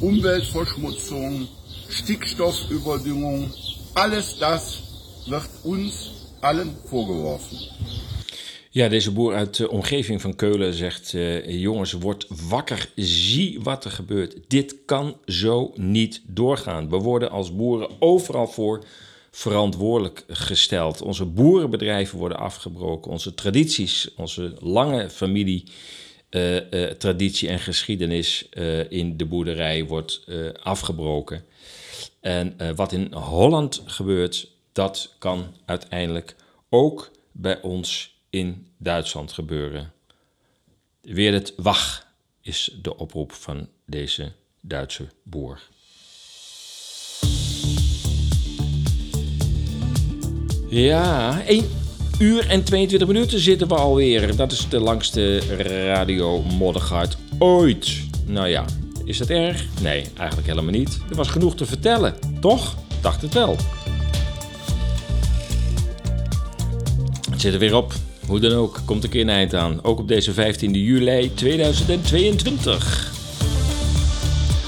[0.00, 1.48] Umweltverschmutzung,
[1.88, 3.50] Stickstoffüberdüngung,
[3.94, 4.80] alles das
[5.28, 6.10] wird uns
[6.42, 7.58] allen vorgeworfen.
[8.74, 13.84] Ja, deze boer uit de omgeving van Keulen zegt: uh, Jongens, word wakker, zie wat
[13.84, 14.36] er gebeurt.
[14.48, 16.88] Dit kan zo niet doorgaan.
[16.88, 18.84] We worden als boeren overal voor
[19.30, 21.02] verantwoordelijk gesteld.
[21.02, 25.64] Onze boerenbedrijven worden afgebroken, onze tradities, onze lange familie.
[26.30, 28.48] Uh, uh, traditie en geschiedenis
[28.88, 30.26] in de boerderij wordt
[30.62, 31.44] afgebroken.
[32.20, 36.36] En wat in Holland gebeurt, dat kan uiteindelijk
[36.68, 39.92] ook bij ons in Duitsland gebeuren.
[41.00, 42.06] Weer het wach
[42.40, 45.60] is de oproep van deze Duitse boer.
[50.68, 51.68] Ja, 1
[52.18, 54.36] uur en 22 minuten zitten we alweer.
[54.36, 55.38] Dat is de langste
[55.86, 58.00] radio Moddergaard ooit.
[58.26, 58.64] Nou ja,
[59.04, 59.66] is dat erg?
[59.82, 60.98] Nee, eigenlijk helemaal niet.
[61.10, 62.76] Er was genoeg te vertellen, toch?
[63.00, 63.56] Dacht het wel.
[67.30, 67.94] Het zit er weer op.
[68.26, 69.84] Hoe dan ook, komt een keer een eind aan.
[69.84, 73.12] Ook op deze 15 juli 2022.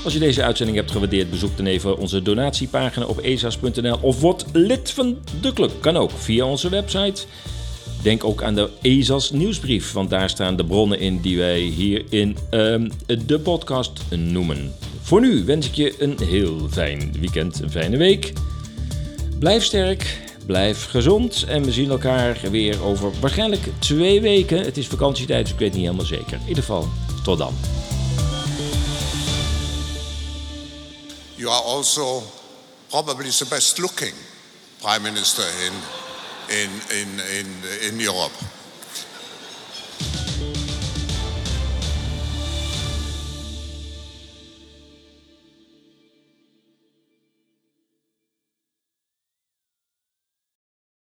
[0.04, 4.44] Als je deze uitzending hebt gewaardeerd, bezoek dan even onze donatiepagina op ezas.nl of word
[4.52, 5.72] lid van de club.
[5.80, 7.24] Kan ook via onze website.
[8.02, 12.04] Denk ook aan de ESAS nieuwsbrief, want daar staan de bronnen in die wij hier
[12.08, 12.90] in uh,
[13.26, 14.72] de podcast noemen.
[15.00, 18.32] Voor nu wens ik je een heel fijn weekend, een fijne week.
[19.38, 24.58] Blijf sterk, Blijf gezond en we zien elkaar weer over waarschijnlijk twee weken.
[24.58, 26.32] Het is vakantietijd, dus ik weet niet helemaal zeker.
[26.32, 26.88] In ieder geval,
[27.24, 27.54] tot dan.
[31.34, 32.22] You are also
[32.88, 34.12] probably the best looking
[34.78, 35.72] prime minister in,
[36.56, 37.08] in, in,
[37.38, 37.46] in,
[37.80, 38.34] in Europe.